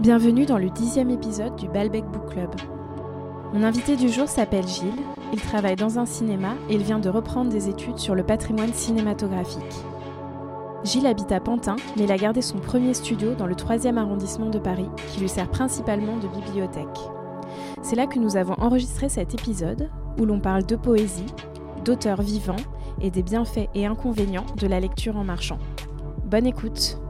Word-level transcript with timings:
Bienvenue 0.00 0.46
dans 0.46 0.58
le 0.58 0.70
dixième 0.70 1.10
épisode 1.10 1.56
du 1.56 1.66
Balbec 1.66 2.04
Book 2.04 2.30
Club. 2.30 2.50
Mon 3.52 3.64
invité 3.64 3.96
du 3.96 4.08
jour 4.08 4.28
s'appelle 4.28 4.68
Gilles, 4.68 5.02
il 5.32 5.40
travaille 5.40 5.74
dans 5.74 5.98
un 5.98 6.06
cinéma 6.06 6.54
et 6.70 6.76
il 6.76 6.84
vient 6.84 7.00
de 7.00 7.08
reprendre 7.08 7.50
des 7.50 7.68
études 7.68 7.98
sur 7.98 8.14
le 8.14 8.22
patrimoine 8.22 8.72
cinématographique. 8.72 9.74
Gilles 10.84 11.08
habite 11.08 11.32
à 11.32 11.40
Pantin, 11.40 11.74
mais 11.96 12.04
il 12.04 12.12
a 12.12 12.16
gardé 12.16 12.42
son 12.42 12.58
premier 12.58 12.94
studio 12.94 13.34
dans 13.34 13.48
le 13.48 13.56
3e 13.56 13.96
arrondissement 13.96 14.50
de 14.50 14.60
Paris, 14.60 14.88
qui 15.08 15.18
lui 15.18 15.28
sert 15.28 15.50
principalement 15.50 16.16
de 16.18 16.28
bibliothèque. 16.28 17.00
C'est 17.82 17.96
là 17.96 18.06
que 18.06 18.20
nous 18.20 18.36
avons 18.36 18.54
enregistré 18.60 19.08
cet 19.08 19.34
épisode, 19.34 19.90
où 20.16 20.24
l'on 20.24 20.38
parle 20.38 20.64
de 20.64 20.76
poésie, 20.76 21.26
d'auteurs 21.84 22.22
vivants 22.22 22.54
et 23.00 23.10
des 23.10 23.24
bienfaits 23.24 23.68
et 23.74 23.84
inconvénients 23.84 24.46
de 24.58 24.68
la 24.68 24.78
lecture 24.78 25.16
en 25.16 25.24
marchant. 25.24 25.58
Bonne 26.24 26.46
écoute 26.46 27.00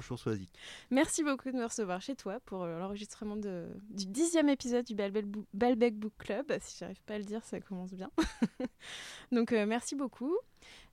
Bonjour 0.00 0.18
Soisy. 0.18 0.48
Merci 0.90 1.22
beaucoup 1.22 1.50
de 1.50 1.58
me 1.58 1.64
recevoir 1.64 2.00
chez 2.00 2.16
toi 2.16 2.40
pour 2.46 2.62
euh, 2.62 2.78
l'enregistrement 2.78 3.36
du 3.36 4.06
dixième 4.06 4.48
épisode 4.48 4.86
du 4.86 4.94
Balbec 4.94 5.98
Book 5.98 6.14
Club. 6.16 6.50
Si 6.62 6.78
j'arrive 6.78 7.02
pas 7.02 7.16
à 7.16 7.18
le 7.18 7.24
dire, 7.24 7.44
ça 7.44 7.60
commence 7.60 7.92
bien. 7.92 8.10
Donc 9.30 9.52
euh, 9.52 9.66
merci 9.66 9.96
beaucoup. 9.96 10.34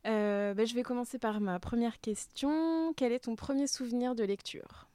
Euh, 0.05 0.53
ben, 0.53 0.67
je 0.67 0.75
vais 0.75 0.83
commencer 0.83 1.19
par 1.19 1.39
ma 1.39 1.57
première 1.57 2.01
question. 2.01 2.93
Quel 2.97 3.13
est 3.13 3.19
ton 3.19 3.37
premier 3.37 3.65
souvenir 3.67 4.13
de 4.13 4.25
lecture? 4.25 4.89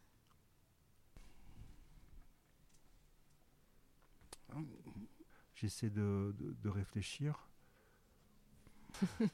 J'essaie 5.55 5.89
de, 5.89 6.34
de, 6.39 6.69
réfléchir. 6.69 7.48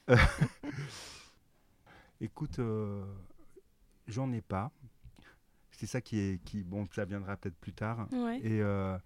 Écoute, 2.20 2.60
j'en 4.08 4.32
ai 4.32 4.40
pas. 4.40 4.72
C'est 5.70 5.86
ça 5.86 6.00
qui 6.00 6.18
est. 6.18 6.42
Qui, 6.44 6.64
bon, 6.64 6.88
ça 6.92 7.04
viendra 7.04 7.36
peut-être 7.36 7.56
plus 7.56 7.72
tard. 7.72 8.08
Et 8.42 8.60
euh, 8.60 8.98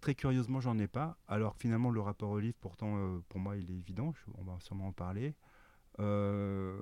très 0.00 0.14
curieusement, 0.14 0.60
j'en 0.60 0.78
ai 0.78 0.86
pas. 0.86 1.18
Alors 1.26 1.56
finalement, 1.56 1.90
le 1.90 2.00
rapport 2.00 2.30
au 2.30 2.38
livre, 2.38 2.56
pourtant, 2.60 2.96
euh, 2.96 3.18
pour 3.28 3.40
moi, 3.40 3.56
il 3.56 3.70
est 3.70 3.74
évident. 3.74 4.14
on 4.38 4.44
va 4.44 4.58
sûrement 4.60 4.88
en 4.88 4.92
parler. 4.92 5.34
Euh, 5.98 6.78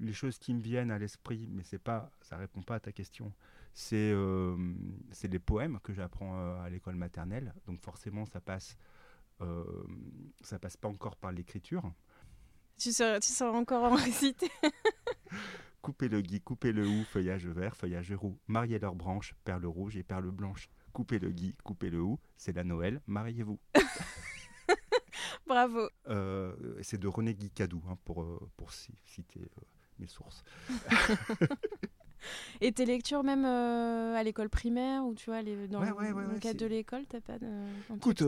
les 0.00 0.14
choses 0.14 0.38
qui 0.38 0.54
me 0.54 0.60
viennent 0.60 0.90
à 0.90 0.98
l'esprit, 0.98 1.46
mais 1.50 1.62
c'est 1.62 1.78
pas, 1.78 2.10
ça 2.22 2.36
répond 2.36 2.62
pas 2.62 2.76
à 2.76 2.80
ta 2.80 2.90
question. 2.90 3.32
C'est 3.74 4.12
c'est 5.12 5.28
des 5.28 5.38
poèmes 5.38 5.78
que 5.84 5.92
j'apprends 5.92 6.60
à 6.60 6.68
l'école 6.70 6.96
maternelle. 6.96 7.54
Donc 7.66 7.80
forcément, 7.80 8.26
ça 8.26 8.40
passe. 8.40 8.76
ça 10.40 10.58
passe 10.58 10.76
pas 10.76 10.88
encore 10.88 11.16
par 11.16 11.30
l'écriture. 11.30 11.92
Tu 12.80 12.92
sors, 12.92 13.20
tu 13.20 13.42
encore 13.42 13.92
en 13.92 13.94
réciter 13.94 14.50
Coupez 15.82 16.08
le 16.08 16.20
gui, 16.20 16.40
coupez 16.42 16.72
le 16.72 16.86
hou, 16.86 17.04
feuillage 17.04 17.46
vert, 17.46 17.74
feuillage 17.74 18.12
roux. 18.12 18.38
Mariez 18.48 18.78
leurs 18.78 18.94
branches, 18.94 19.34
perles 19.44 19.64
rouges 19.64 19.96
et 19.96 20.02
perles 20.02 20.30
blanches. 20.30 20.68
Coupez 20.92 21.18
le 21.18 21.30
gui, 21.30 21.56
coupez 21.64 21.88
le 21.88 22.00
hou, 22.00 22.18
c'est 22.36 22.54
la 22.54 22.64
Noël, 22.64 23.00
mariez-vous. 23.06 23.58
Bravo. 25.46 25.88
Euh, 26.08 26.54
c'est 26.82 27.00
de 27.00 27.08
René 27.08 27.34
Guy 27.34 27.50
Cadou, 27.50 27.82
hein, 27.88 27.96
pour, 28.04 28.22
euh, 28.22 28.38
pour 28.56 28.72
citer 28.72 29.40
euh, 29.40 29.62
mes 29.98 30.06
sources. 30.06 30.44
Et 32.60 32.72
tes 32.72 32.84
lectures 32.84 33.24
même 33.24 33.46
à 33.46 34.22
l'école 34.22 34.50
primaire 34.50 35.06
ou 35.06 35.14
tu 35.14 35.30
vois 35.30 35.40
les, 35.40 35.66
dans 35.68 35.80
le, 35.80 36.38
cadre 36.38 36.60
de 36.60 36.66
l'école, 36.66 37.06
t'as 37.08 37.22
pas 37.22 37.38
de 37.38 37.48
Écoute, 37.96 38.22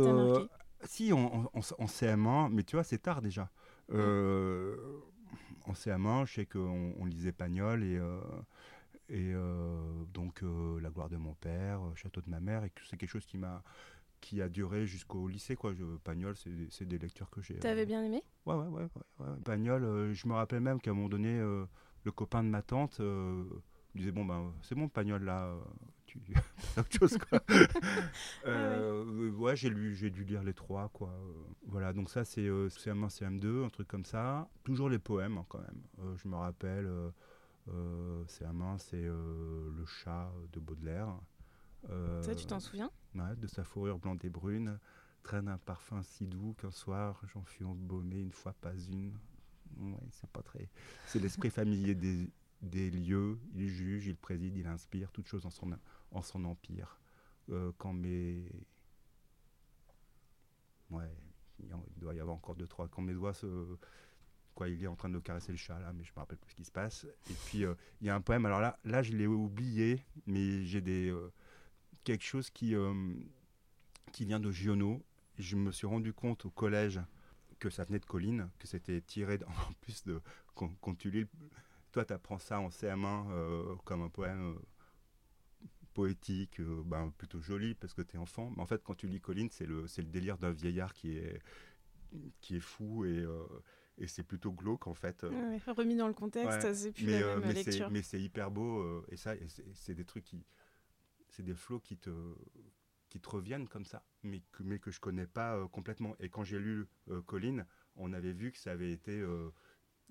si 0.84 1.12
en, 1.12 1.50
en, 1.53 1.61
CM1, 1.61 2.50
mais 2.50 2.62
tu 2.62 2.77
vois 2.77 2.84
c'est 2.84 2.98
tard 2.98 3.20
déjà. 3.20 3.50
Euh, 3.91 4.77
en 5.67 5.73
CM1, 5.73 6.27
je 6.27 6.35
sais 6.35 6.47
qu'on 6.47 6.95
on 6.98 7.05
lisait 7.05 7.33
Pagnol 7.33 7.83
et, 7.85 7.97
euh, 7.97 8.20
et 9.09 9.33
euh, 9.35 10.05
donc 10.13 10.43
euh, 10.43 10.81
La 10.81 10.91
gloire 10.91 11.09
de 11.09 11.17
mon 11.17 11.35
père, 11.35 11.81
Château 11.95 12.20
de 12.20 12.31
ma 12.31 12.41
mère, 12.41 12.65
et 12.65 12.70
que 12.70 12.83
c'est 12.89 12.97
quelque 12.97 13.11
chose 13.11 13.27
qui 13.27 13.39
m'a 13.39 13.63
qui 14.21 14.41
a 14.41 14.48
duré 14.48 14.87
jusqu'au 14.87 15.27
lycée. 15.27 15.57
Quoi. 15.57 15.75
Je, 15.75 15.83
Pagnol, 16.05 16.37
c'est 16.71 16.85
des 16.85 16.98
lectures 16.98 17.29
que 17.29 17.42
j'ai. 17.42 17.59
T'avais 17.59 17.87
bien 17.87 18.05
aimé? 18.05 18.23
Ouais, 18.47 18.55
ouais, 18.55 18.69
ouais, 18.69 18.87
ouais, 19.19 19.27
Pagnol, 19.45 20.13
je 20.13 20.29
me 20.29 20.35
rappelle 20.35 20.61
même 20.61 20.81
qu'à 20.81 20.92
un 20.92 20.95
moment 20.95 21.09
donné, 21.09 21.41
le 21.41 22.13
copain 22.13 22.45
de 22.45 22.48
ma 22.48 22.63
tante 22.63 23.01
disait 23.95 24.13
Bon, 24.13 24.25
ben, 24.25 24.53
c'est 24.63 24.75
bon, 24.75 24.89
Pagnol, 24.89 25.25
là, 25.25 25.55
tu 26.07 26.20
autre 26.79 26.98
chose, 26.98 27.19
quoi. 27.19 27.42
euh, 28.47 29.30
ouais, 29.33 29.57
j'ai 29.57 29.70
lu, 29.70 29.95
j'ai 29.95 30.11
dû 30.11 30.25
lire 30.25 30.42
les 30.42 30.55
trois, 30.55 30.89
quoi. 30.89 31.13
Voilà, 31.67 31.92
donc 31.92 32.11
ça, 32.11 32.25
c'est 32.25 32.47
CM1, 32.47 33.08
CM2, 33.08 33.64
un 33.64 33.69
truc 33.70 33.89
comme 33.89 34.05
ça. 34.05 34.48
Toujours 34.64 34.89
les 34.89 34.98
poèmes, 34.98 35.39
hein, 35.39 35.47
quand 35.48 35.61
même. 35.61 35.83
Euh, 36.01 36.17
je 36.17 36.29
me 36.29 36.36
rappelle, 36.36 36.86
euh, 37.69 38.25
CM1, 38.27 38.79
c'est 38.79 39.03
Le 39.03 39.85
chat 39.86 40.30
de 40.53 40.61
Baudelaire. 40.61 41.09
ça, 42.23 42.35
tu 42.35 42.47
t'en 42.47 42.61
souviens? 42.61 42.91
Ouais, 43.14 43.36
De 43.36 43.47
sa 43.47 43.64
fourrure 43.64 43.98
blanche 43.98 44.24
et 44.24 44.30
brune, 44.30 44.79
traîne 45.23 45.48
un 45.48 45.59
parfum 45.59 46.03
si 46.03 46.27
doux 46.27 46.55
qu'un 46.61 46.70
soir, 46.70 47.20
j'en 47.33 47.42
fus 47.42 47.64
embaumé 47.64 48.20
une 48.20 48.33
fois, 48.33 48.53
pas 48.61 48.74
une. 48.91 49.13
Ouais, 49.79 49.97
c'est 50.11 50.29
pas 50.30 50.42
très. 50.42 50.69
C'est 51.07 51.19
l'esprit 51.19 51.48
familier 51.48 51.95
des, 51.95 52.29
des 52.62 52.90
lieux, 52.90 53.39
il 53.55 53.68
juge, 53.68 54.06
il 54.06 54.17
préside, 54.17 54.56
il 54.56 54.67
inspire, 54.67 55.11
toutes 55.11 55.27
choses 55.27 55.45
en 55.45 55.50
son, 55.50 55.77
en 56.12 56.23
son 56.23 56.45
empire. 56.45 56.98
Euh, 57.50 57.73
quand 57.78 57.92
mes. 57.92 58.45
Ouais, 60.90 61.11
il 61.58 61.68
doit 61.96 62.14
y 62.14 62.20
avoir 62.20 62.36
encore 62.36 62.55
deux, 62.55 62.67
trois. 62.67 62.89
Quand 62.89 63.02
mes 63.02 63.14
doigts 63.14 63.34
se. 63.34 63.77
Quoi, 64.55 64.68
il 64.68 64.83
est 64.84 64.86
en 64.86 64.96
train 64.96 65.08
de 65.08 65.18
caresser 65.18 65.50
le 65.50 65.56
chat 65.56 65.80
là, 65.80 65.95
mais 65.95 66.05
je 66.05 66.12
me 66.12 66.17
rappelle 66.17 66.36
plus 66.36 66.50
ce 66.50 66.56
qui 66.56 66.64
se 66.64 66.70
passe. 66.70 67.06
Et 67.30 67.34
puis 67.46 67.64
euh, 67.64 67.74
il 68.00 68.06
y 68.06 68.11
a 68.11 68.14
un 68.14 68.20
poème. 68.20 68.45
Alors 68.45 68.61
là, 68.61 68.79
là 68.84 69.02
je 69.02 69.12
l'ai 69.12 69.27
oublié, 69.27 70.05
mais 70.27 70.64
j'ai 70.67 70.83
des 70.83 71.11
euh, 71.11 71.33
quelque 72.05 72.24
chose 72.24 72.50
qui 72.50 72.74
qui 74.12 74.24
vient 74.27 74.40
de 74.40 74.50
Giono. 74.50 75.02
Je 75.39 75.56
me 75.56 75.73
suis 75.73 75.86
rendu 75.86 76.12
compte 76.12 76.44
au 76.44 76.50
collège 76.50 77.00
que 77.58 77.70
ça 77.70 77.84
venait 77.84 78.00
de 78.00 78.05
Colline, 78.05 78.50
que 78.58 78.67
c'était 78.67 79.00
tiré 79.00 79.39
en 79.46 79.73
plus 79.80 80.05
de 80.05 80.20
quand, 80.55 80.98
tu 80.98 81.11
lis. 81.11 81.27
Toi, 81.92 82.05
tu 82.05 82.13
apprends 82.13 82.39
ça 82.39 82.58
en 82.58 82.69
CM1 82.69 83.77
comme 83.85 84.03
un 84.03 84.08
poème 84.08 84.57
poétique, 85.92 86.61
euh, 86.61 86.83
ben, 86.85 87.13
plutôt 87.17 87.41
joli 87.41 87.75
parce 87.75 87.95
que 87.95 88.03
tu 88.03 88.17
es 88.17 88.19
enfant. 88.19 88.53
Mais 88.57 88.63
en 88.63 88.67
fait, 88.67 88.83
quand 88.83 88.95
tu 88.95 89.07
lis 89.07 89.20
Colline, 89.20 89.48
c'est 89.51 89.67
le, 89.67 89.83
le 89.83 90.03
délire 90.05 90.39
d'un 90.39 90.53
vieillard 90.53 90.92
qui 90.92 91.17
est, 91.17 91.41
qui 92.41 92.57
est 92.57 92.61
fou 92.61 93.05
et, 93.05 93.19
euh, 93.19 93.45
et 93.98 94.07
c'est 94.07 94.23
plutôt 94.23 94.53
glauque 94.53 94.86
en 94.86 94.95
fait. 94.95 95.25
remis 95.73 95.97
dans 95.97 96.08
le 96.08 96.14
contexte, 96.14 96.73
c'est 96.75 96.92
plus 96.92 97.07
la 97.07 97.19
euh, 97.19 97.39
même 97.39 97.48
mais 97.48 97.55
lecture. 97.55 97.91
Mais 97.91 98.03
c'est 98.03 98.20
hyper 98.20 98.51
beau 98.51 99.05
et 99.09 99.17
ça, 99.17 99.35
c'est 99.74 99.95
des 99.95 100.05
trucs 100.05 100.24
qui. 100.24 100.45
C'est 101.29 101.42
des 101.42 101.55
flots 101.55 101.80
qui 101.80 101.97
te, 101.97 102.11
qui 103.09 103.19
te 103.19 103.30
reviennent 103.30 103.67
comme 103.67 103.86
ça, 103.86 104.05
mais 104.23 104.42
que, 104.53 104.63
mais 104.63 104.79
que 104.79 104.91
je 104.91 105.01
connais 105.01 105.27
pas 105.27 105.67
complètement. 105.69 106.14
Et 106.20 106.29
quand 106.29 106.45
j'ai 106.45 106.59
lu 106.59 106.86
Colline, 107.24 107.64
on 107.97 108.13
avait 108.13 108.35
vu 108.35 108.53
que 108.53 108.59
ça 108.59 108.73
avait 108.73 108.92
été. 108.92 109.24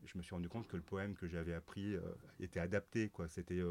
Je 0.05 0.17
me 0.17 0.23
suis 0.23 0.33
rendu 0.33 0.49
compte 0.49 0.67
que 0.67 0.77
le 0.77 0.83
poème 0.83 1.15
que 1.15 1.27
j'avais 1.27 1.53
appris 1.53 1.95
était 2.39 2.59
adapté. 2.59 3.09
quoi. 3.09 3.27
C'était 3.27 3.61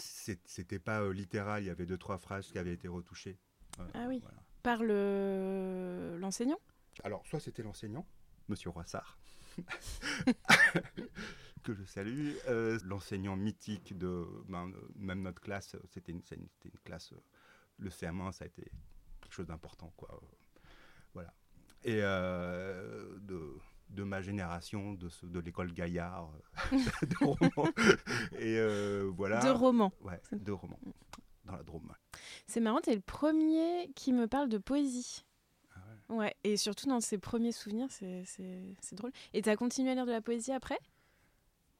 c'était 0.00 0.78
pas 0.78 1.02
euh, 1.02 1.12
littéral, 1.12 1.62
il 1.62 1.66
y 1.66 1.70
avait 1.70 1.86
deux 1.86 1.98
trois 1.98 2.18
phrases 2.18 2.50
qui 2.50 2.58
avaient 2.58 2.72
été 2.72 2.88
retouchées. 2.88 3.38
ah 3.94 4.06
oui. 4.08 4.22
Par 4.62 4.82
le 4.82 6.16
l'enseignant? 6.18 6.58
Alors 7.04 7.26
soit 7.26 7.40
c'était 7.40 7.62
l'enseignant, 7.62 8.06
Monsieur 8.48 8.70
Roissard, 8.70 9.18
que 11.62 11.74
je 11.74 11.84
salue, 11.84 12.32
euh, 12.48 12.78
l'enseignant 12.84 13.36
mythique 13.36 13.96
de 13.96 14.26
ben, 14.48 14.72
même 14.96 15.22
notre 15.22 15.40
classe, 15.40 15.76
c'était 15.90 16.12
une, 16.12 16.22
une, 16.32 16.48
classe, 16.84 17.14
le 17.78 17.90
CM1 17.90 18.32
ça 18.32 18.44
a 18.44 18.48
été 18.48 18.70
quelque 19.20 19.32
chose 19.32 19.46
d'important 19.46 19.92
quoi. 19.96 20.20
voilà. 21.14 21.32
Et 21.84 22.00
de 22.00 23.58
de 23.90 24.04
ma 24.04 24.20
génération, 24.22 24.94
de, 24.94 25.08
de 25.22 25.40
l'école 25.40 25.72
Gaillard, 25.72 26.30
euh, 26.72 26.76
de 27.06 27.24
romans. 27.24 27.72
Et 28.38 28.58
euh, 28.58 29.10
voilà. 29.14 29.40
De 29.40 29.50
romans. 29.50 29.92
Ouais, 30.02 30.20
de 30.32 30.52
romans, 30.52 30.78
dans 31.44 31.56
la 31.56 31.62
Drôme. 31.62 31.92
C'est 32.46 32.60
marrant, 32.60 32.80
tu 32.80 32.90
es 32.90 32.94
le 32.94 33.00
premier 33.00 33.90
qui 33.94 34.12
me 34.12 34.26
parle 34.26 34.48
de 34.48 34.58
poésie. 34.58 35.24
Ah 35.74 35.78
ouais. 36.08 36.16
ouais. 36.16 36.36
et 36.44 36.56
surtout 36.56 36.86
dans 36.86 37.00
ses 37.00 37.18
premiers 37.18 37.52
souvenirs, 37.52 37.88
c'est 37.90 38.94
drôle. 38.94 39.12
Et 39.32 39.42
tu 39.42 39.48
as 39.48 39.56
continué 39.56 39.90
à 39.90 39.94
lire 39.94 40.06
de 40.06 40.12
la 40.12 40.20
poésie 40.20 40.52
après? 40.52 40.78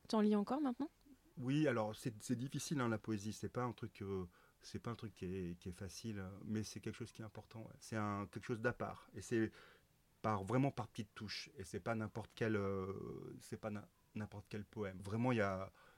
Tu 0.08 0.16
en 0.16 0.20
lis 0.20 0.36
encore 0.36 0.60
maintenant? 0.60 0.90
Oui, 1.38 1.66
alors 1.68 1.94
c'est 1.94 2.36
difficile 2.36 2.80
hein, 2.80 2.88
la 2.88 2.98
poésie, 2.98 3.32
c'est 3.32 3.48
pas 3.48 3.62
un 3.62 3.72
truc... 3.72 4.02
Euh, 4.02 4.26
c'est 4.62 4.78
pas 4.78 4.90
un 4.90 4.94
truc 4.94 5.14
qui 5.14 5.24
est, 5.24 5.58
qui 5.58 5.70
est 5.70 5.72
facile, 5.72 6.22
mais 6.44 6.62
c'est 6.64 6.80
quelque 6.80 6.96
chose 6.96 7.10
qui 7.12 7.22
est 7.22 7.24
important. 7.24 7.66
C'est 7.78 7.96
quelque 8.30 8.44
chose 8.44 8.60
d'à 8.60 8.74
part. 8.74 9.08
Et 9.14 9.22
c'est 9.22 9.50
par 10.22 10.44
vraiment 10.44 10.70
par 10.70 10.88
petites 10.88 11.14
touches 11.14 11.50
et 11.56 11.64
c'est 11.64 11.80
pas 11.80 11.94
n'importe 11.94 12.30
quel 12.34 12.56
euh, 12.56 13.36
c'est 13.40 13.56
pas 13.56 13.70
n'importe 14.14 14.46
quel 14.48 14.64
poème 14.64 14.98
vraiment 15.02 15.32
il 15.32 15.44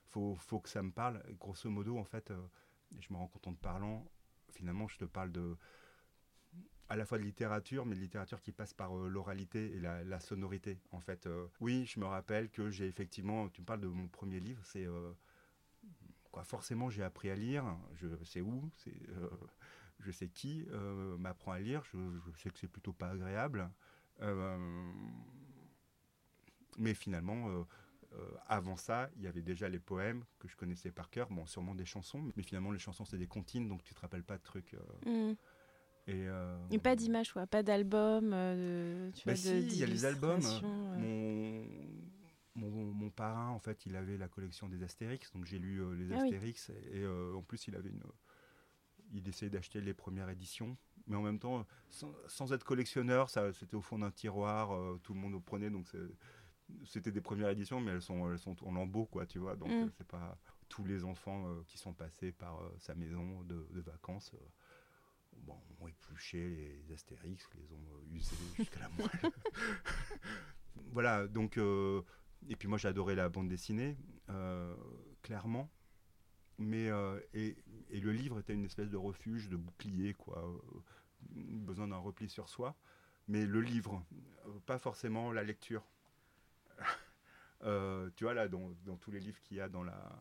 faut, 0.07 0.35
faut 0.37 0.61
que 0.61 0.69
ça 0.69 0.83
me 0.83 0.93
parle 0.93 1.23
grosso 1.39 1.69
modo 1.71 1.99
en 1.99 2.05
fait 2.05 2.31
euh, 2.31 2.41
je 2.99 3.13
me 3.13 3.19
rends 3.19 3.29
compte 3.29 3.47
en 3.47 3.55
te 3.55 3.61
parlant 3.61 4.07
finalement 4.51 4.89
je 4.89 4.99
te 4.99 5.05
parle 5.05 5.33
de 5.33 5.57
à 6.89 6.97
la 6.97 7.07
fois 7.07 7.17
de 7.17 7.23
littérature, 7.23 7.87
mais 7.87 7.95
de 7.95 8.01
littérature 8.01 8.43
qui 8.43 8.53
passe 8.53 8.75
par 8.75 8.93
l'oralité 8.93 9.75
et 9.75 9.81
la, 9.81 10.21
sonorité, 10.21 10.79
en 10.91 11.01
fait. 11.01 11.27
oui, 11.59 11.87
je 11.87 11.99
me 11.99 12.05
rappelle 12.05 12.51
que 12.51 12.69
j'ai 12.69 12.87
effectivement, 12.87 13.49
tu 13.49 13.63
me 13.63 13.67
parles 13.67 13.81
de 13.81 13.87
mon 13.87 14.09
premier 14.09 14.41
livre, 14.41 14.61
c'est 14.67 14.87
quoi, 16.31 16.45
forcément 16.45 16.91
j'ai 16.91 17.03
appris 17.03 17.31
à 17.31 17.35
lire, 17.35 17.65
je 17.95 18.09
sais 18.25 18.43
où, 18.43 18.69
c'est, 18.77 19.01
je 20.01 20.11
sais 20.11 20.29
qui 20.29 20.67
m'apprend 21.19 21.53
à 21.53 21.61
lire, 21.61 21.83
je, 21.85 21.99
sais 22.37 22.51
que 22.51 22.59
c'est 22.59 22.69
plutôt 22.69 22.93
pas 22.93 23.11
agréable. 23.11 23.71
Mais 26.79 26.94
finalement, 26.94 27.64
euh, 28.14 28.31
avant 28.47 28.76
ça, 28.76 29.09
il 29.17 29.23
y 29.23 29.26
avait 29.26 29.43
déjà 29.43 29.69
les 29.69 29.79
poèmes 29.79 30.25
que 30.38 30.49
je 30.49 30.56
connaissais 30.56 30.91
par 30.91 31.09
cœur, 31.11 31.29
bon, 31.31 31.47
sûrement 31.47 31.75
des 31.75 31.85
chansons, 31.85 32.23
mais 32.37 32.43
finalement, 32.43 32.70
les 32.70 32.79
chansons, 32.79 33.05
c'est 33.05 33.19
des 33.19 33.26
comptines, 33.26 33.69
donc 33.69 33.82
tu 33.82 33.94
te 33.94 34.00
rappelles 34.00 34.25
pas 34.25 34.37
de 34.37 34.43
trucs. 34.43 34.75
Euh. 34.75 35.31
Mm. 35.31 35.37
Et, 36.09 36.26
euh, 36.26 36.59
et, 36.70 36.79
pas 36.79 36.97
d'image, 36.97 37.32
pas 37.32 37.62
d'album. 37.62 38.31
bah 38.31 39.37
si, 39.37 39.61
il 39.61 39.76
y 39.76 39.85
a 39.85 39.87
les 39.87 40.05
albums. 40.05 40.41
Mon, 42.55 42.69
mon, 42.93 43.08
parrain, 43.08 43.49
en 43.49 43.58
fait, 43.58 43.87
il 43.87 43.97
avait 43.97 44.19
la 44.19 44.29
collection 44.29 44.69
des 44.69 44.82
Astérix, 44.82 45.32
donc 45.32 45.47
j'ai 45.47 45.58
lu 45.58 45.81
les 45.97 46.12
ah 46.12 46.19
Astérix, 46.19 46.70
et 46.93 47.06
en 47.06 47.43
plus, 47.43 47.67
il 47.69 47.76
avait 47.76 47.88
une. 47.88 48.03
Il 49.15 49.26
essayait 49.26 49.50
d'acheter 49.50 49.81
les 49.81 49.94
premières 49.94 50.29
éditions, 50.29 50.76
mais 51.07 51.17
en 51.17 51.23
même 51.23 51.39
temps, 51.39 51.67
sans, 51.89 52.13
sans 52.27 52.53
être 52.53 52.65
collectionneur, 52.65 53.31
ça, 53.31 53.53
c'était 53.53 53.77
au 53.77 53.83
fond 53.83 53.99
d'un 53.99 54.11
tiroir, 54.11 54.71
tout 55.03 55.15
le 55.15 55.21
monde 55.21 55.33
le 55.33 55.41
prenait, 55.41 55.71
donc 55.71 55.87
c'était 56.85 57.13
des 57.13 57.21
premières 57.21 57.49
éditions, 57.51 57.81
mais 57.81 57.93
elles 57.93 58.03
sont, 58.03 58.31
elles 58.31 58.39
sont 58.39 58.57
en 58.67 58.73
lambeaux, 58.73 59.07
quoi, 59.07 59.27
tu 59.27 59.39
vois. 59.39 59.57
Donc, 59.57 59.69
mm. 59.69 59.85
euh, 59.85 59.89
c'est 59.97 60.07
pas 60.07 60.39
tous 60.69 60.85
les 60.85 61.05
enfants 61.05 61.47
euh, 61.49 61.63
qui 61.67 61.79
sont 61.79 61.93
passés 61.93 62.33
par 62.33 62.61
euh, 62.61 62.75
sa 62.79 62.95
maison 62.95 63.43
de, 63.43 63.81
vacances 63.81 64.33
bon, 65.39 65.59
ont 65.81 65.89
épluché 65.89 66.83
les 66.87 66.95
Astérix, 66.95 67.49
les 67.55 67.73
ont 67.73 68.15
usés 68.15 68.37
jusqu'à 68.57 68.81
la 68.81 68.89
moelle. 68.91 69.33
voilà, 70.93 71.27
donc. 71.27 71.59
et 71.59 72.57
puis 72.57 72.69
moi, 72.69 72.79
j'adorais 72.79 73.15
la 73.15 73.29
bande 73.29 73.49
dessinée, 73.49 73.97
clairement. 75.23 75.71
Mais, 76.62 76.91
et, 77.35 77.56
et, 77.91 78.00
le 78.00 78.12
livre 78.12 78.38
était 78.38 78.55
une 78.55 78.64
espèce 78.64 78.91
de 78.91 78.97
refuge, 78.97 79.49
de 79.49 79.56
bouclier, 79.56 80.14
quoi. 80.14 80.61
besoin 81.31 81.88
d'un 81.88 81.97
repli 81.97 82.29
sur 82.29 82.49
soi. 82.49 82.76
Mais 83.29 83.47
le 83.47 83.61
livre, 83.61 84.05
pas 84.67 84.79
forcément 84.79 85.32
la 85.32 85.43
lecture. 85.43 85.85
Euh, 87.64 88.11
tu 88.17 88.25
vois, 88.25 88.35
là, 88.35 88.49
dans, 88.49 88.75
tous 89.00 89.12
les 89.12 89.20
livres 89.20 89.41
qu'il 89.43 89.59
y 89.59 89.61
a 89.61 89.69
dans, 89.69 89.85
la, 89.85 90.20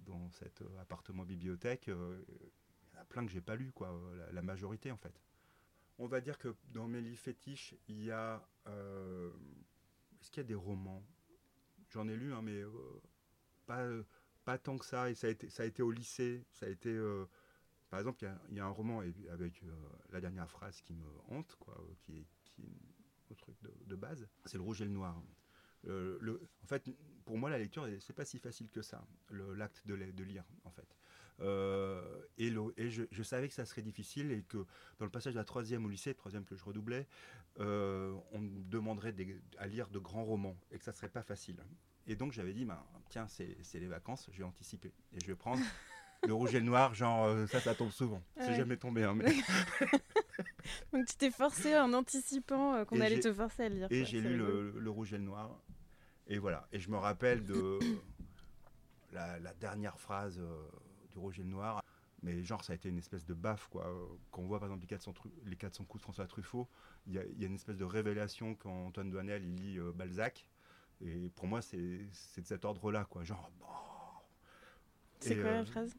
dans 0.00 0.30
cet 0.32 0.60
euh, 0.60 0.78
appartement 0.78 1.24
bibliothèque, 1.24 1.88
euh, 1.88 2.22
il 2.28 2.94
y 2.94 2.98
en 2.98 3.00
a 3.00 3.04
plein 3.06 3.24
que 3.24 3.32
j'ai 3.32 3.40
pas 3.40 3.56
lu, 3.56 3.72
quoi, 3.72 3.98
la, 4.30 4.42
majorité 4.42 4.92
en 4.92 4.98
fait. 4.98 5.18
On 5.98 6.06
va 6.06 6.20
dire 6.20 6.36
que 6.36 6.54
dans 6.68 6.86
mes 6.88 7.00
livres 7.00 7.18
fétiches, 7.18 7.74
il 7.88 8.04
y 8.04 8.10
a. 8.10 8.46
Est-ce 8.66 10.30
qu'il 10.30 10.42
y 10.42 10.44
a 10.44 10.48
des 10.48 10.54
romans? 10.54 11.02
J'en 11.88 12.06
ai 12.08 12.14
lu, 12.14 12.34
hein, 12.34 12.42
mais 12.42 12.62
pas, 13.64 13.88
pas 14.44 14.58
tant 14.58 14.78
que 14.78 14.84
ça. 14.86 15.10
Et 15.10 15.14
ça 15.14 15.26
a 15.26 15.30
été, 15.30 15.48
ça 15.50 15.62
a 15.62 15.66
été 15.66 15.82
au 15.82 15.90
lycée. 15.90 16.44
Ça 16.52 16.66
a 16.66 16.68
été. 16.68 16.98
par 17.90 18.00
exemple, 18.00 18.26
il 18.50 18.56
y, 18.56 18.60
a 18.60 18.64
un 18.64 18.70
roman 18.70 19.00
avec 19.30 19.62
la 20.10 20.20
dernière 20.20 20.50
phrase 20.50 20.80
qui 20.80 20.94
me 20.94 21.06
hante, 21.28 21.56
quoi, 21.58 21.76
qui 22.00 22.18
est, 22.18 22.26
qui 22.44 22.62
truc 23.34 23.56
de, 23.86 23.96
base. 23.96 24.28
C'est 24.44 24.56
le 24.56 24.62
rouge 24.62 24.80
et 24.82 24.84
le 24.84 24.90
noir. 24.90 25.20
Euh, 25.88 26.38
en 26.62 26.66
fait, 26.66 26.88
pour 27.24 27.38
moi, 27.38 27.50
la 27.50 27.58
lecture, 27.58 27.88
c'est 28.00 28.12
pas 28.12 28.24
si 28.24 28.38
facile 28.38 28.68
que 28.70 28.82
ça, 28.82 29.04
l'acte 29.30 29.86
de, 29.86 29.94
lire, 29.94 30.44
en 30.64 30.70
fait. 30.70 30.96
Euh, 31.40 32.22
et, 32.38 32.52
et 32.76 32.90
je, 32.90 33.22
savais 33.22 33.48
que 33.48 33.54
ça 33.54 33.64
serait 33.64 33.82
difficile 33.82 34.30
et 34.30 34.42
que 34.42 34.58
dans 34.98 35.06
le 35.06 35.10
passage 35.10 35.34
de 35.34 35.38
la 35.38 35.44
troisième 35.44 35.84
au 35.84 35.88
lycée, 35.88 36.14
troisième 36.14 36.44
que 36.44 36.54
je 36.54 36.64
redoublais, 36.64 37.06
euh, 37.58 38.14
on 38.32 38.40
demanderait 38.42 39.14
à 39.58 39.66
lire 39.66 39.88
de 39.88 39.98
grands 39.98 40.24
romans 40.24 40.56
et 40.70 40.78
que 40.78 40.84
ça 40.84 40.92
serait 40.92 41.08
pas 41.08 41.22
facile. 41.22 41.56
Et 42.06 42.16
donc 42.16 42.32
j'avais 42.32 42.52
dit, 42.52 42.64
ben, 42.64 42.78
tiens, 43.08 43.26
c'est 43.28 43.56
les 43.74 43.86
vacances, 43.86 44.28
je 44.32 44.38
vais 44.38 44.44
anticiper 44.44 44.92
et 45.12 45.20
je 45.20 45.26
vais 45.26 45.36
prendre 45.36 45.62
le 46.26 46.34
rouge 46.34 46.54
et 46.54 46.60
le 46.60 46.66
noir, 46.66 46.94
genre 46.94 47.48
ça, 47.48 47.60
ça 47.60 47.74
tombe 47.74 47.90
souvent. 47.90 48.22
C'est 48.36 48.54
jamais 48.54 48.76
tombé. 48.76 49.04
Hein, 49.04 49.14
mais... 49.14 49.26
donc 50.92 51.06
tu 51.06 51.16
t'es 51.16 51.30
forcé 51.30 51.76
en 51.78 51.92
anticipant 51.92 52.84
qu'on 52.84 53.00
allait 53.00 53.20
te 53.20 53.32
forcer 53.32 53.64
à 53.64 53.68
lire. 53.68 53.88
Et 53.90 54.04
j'ai 54.04 54.20
lu 54.20 54.36
le, 54.36 54.90
rouge 54.90 55.12
et 55.12 55.18
le 55.18 55.24
noir 55.24 55.58
et 56.26 56.38
voilà. 56.38 56.66
Et 56.72 56.78
je 56.78 56.90
me 56.90 56.96
rappelle 56.96 57.44
de 57.44 57.78
la, 59.12 59.38
dernière 59.54 59.98
phrase 59.98 60.38
euh, 60.38 60.62
du 61.10 61.18
Roger 61.18 61.42
le 61.42 61.48
Noir. 61.50 61.84
Mais 62.22 62.42
genre, 62.44 62.64
ça 62.64 62.72
a 62.72 62.76
été 62.76 62.88
une 62.88 62.98
espèce 62.98 63.26
de 63.26 63.34
baffe, 63.34 63.66
quoi. 63.68 63.84
Quand 64.30 64.42
on 64.42 64.46
voit, 64.46 64.60
par 64.60 64.68
exemple, 64.68 64.82
les 64.82 64.86
400, 64.86 65.12
les 65.44 65.56
400 65.56 65.84
coups 65.84 66.00
de 66.00 66.04
François 66.04 66.26
Truffaut, 66.28 66.68
il 67.06 67.14
y, 67.14 67.18
a, 67.18 67.46
une 67.46 67.54
espèce 67.54 67.76
de 67.76 67.84
révélation 67.84 68.54
quand 68.54 68.86
Antoine 68.86 69.10
Douanel, 69.10 69.42
il 69.44 69.56
lit 69.56 69.78
euh, 69.78 69.92
Balzac. 69.92 70.46
Et 71.04 71.30
pour 71.30 71.46
moi, 71.46 71.62
c'est 71.62 71.76
de 71.78 72.46
cet 72.46 72.64
ordre-là, 72.64 73.04
quoi. 73.04 73.24
Genre, 73.24 73.50
C'est 75.18 75.34
quoi 75.34 75.44
la 75.44 75.60
euh, 75.60 75.64
phrase? 75.64 75.96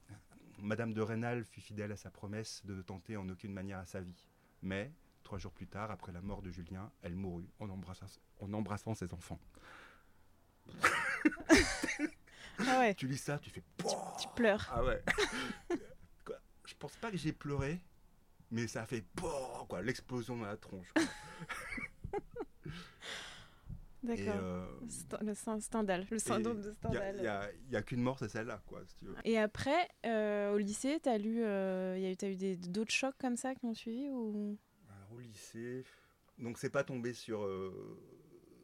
Madame 0.60 0.94
de 0.94 1.02
Rênal 1.02 1.44
fut 1.44 1.62
fidèle 1.62 1.92
à 1.92 1.98
sa 1.98 2.10
promesse 2.10 2.66
de 2.66 2.74
ne 2.76 2.82
tenter 2.82 3.18
en 3.18 3.28
aucune 3.28 3.52
manière 3.52 3.80
à 3.80 3.86
sa 3.86 4.00
vie. 4.00 4.26
Mais, 4.62 4.94
trois 5.24 5.38
jours 5.40 5.52
plus 5.52 5.68
tard, 5.68 5.92
après 5.92 6.14
la 6.14 6.22
mort 6.22 6.42
de 6.42 6.52
Julien, 6.52 6.90
elle 7.02 7.16
mourut 7.16 7.50
en 7.60 7.70
embrassant, 7.70 8.06
en 8.40 8.54
embrassant 8.54 8.96
ses 8.96 9.14
enfants. 9.14 9.40
ah 12.60 12.80
ouais. 12.80 12.96
Tu 12.96 13.08
lis 13.08 13.18
ça, 13.18 13.38
tu 13.40 13.50
fais. 13.50 13.64
Tu, 14.20 14.28
pleures. 14.36 14.72
Ah 14.72 14.84
ouais. 14.84 15.04
Je 16.66 16.76
pense 16.76 16.96
pas 16.96 17.12
que 17.12 17.18
j'ai 17.18 17.34
pleuré, 17.34 17.82
mais 18.50 18.68
ça 18.68 18.84
a 18.84 18.86
fait 18.86 19.04
quoi, 19.68 19.82
l'explosion 19.82 20.38
dans 20.38 20.46
la 20.46 20.56
tronche. 20.56 20.88
D'accord. 24.04 24.36
Euh, 24.36 24.66
le 25.22 25.34
Stendhal, 25.62 26.06
le 26.12 26.20
syndrome 26.20 26.62
de 26.62 26.72
Stendhal. 26.72 27.16
Il 27.18 27.70
n'y 27.70 27.76
a, 27.76 27.82
qu'une 27.82 28.02
mort, 28.02 28.20
c'est 28.20 28.28
celle-là, 28.28 28.62
quoi, 28.68 28.82
si 28.86 28.96
tu 28.98 29.06
veux. 29.06 29.16
Et 29.24 29.40
après, 29.40 29.88
euh, 30.06 30.54
au 30.54 30.58
lycée, 30.58 31.00
tu 31.02 31.10
as 31.10 31.18
lu, 31.18 31.44
euh, 31.44 31.98
y 31.98 32.06
a, 32.06 32.30
eu 32.30 32.36
des, 32.36 32.58
d'autres 32.58 32.92
chocs 32.92 33.16
comme 33.18 33.38
ça 33.38 33.56
qui 33.56 33.66
ont 33.66 33.74
suivi 33.74 34.10
ou... 34.10 34.58
au 35.14 35.20
lycée, 35.20 35.86
donc 36.38 36.58
c'est 36.58 36.70
pas 36.70 36.84
tombé 36.84 37.14
sur 37.14 37.48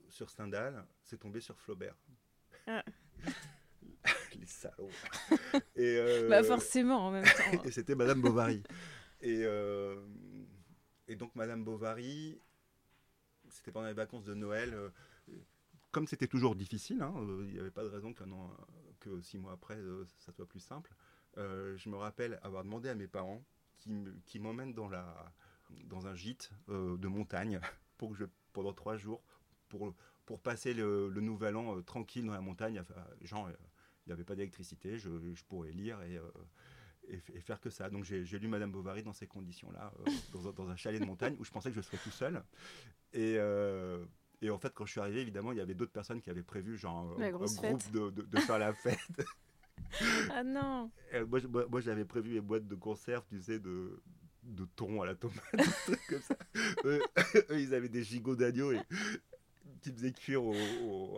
sur 0.10 0.30
Stendhal, 0.30 0.86
c'est 1.04 1.20
tombé 1.20 1.40
sur 1.40 1.58
Flaubert. 1.60 1.96
Ah. 2.68 2.84
Les 4.40 4.46
salauds. 4.46 4.90
Et 5.76 5.98
euh, 5.98 6.30
bah 6.30 6.44
forcément 6.44 7.08
en 7.08 7.12
même 7.12 7.26
temps. 7.26 7.64
et 7.66 7.72
c'était 7.72 7.96
Madame 7.96 8.22
Bovary. 8.22 8.64
Et, 9.22 9.42
euh, 9.44 10.02
et 11.08 11.16
donc 11.16 11.36
Madame 11.36 11.64
Bovary, 11.64 12.40
c'était 13.50 13.72
pendant 13.72 13.88
les 13.88 13.94
vacances 13.94 14.26
de 14.26 14.34
Noël. 14.34 14.76
Euh, 15.90 15.92
comme 15.92 16.08
c'était 16.08 16.28
toujours 16.28 16.56
difficile, 16.56 17.02
hein, 17.02 17.14
il 17.42 17.54
n'y 17.54 17.60
avait 17.60 17.72
pas 17.72 17.84
de 17.84 17.90
raison 17.90 18.14
que 18.14 19.22
six 19.22 19.38
mois 19.38 19.54
après, 19.54 19.78
ça 20.20 20.32
soit 20.32 20.48
plus 20.48 20.60
simple. 20.60 20.94
je 21.36 21.90
me 21.90 21.96
rappelle 21.96 22.40
avoir 22.44 22.64
demandé 22.64 22.90
à 22.90 22.96
mes 22.96 23.08
parents 23.08 23.44
qui 24.26 24.40
m'emmènent 24.40 24.74
dans, 24.74 24.92
un 24.94 26.16
gîte 26.16 26.52
de 26.68 27.08
montagne 27.08 27.60
pour 27.98 28.18
que 28.18 28.30
pendant 28.54 28.74
trois 28.74 28.98
jours 28.98 29.22
pour, 29.70 30.40
passer 30.42 30.74
le, 30.74 31.10
nouvel 31.22 31.56
an 31.56 31.78
euh, 31.78 31.82
tranquille 31.82 32.26
dans 32.26 32.34
la 32.34 32.42
montagne. 32.42 32.82
genre, 33.22 33.48
euh, 33.48 33.54
il 34.06 34.10
n'y 34.10 34.14
avait 34.14 34.24
pas 34.24 34.36
d'électricité, 34.36 34.98
je, 34.98 35.10
pourrais 35.48 35.72
lire 35.72 36.02
et, 36.02 36.18
euh, 36.18 36.32
et, 37.08 37.42
faire 37.42 37.60
que 37.60 37.70
ça. 37.70 37.90
Donc 37.90 38.04
j'ai 38.04 38.40
lu 38.40 38.48
Madame 38.48 38.72
Bovary 38.72 39.04
dans 39.04 39.14
ces 39.14 39.28
conditions-là, 39.28 39.94
dans, 40.34 40.52
dans, 40.52 40.70
un 40.70 40.76
chalet 40.76 41.00
de 41.00 41.06
montagne 41.06 41.36
où 41.40 41.46
je 41.46 41.52
pensais 41.52 41.70
que 41.70 41.76
je 41.76 41.82
serais 41.82 41.98
tout 41.98 42.12
seul. 42.12 42.44
Et, 43.14 43.38
et 44.42 44.50
en 44.50 44.58
fait, 44.58 44.74
quand 44.74 44.86
je 44.86 44.92
suis 44.92 45.00
arrivé, 45.02 45.22
évidemment, 45.22 45.52
il 45.52 45.58
y 45.58 45.62
avait 45.62 45.74
d'autres 45.74 45.92
personnes 45.92 46.22
qui 46.22 46.30
avaient 46.30 46.44
prévu 46.44 46.78
genre 46.78 47.18
un, 47.20 47.32
groupe 47.32 47.92
de, 47.92 48.10
de, 48.10 48.40
faire 48.40 48.60
la 48.60 48.74
fête. 48.74 49.28
ah 50.32 50.44
non 50.44 50.92
Moi, 51.28 51.40
moi 51.70 51.82
j'avais 51.82 52.06
prévu 52.06 52.32
les 52.34 52.42
boîtes 52.42 52.68
de 52.68 52.76
conserve, 52.76 53.26
tu 53.28 53.42
sais, 53.42 53.60
de, 53.60 54.02
de 54.44 54.66
thon 54.76 55.02
à 55.02 55.06
la 55.06 55.16
tomate, 55.16 55.36
comme 56.10 56.22
ça. 56.22 56.36
eux, 56.86 57.02
ils 57.52 57.74
avaient 57.74 57.90
des 57.90 58.04
gigots 58.04 58.36
d'agneau 58.36 58.72
et 58.72 58.80
qui 59.82 59.92
faisaient 59.92 60.12
cuire 60.12 60.42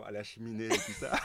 à 0.04 0.10
la 0.10 0.22
cheminée 0.22 0.66
et 0.66 0.68
tout 0.68 0.92
ça. 0.92 1.18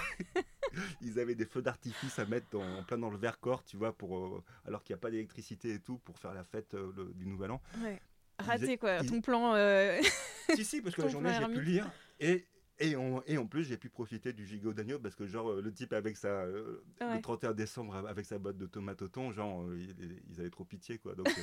Ils 1.02 1.20
avaient 1.20 1.36
des 1.36 1.46
feux 1.46 1.62
d'artifice 1.62 2.20
à 2.20 2.26
mettre 2.26 2.58
en 2.58 2.84
plein 2.84 2.98
dans 2.98 3.10
le 3.10 3.18
Vercors, 3.18 3.64
tu 3.64 3.78
vois, 3.78 3.94
pour, 3.94 4.18
euh, 4.18 4.44
alors 4.66 4.84
qu'il 4.84 4.94
n'y 4.94 5.00
a 5.00 5.02
pas 5.02 5.12
d'électricité 5.12 5.74
et 5.74 5.80
tout, 5.80 5.98
pour 6.00 6.20
faire 6.20 6.34
la 6.34 6.44
fête 6.44 6.74
euh, 6.74 7.12
du 7.16 7.26
Nouvel 7.26 7.52
An. 7.52 7.62
Ouais. 7.82 8.02
Raté 8.40 8.78
quoi, 8.78 9.04
ton 9.04 9.22
plan. 9.22 9.56
Euh, 9.56 10.00
si, 10.56 10.64
si, 10.64 10.82
parce 10.82 10.96
que 10.96 11.02
la 11.02 11.08
journée, 11.08 11.32
j'ai 11.40 11.48
pu 11.54 11.62
lire. 11.62 11.90
Et, 12.20 12.46
et, 12.80 12.96
en, 12.96 13.24
et 13.26 13.38
en 13.38 13.48
plus, 13.48 13.64
j'ai 13.64 13.78
pu 13.78 13.90
profiter 13.90 14.34
du 14.34 14.46
gigot 14.46 14.74
d'agneau 14.74 15.00
parce 15.00 15.16
que, 15.16 15.26
genre, 15.26 15.54
le 15.54 15.74
type 15.74 15.94
avec 15.94 16.18
sa. 16.18 16.46
Le 16.46 16.84
31 17.22 17.54
décembre, 17.54 17.96
avec 17.96 18.26
sa 18.26 18.38
boîte 18.38 18.58
de 18.58 18.68
tomates 18.68 19.02
au 19.02 19.08
thon, 19.08 19.32
genre, 19.32 19.66
ils, 19.74 20.40
avaient 20.40 20.50
trop 20.50 20.66
pitié, 20.66 20.98
quoi. 21.00 21.16
Donc. 21.16 21.28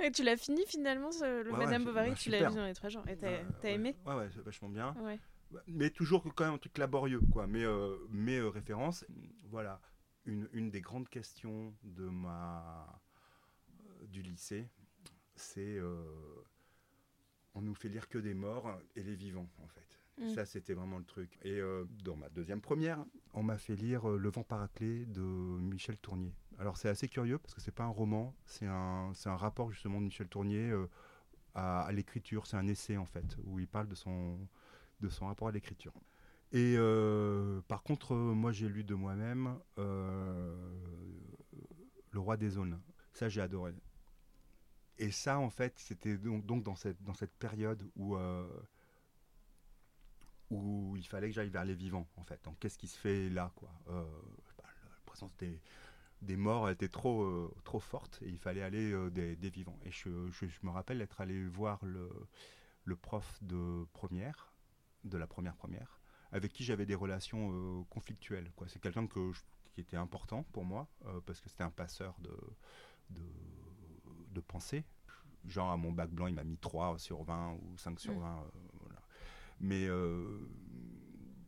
Et 0.00 0.12
tu 0.12 0.22
l'as 0.22 0.36
fini 0.36 0.64
finalement, 0.66 1.10
le 1.20 1.50
Madame 1.52 1.84
Bovary, 1.84 2.10
bah, 2.10 2.16
tu 2.16 2.30
l'as 2.30 2.48
vu 2.48 2.56
dans 2.56 2.66
les 2.66 2.74
trois 2.74 2.88
genres. 2.88 3.08
Et 3.08 3.16
t'as 3.16 3.42
bah, 3.42 3.68
aimé? 3.68 3.96
Ouais, 4.06 4.14
ouais, 4.14 4.28
c'est 4.34 4.42
vachement 4.42 4.68
bien. 4.68 4.94
Mais 5.66 5.90
toujours 5.90 6.22
quand 6.34 6.44
même 6.44 6.54
un 6.54 6.58
truc 6.58 6.76
laborieux, 6.78 7.20
quoi. 7.32 7.46
Mais 7.46 7.64
euh, 7.64 7.96
mes 8.10 8.38
euh, 8.38 8.48
références, 8.48 9.04
voilà. 9.50 9.80
Une, 10.24 10.46
une, 10.52 10.70
des 10.70 10.82
grandes 10.82 11.08
questions 11.08 11.74
de 11.82 12.04
ma, 12.04 12.86
euh, 12.86 13.07
du 14.08 14.22
lycée, 14.22 14.68
c'est 15.36 15.78
on 17.54 17.62
nous 17.62 17.74
fait 17.74 17.88
lire 17.88 18.08
que 18.08 18.18
des 18.18 18.34
morts 18.34 18.78
et 18.94 19.02
les 19.02 19.14
vivants, 19.14 19.48
en 19.62 19.68
fait. 19.68 19.98
Mm. 20.18 20.34
Ça, 20.34 20.46
c'était 20.46 20.74
vraiment 20.74 20.98
le 20.98 21.04
truc. 21.04 21.38
Et 21.42 21.58
euh, 21.60 21.84
dans 22.04 22.16
ma 22.16 22.28
deuxième 22.28 22.60
première, 22.60 23.04
on 23.34 23.42
m'a 23.42 23.58
fait 23.58 23.76
lire 23.76 24.08
euh, 24.08 24.18
Le 24.18 24.30
vent 24.30 24.42
paraclé 24.42 25.06
de 25.06 25.20
Michel 25.20 25.96
Tournier. 25.98 26.32
Alors, 26.58 26.76
c'est 26.76 26.88
assez 26.88 27.08
curieux 27.08 27.38
parce 27.38 27.54
que 27.54 27.60
c'est 27.60 27.74
pas 27.74 27.84
un 27.84 27.88
roman, 27.88 28.34
c'est 28.46 28.66
un, 28.66 29.12
c'est 29.14 29.28
un 29.28 29.36
rapport 29.36 29.70
justement 29.70 30.00
de 30.00 30.06
Michel 30.06 30.28
Tournier 30.28 30.70
euh, 30.70 30.88
à, 31.54 31.82
à 31.82 31.92
l'écriture. 31.92 32.46
C'est 32.46 32.56
un 32.56 32.66
essai, 32.66 32.96
en 32.96 33.06
fait, 33.06 33.36
où 33.44 33.58
il 33.60 33.68
parle 33.68 33.88
de 33.88 33.94
son, 33.94 34.38
de 35.00 35.08
son 35.08 35.26
rapport 35.26 35.48
à 35.48 35.52
l'écriture. 35.52 35.92
Et 36.52 36.76
euh, 36.78 37.60
par 37.68 37.82
contre, 37.82 38.14
euh, 38.14 38.34
moi, 38.34 38.52
j'ai 38.52 38.68
lu 38.68 38.82
de 38.82 38.94
moi-même 38.94 39.58
euh, 39.78 40.54
Le 42.10 42.20
roi 42.20 42.36
des 42.36 42.50
zones. 42.50 42.80
Ça, 43.12 43.28
j'ai 43.28 43.40
adoré. 43.40 43.72
Et 44.98 45.12
ça, 45.12 45.38
en 45.38 45.50
fait, 45.50 45.78
c'était 45.78 46.18
donc, 46.18 46.62
dans, 46.64 46.74
cette, 46.74 46.98
période 47.38 47.88
où, 47.94 48.16
euh, 48.16 48.48
où 50.50 50.96
il 50.96 51.06
fallait 51.06 51.28
que 51.28 51.34
j'aille 51.34 51.50
vers 51.50 51.64
les 51.64 51.74
vivants, 51.74 52.08
en 52.16 52.24
fait. 52.24 52.44
Donc, 52.44 52.58
qu'est-ce 52.58 52.78
qui 52.78 52.88
se 52.88 52.98
fait 52.98 53.30
là, 53.30 53.52
quoi? 53.54 53.70
Euh, 53.88 54.04
bah, 54.56 54.64
La 54.82 54.96
présence 55.06 55.32
des, 55.36 56.36
morts 56.36 56.68
était 56.68 56.88
trop, 56.88 57.22
euh, 57.22 57.54
trop 57.62 57.78
forte 57.78 58.18
et 58.22 58.28
il 58.28 58.38
fallait 58.38 58.62
aller 58.62 58.92
des, 59.10 59.36
des 59.36 59.50
vivants. 59.50 59.78
Et 59.84 59.92
je, 59.92 60.10
me 60.64 60.70
rappelle 60.70 61.00
être 61.00 61.20
allé 61.20 61.46
voir 61.46 61.78
le, 61.84 62.10
prof 62.96 63.38
de 63.42 63.86
première, 63.92 64.52
de 65.04 65.16
la 65.16 65.28
première 65.28 65.54
première, 65.54 66.00
avec 66.32 66.52
qui 66.52 66.64
j'avais 66.64 66.86
des 66.86 66.96
relations 66.96 67.84
conflictuelles. 67.84 68.50
C'est 68.66 68.80
quelqu'un 68.80 69.06
qui 69.06 69.80
était 69.80 69.96
important 69.96 70.42
pour 70.52 70.64
moi, 70.64 70.88
parce 71.24 71.40
que 71.40 71.48
c'était 71.48 71.62
un 71.62 71.70
passeur 71.70 72.16
de, 72.18 73.22
de 74.32 74.40
pensée. 74.40 74.84
Genre, 75.46 75.70
à 75.70 75.76
mon 75.76 75.92
bac 75.92 76.10
blanc, 76.10 76.26
il 76.26 76.34
m'a 76.34 76.44
mis 76.44 76.58
3 76.58 76.98
sur 76.98 77.22
20 77.24 77.54
ou 77.54 77.76
5 77.78 78.00
sur 78.00 78.14
Mm. 78.14 78.20
20. 78.20 78.38
euh, 78.42 78.50
voilà. 78.80 79.00
Mais, 79.60 79.86
euh, 79.88 80.48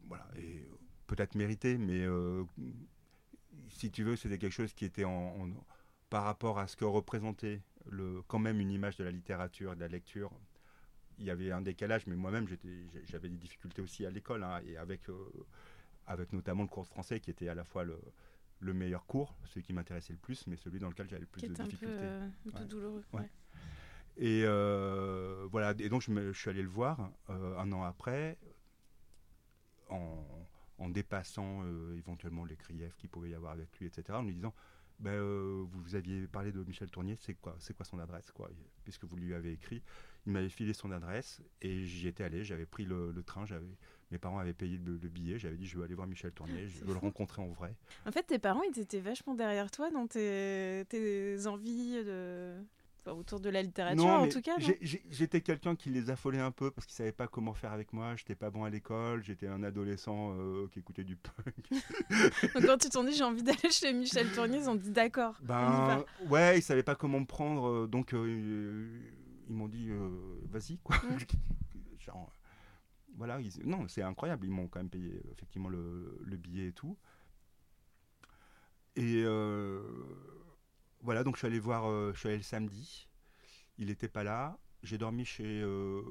voilà, 0.09 0.27
et 0.37 0.69
peut-être 1.07 1.35
mérité, 1.35 1.79
mais 1.79 2.01
euh, 2.05 2.45
si 3.69 3.91
tu 3.91 4.05
veux, 4.05 4.17
c'était 4.17 4.39
quelque 4.39 4.53
chose 4.53 4.73
qui 4.75 4.85
était 4.85 5.05
en, 5.05 5.11
en- 5.13 5.51
par 6.09 6.25
rapport 6.25 6.59
à 6.59 6.67
ce 6.67 6.77
que 6.77 6.85
représentait 6.85 7.63
le, 7.89 8.23
quand 8.27 8.39
même 8.39 8.61
une 8.61 8.71
image 8.71 8.97
de 8.97 9.05
la 9.05 9.11
littérature 9.11 9.73
et 9.73 9.77
de 9.77 9.81
la 9.81 9.89
lecture. 9.89 10.31
Il 11.19 11.27
y 11.27 11.31
avait 11.31 11.53
un 11.53 11.61
décalage, 11.61 12.07
mais 12.07 12.17
moi-même, 12.17 12.47
j'avais 13.05 13.29
des 13.29 13.37
difficultés 13.37 13.83
aussi 13.83 14.07
à 14.07 14.11
l'école, 14.11 14.43
hein, 14.43 14.61
et 14.67 14.77
avec, 14.77 15.09
euh, 15.11 15.31
avec 16.07 16.33
notamment 16.33 16.63
le 16.63 16.69
cours 16.69 16.85
de 16.85 16.89
français, 16.89 17.21
qui 17.21 17.31
était 17.31 17.49
à 17.49 17.55
la 17.55 17.65
fois 17.65 17.85
le, 17.85 17.99
le 18.61 18.75
meilleur 18.75 19.07
cours, 19.07 19.35
celui 19.47 19.63
qui 19.63 19.73
m'intéressait 19.73 20.13
le 20.13 20.19
plus, 20.19 20.47
mais 20.47 20.57
celui 20.57 20.79
dans 20.79 20.89
lequel 20.89 21.09
j'avais 21.09 21.21
le 21.23 21.27
plus 21.27 21.41
Qui 21.43 21.49
de 21.49 21.55
difficultés. 21.55 21.87
euh, 22.05 22.27
un 22.47 22.51
peu 22.51 22.59
Ouais. 22.59 22.67
douloureux. 22.67 23.05
Ouais. 23.13 23.21
ouais. 23.21 23.31
Et 24.17 24.43
euh, 24.45 25.47
voilà, 25.51 25.75
et 25.79 25.89
donc 25.89 26.03
je, 26.03 26.11
me- 26.11 26.33
je 26.33 26.39
suis 26.39 26.51
allé 26.51 26.63
le 26.63 26.69
voir 26.69 27.11
euh, 27.31 27.57
un 27.59 27.73
an 27.73 27.83
après, 27.85 28.39
en, 29.89 30.25
en 30.79 30.89
dépassant 30.89 31.63
euh, 31.65 31.97
éventuellement 31.97 32.45
les 32.45 32.57
griefs 32.57 32.97
qu'il 32.97 33.09
pouvait 33.11 33.31
y 33.31 33.35
avoir 33.35 33.53
avec 33.53 33.77
lui, 33.79 33.87
etc., 33.87 34.19
en 34.19 34.23
lui 34.23 34.35
disant 34.35 34.55
ben, 34.99 35.13
euh, 35.13 35.65
vous, 35.67 35.81
vous 35.81 35.95
aviez 35.95 36.27
parlé 36.29 36.53
de 36.53 36.63
Michel 36.63 36.91
Tournier, 36.91 37.17
c'est 37.19 37.35
quoi, 37.35 37.57
c'est 37.59 37.75
quoi 37.75 37.87
son 37.87 37.99
adresse 37.99 38.31
quoi, 38.33 38.51
Puisque 38.85 39.05
vous 39.05 39.17
lui 39.17 39.33
avez 39.33 39.53
écrit. 39.53 39.83
Il 40.27 40.33
m'avait 40.33 40.51
filé 40.51 40.75
son 40.75 40.91
adresse 40.91 41.41
et 41.63 41.85
j'y 41.87 42.07
étais 42.09 42.23
allé, 42.25 42.45
j'avais 42.45 42.67
pris 42.67 42.85
le, 42.85 43.11
le 43.11 43.23
train, 43.23 43.47
j'avais, 43.47 43.79
mes 44.11 44.19
parents 44.19 44.39
avaient 44.39 44.53
payé 44.53 44.79
le, 44.85 44.99
le 45.01 45.09
billet, 45.09 45.39
j'avais 45.39 45.57
dit 45.57 45.67
je 45.67 45.77
veux 45.77 45.85
aller 45.85 45.95
voir 45.95 46.07
Michel 46.07 46.33
Tournier, 46.33 46.67
je 46.69 46.85
veux 46.85 46.93
le 46.93 46.99
rencontrer 46.99 47.43
en 47.43 47.49
vrai. 47.49 47.75
En 48.07 48.13
fait, 48.13 48.25
tes 48.25 48.39
parents, 48.39 48.63
ils 48.75 48.79
étaient 48.81 49.01
vachement 49.01 49.35
derrière 49.35 49.71
toi 49.71 49.91
dans 49.91 50.07
tes, 50.07 50.85
tes 50.89 51.47
envies 51.47 52.03
de... 52.05 52.57
enfin, 53.01 53.13
autour 53.13 53.41
de 53.41 53.49
la 53.49 53.63
littérature, 53.63 54.05
en 54.05 54.29
tout 54.29 54.41
cas. 54.41 54.57
j'étais 54.81 55.41
quelqu'un 55.41 55.77
qui 55.77 55.91
les 55.91 56.11
affolait 56.11 56.41
un 56.41 56.51
peu 56.51 56.71
parce 56.71 56.87
qu'ils 56.87 56.97
savaient 56.97 57.13
pas 57.13 57.29
comment 57.29 57.55
faire 57.55 57.73
avec 57.73 57.93
moi. 57.93 58.17
J'étais 58.17 58.35
pas 58.35 58.51
bon 58.51 58.65
à 58.65 58.71
l'école. 58.71 59.23
J'étais 59.23 59.47
un 59.47 59.63
adolescent 59.63 60.35
euh, 60.37 60.67
qui 60.73 60.81
écoutait 60.81 61.05
du 61.05 61.17
punk. 61.17 61.71
Donc 62.55 62.67
quand 62.67 62.79
tu 62.79 62.89
t'en 62.89 63.05
dis 63.05 63.13
j'ai 63.15 63.25
envie 63.25 63.43
d'aller 63.43 63.71
chez 63.71 63.93
Michel 63.93 64.27
Tournier, 64.33 64.59
ils 64.59 64.71
ont 64.71 64.75
dit 64.75 64.91
d'accord. 64.91 65.37
Ben 65.43 66.05
ouais, 66.29 66.59
ils 66.59 66.63
savaient 66.63 66.83
pas 66.83 66.95
comment 66.95 67.21
me 67.21 67.27
prendre, 67.27 67.69
euh, 67.69 67.87
donc 67.87 68.13
euh, 68.13 68.89
ils 69.49 69.55
m'ont 69.55 69.69
dit 69.69 69.89
euh, 69.91 70.09
vas-y 70.51 70.79
quoi. 70.79 70.97
Mm. 70.97 71.19
Genre, 72.01 72.33
voilà, 73.21 73.41
ils- 73.41 73.61
non, 73.67 73.87
c'est 73.89 74.03
incroyable. 74.03 74.47
Ils 74.47 74.53
m'ont 74.53 74.69
quand 74.69 74.81
même 74.81 74.91
payé 74.91 75.23
effectivement 75.33 75.69
le, 75.71 76.19
le 76.25 76.39
billet 76.39 76.69
et 76.69 76.75
tout. 76.75 76.99
Et 78.97 79.23
euh, 79.25 79.81
voilà, 81.03 81.25
donc 81.25 81.37
je 81.37 81.41
suis 81.41 81.47
allé 81.47 81.59
voir, 81.59 81.87
euh, 81.91 82.13
je 82.15 82.19
suis 82.19 82.29
allé 82.29 82.37
le 82.39 82.43
samedi. 82.43 83.09
Il 83.79 83.89
n'était 83.89 84.09
pas 84.09 84.25
là. 84.25 84.59
J'ai 84.85 84.99
dormi 84.99 85.25
chez 85.27 85.63
euh, 85.63 86.03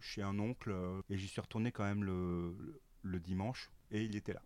chez 0.00 0.22
un 0.22 0.38
oncle 0.40 0.74
et 1.10 1.18
j'y 1.18 1.28
suis 1.28 1.40
retourné 1.42 1.72
quand 1.72 1.84
même 1.84 2.04
le, 2.04 2.56
le- 2.60 2.82
le 3.02 3.20
dimanche 3.20 3.70
et 3.92 4.04
il 4.04 4.16
était 4.16 4.34
là. 4.34 4.42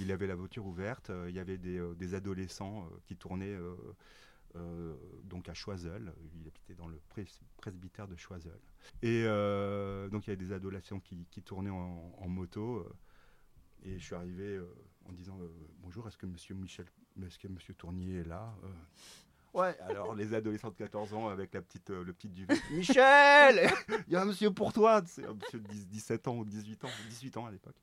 Il 0.00 0.12
avait 0.12 0.26
la 0.26 0.34
voiture 0.36 0.66
ouverte, 0.66 1.10
il 1.28 1.34
y 1.34 1.38
avait 1.38 1.58
des, 1.58 1.80
des 1.96 2.14
adolescents 2.14 2.88
qui 3.06 3.16
tournaient 3.16 3.56
euh, 4.58 4.94
donc 5.24 5.48
à 5.48 5.54
Choiseul, 5.54 6.12
il 6.34 6.46
habitait 6.46 6.74
dans 6.74 6.88
le 6.88 7.00
pres- 7.14 7.40
presbytère 7.56 8.08
de 8.08 8.16
Choiseul. 8.16 8.58
Et 9.02 9.24
euh, 9.26 10.08
donc 10.08 10.26
il 10.26 10.30
y 10.30 10.32
avait 10.32 10.44
des 10.44 10.52
adolescents 10.52 11.00
qui, 11.00 11.26
tournaient 11.42 11.70
en, 11.70 12.14
en 12.18 12.28
moto. 12.28 12.78
euh, 12.78 12.92
et 13.84 13.98
je 13.98 14.04
suis 14.04 14.14
arrivé 14.14 14.60
en 15.04 15.12
disant 15.12 15.38
Bonjour, 15.80 16.06
est-ce 16.08 16.16
que 16.18 16.26
monsieur 16.26 16.54
Michel, 16.54 16.86
est-ce 17.24 17.38
que 17.38 17.46
monsieur 17.48 17.74
Tournier 17.74 18.16
est 18.16 18.24
là 18.28 18.54
Ouais, 19.54 19.76
alors 19.80 20.14
les 20.14 20.34
adolescents 20.34 20.70
de 20.70 20.74
14 20.76 21.14
ans 21.14 21.28
avec 21.28 21.54
la 21.54 21.62
petite, 21.62 21.90
euh, 21.90 22.04
le 22.04 22.12
petit 22.12 22.28
duvet. 22.28 22.54
Michel 22.70 23.70
Il 24.06 24.12
y 24.12 24.16
a 24.16 24.22
un 24.22 24.26
monsieur 24.26 24.50
pour 24.50 24.72
toi 24.72 25.02
C'est 25.06 25.24
un 25.24 25.34
monsieur 25.34 25.58
de 25.60 25.66
10 25.68 25.86
17 25.88 26.28
ans 26.28 26.36
ou 26.36 26.44
18 26.44 26.84
ans, 26.84 26.88
18 27.08 27.36
ans 27.38 27.46
à 27.46 27.50
l'époque. 27.50 27.76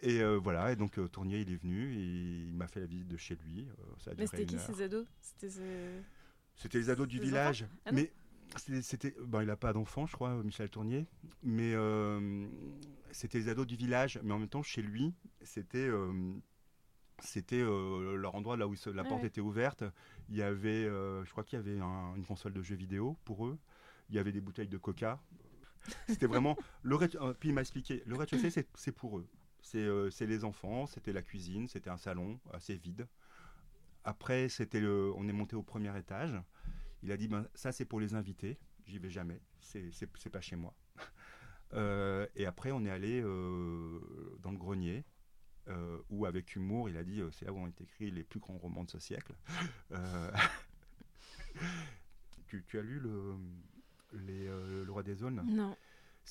Et 0.00 0.20
euh, 0.20 0.36
voilà, 0.42 0.72
et 0.72 0.76
donc 0.76 0.98
euh, 0.98 1.06
Tournier, 1.08 1.40
il 1.40 1.52
est 1.52 1.56
venu 1.62 1.92
et 1.94 2.46
il 2.48 2.54
m'a 2.54 2.66
fait 2.66 2.80
la 2.80 2.86
visite 2.86 3.08
de 3.08 3.16
chez 3.16 3.36
lui. 3.36 3.66
euh, 3.68 3.82
ça 3.98 4.10
a 4.10 4.14
Mais 4.14 4.24
duré 4.24 4.26
c'était 4.28 4.42
une 4.42 4.48
qui 4.48 4.56
heure. 4.56 4.76
ces 4.76 4.82
ados? 4.82 5.06
C'était 5.20 5.50
ce- 5.50 6.78
les 6.78 6.90
ados 6.90 7.06
du 7.08 7.20
village. 7.20 7.66
Ah 7.84 7.92
mais 7.92 8.10
c'était, 8.56 8.82
c'était- 8.82 9.14
bon, 9.22 9.40
il 9.42 9.46
n'a 9.46 9.56
pas 9.56 9.72
d'enfant, 9.72 10.06
je 10.06 10.12
crois, 10.12 10.34
Michel 10.42 10.68
Tournier. 10.68 11.06
Mais 11.42 11.72
euh, 11.74 12.46
c'était 13.12 13.38
les 13.38 13.48
ados 13.48 13.66
du 13.66 13.76
village. 13.76 14.18
Mais 14.24 14.32
en 14.34 14.38
même 14.38 14.48
temps, 14.48 14.62
chez 14.62 14.82
lui, 14.82 15.14
c'était, 15.42 15.78
euh, 15.78 16.10
c'était 17.22 17.60
euh, 17.60 18.16
leur 18.16 18.34
endroit 18.34 18.56
là 18.56 18.66
où 18.66 18.74
se- 18.76 18.90
la 18.90 19.02
Ah 19.02 19.08
porte 19.08 19.24
était 19.24 19.40
ouverte. 19.40 19.84
Il 20.28 20.36
y 20.36 20.42
avait, 20.42 20.84
euh, 20.86 21.24
je 21.24 21.30
crois 21.30 21.44
qu'il 21.44 21.58
y 21.58 21.60
avait 21.60 21.80
un- 21.80 22.14
une 22.16 22.24
console 22.24 22.52
de 22.52 22.62
jeux 22.62 22.76
vidéo 22.76 23.16
pour 23.24 23.46
eux. 23.46 23.58
Il 24.08 24.16
y 24.16 24.18
avait 24.18 24.32
des 24.32 24.40
bouteilles 24.40 24.68
de 24.68 24.78
coca. 24.78 25.20
C'était 26.08 26.26
vraiment. 26.26 26.56
le 26.82 26.96
rez- 26.96 27.16
euh, 27.16 27.32
puis 27.34 27.48
il 27.50 27.54
m'a 27.54 27.60
expliqué 27.62 28.02
le 28.06 28.16
rez-de-chaussée, 28.16 28.50
c'est, 28.74 28.92
pour 28.92 29.18
eux. 29.18 29.26
C'est, 29.62 29.86
c'est 30.10 30.26
les 30.26 30.44
enfants, 30.44 30.86
c'était 30.86 31.12
la 31.12 31.22
cuisine, 31.22 31.68
c'était 31.68 31.90
un 31.90 31.98
salon 31.98 32.38
assez 32.52 32.76
vide. 32.76 33.06
Après, 34.04 34.48
c'était 34.48 34.80
le, 34.80 35.12
on 35.16 35.28
est 35.28 35.32
monté 35.32 35.56
au 35.56 35.62
premier 35.62 35.96
étage. 35.98 36.34
Il 37.02 37.12
a 37.12 37.16
dit 37.16 37.28
ben, 37.28 37.46
ça 37.54 37.70
c'est 37.72 37.84
pour 37.84 38.00
les 38.00 38.14
invités, 38.14 38.58
j'y 38.86 38.98
vais 38.98 39.10
jamais, 39.10 39.40
c'est, 39.60 39.90
pas 40.30 40.40
chez 40.40 40.56
moi. 40.56 40.74
Et 42.36 42.46
après, 42.46 42.72
on 42.72 42.84
est 42.84 42.90
allé 42.90 43.20
dans 43.22 44.50
le 44.50 44.58
grenier. 44.58 45.04
Euh, 45.68 45.98
où 46.10 46.26
avec 46.26 46.54
humour, 46.56 46.88
il 46.88 46.96
a 46.96 47.04
dit 47.04 47.20
euh, 47.20 47.30
c'est 47.30 47.44
là 47.44 47.52
où 47.52 47.58
ont 47.58 47.66
été 47.66 47.84
écrits 47.84 48.10
les 48.10 48.24
plus 48.24 48.40
grands 48.40 48.58
romans 48.58 48.84
de 48.84 48.90
ce 48.90 48.98
siècle. 48.98 49.32
Euh, 49.92 50.30
tu, 52.46 52.64
tu 52.66 52.78
as 52.78 52.82
lu 52.82 53.00
le, 53.00 53.34
les, 54.12 54.46
euh, 54.46 54.84
Le 54.84 54.92
Roi 54.92 55.02
des 55.02 55.14
Zones 55.14 55.42
Non. 55.46 55.76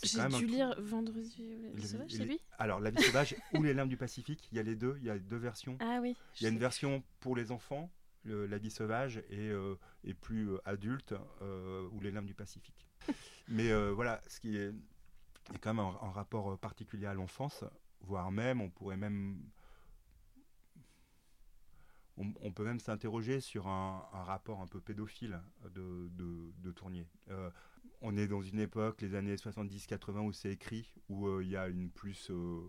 J'ai 0.04 0.22
dû 0.28 0.30
truc- 0.30 0.50
lire 0.50 0.76
Vendredi 0.82 1.58
les- 1.74 1.86
sauvage, 1.86 2.12
c'est 2.12 2.24
lui? 2.26 2.40
Alors, 2.58 2.80
La 2.80 2.90
vie 2.92 3.02
sauvage 3.04 3.36
ou 3.54 3.64
Les 3.64 3.74
Limbes 3.74 3.90
du 3.90 3.98
Pacifique, 3.98 4.48
il 4.52 4.56
y 4.56 4.60
a 4.60 4.64
les 4.64 4.76
deux, 4.76 4.96
il 5.00 5.06
y 5.06 5.10
a 5.10 5.18
deux 5.20 5.38
versions. 5.38 5.78
Ah 5.82 6.00
oui. 6.02 6.16
Il 6.40 6.44
y 6.44 6.46
a 6.46 6.50
une 6.50 6.56
sais. 6.56 6.60
version 6.62 7.04
pour 7.20 7.36
les 7.36 7.52
enfants, 7.52 7.92
le- 8.24 8.46
La 8.46 8.58
vie 8.60 8.72
sauvage, 8.72 9.18
et, 9.30 9.50
euh, 9.50 9.76
et 10.04 10.14
plus 10.14 10.50
euh, 10.52 10.58
adulte, 10.66 11.14
euh, 11.42 11.88
ou 11.92 12.00
Les 12.00 12.12
Limbes 12.12 12.26
du 12.28 12.34
Pacifique. 12.36 12.86
Mais 13.50 13.74
voilà, 13.92 14.22
ce 14.28 14.40
qui 14.40 14.56
est, 14.58 14.70
a 14.70 15.58
quand 15.60 15.74
même 15.74 15.84
un, 15.86 15.98
un 16.08 16.12
rapport 16.12 16.58
particulier 16.60 17.08
à 17.08 17.14
l'enfance, 17.14 17.64
voire 18.02 18.32
même, 18.32 18.62
on 18.62 18.70
pourrait 18.70 18.98
même. 18.98 19.40
On, 22.18 22.34
on 22.42 22.52
peut 22.52 22.66
même 22.66 22.80
s'interroger 22.80 23.40
sur 23.40 23.68
un, 23.68 24.06
un 24.12 24.24
rapport 24.24 24.60
un 24.62 24.68
peu 24.68 24.82
pédophile 24.82 25.40
de, 25.74 26.10
de, 26.12 26.52
de 26.58 26.72
Tournier. 26.72 27.08
Euh, 27.30 27.50
on 28.02 28.18
est 28.18 28.28
dans 28.28 28.42
une 28.42 28.60
époque, 28.60 29.02
les 29.02 29.16
années 29.16 29.36
70-80, 29.36 30.20
où 30.26 30.34
c'est 30.34 30.52
écrit, 30.52 30.94
où 31.08 31.28
euh, 31.28 31.44
il 31.44 31.50
y 31.50 31.56
a 31.56 31.68
une 31.70 31.90
plus, 31.90 32.30
euh, 32.30 32.60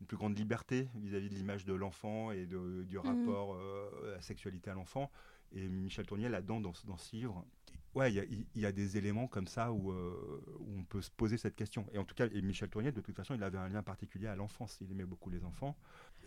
une 0.00 0.06
plus 0.06 0.16
grande 0.16 0.36
liberté 0.36 0.88
vis-à-vis 0.96 1.28
de 1.30 1.34
l'image 1.36 1.64
de 1.64 1.74
l'enfant 1.74 2.32
et 2.32 2.46
de- 2.46 2.82
du 2.84 2.98
rapport 2.98 3.54
euh, 3.54 4.10
à 4.12 4.16
la 4.16 4.20
sexualité 4.20 4.70
à 4.70 4.74
l'enfant. 4.74 5.10
Et 5.52 5.68
Michel 5.68 6.06
Tournier, 6.06 6.28
là-dedans, 6.28 6.60
dans, 6.60 6.72
dans 6.86 6.96
ce 6.96 7.14
livre, 7.14 7.44
ouais, 7.98 8.12
il 8.12 8.16
y 8.16 8.64
a- 8.64 8.68
y, 8.70 8.72
des 8.72 8.96
éléments 8.96 9.26
comme 9.28 9.46
ça 9.46 9.72
où, 9.72 9.92
euh, 9.92 10.40
où 10.60 10.78
on 10.78 10.84
peut 10.84 11.02
se 11.02 11.10
poser 11.10 11.36
cette 11.36 11.56
question. 11.56 11.86
Et 11.92 11.98
en 11.98 12.04
tout 12.04 12.14
cas, 12.14 12.28
et 12.30 12.42
Michel 12.42 12.68
Tournier, 12.70 12.92
de 12.92 13.00
toute 13.00 13.14
façon, 13.16 13.34
il 13.34 13.42
avait 13.42 13.58
un 13.58 13.68
lien 13.68 13.82
particulier 13.82 14.26
à 14.28 14.36
l'enfance. 14.36 14.78
Il 14.80 14.90
aimait 14.90 15.04
beaucoup 15.04 15.30
les 15.30 15.44
enfants. 15.44 15.76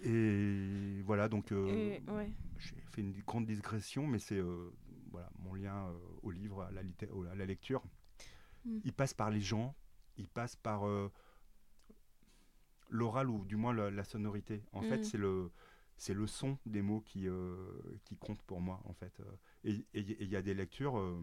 Et 0.03 1.01
voilà, 1.05 1.29
donc 1.29 1.51
euh, 1.51 1.97
ouais. 2.07 2.31
j'ai 2.57 2.75
fait 2.91 3.01
une 3.01 3.13
grande 3.21 3.45
digression, 3.45 4.05
mais 4.07 4.19
c'est 4.19 4.39
euh, 4.39 4.69
voilà, 5.11 5.29
mon 5.39 5.53
lien 5.55 5.91
au 6.23 6.31
livre, 6.31 6.61
à 6.63 6.71
la, 6.71 6.81
à 7.31 7.35
la 7.35 7.45
lecture. 7.45 7.83
Mm. 8.65 8.79
Il 8.83 8.93
passe 8.93 9.13
par 9.13 9.29
les 9.31 9.41
gens, 9.41 9.75
il 10.17 10.27
passe 10.27 10.55
par 10.55 10.83
l'oral 12.89 13.29
ou 13.29 13.45
du 13.45 13.55
moins 13.55 13.73
la, 13.73 13.89
la 13.91 14.03
sonorité. 14.03 14.63
En 14.73 14.81
fait, 14.81 14.99
Mm. 14.99 15.03
c'est 15.03 15.17
le 15.17 15.51
c'est 15.97 16.15
le 16.15 16.25
son 16.25 16.57
des 16.65 16.81
mots 16.81 17.01
qui, 17.01 17.27
euh, 17.27 17.53
qui 18.05 18.17
compte 18.17 18.41
pour 18.41 18.59
moi 18.59 18.81
en 18.85 18.93
fait. 18.93 19.21
Et 19.63 19.85
il 19.93 20.27
y 20.29 20.35
a 20.35 20.41
des 20.41 20.55
lectures, 20.55 20.97
euh, 20.97 21.21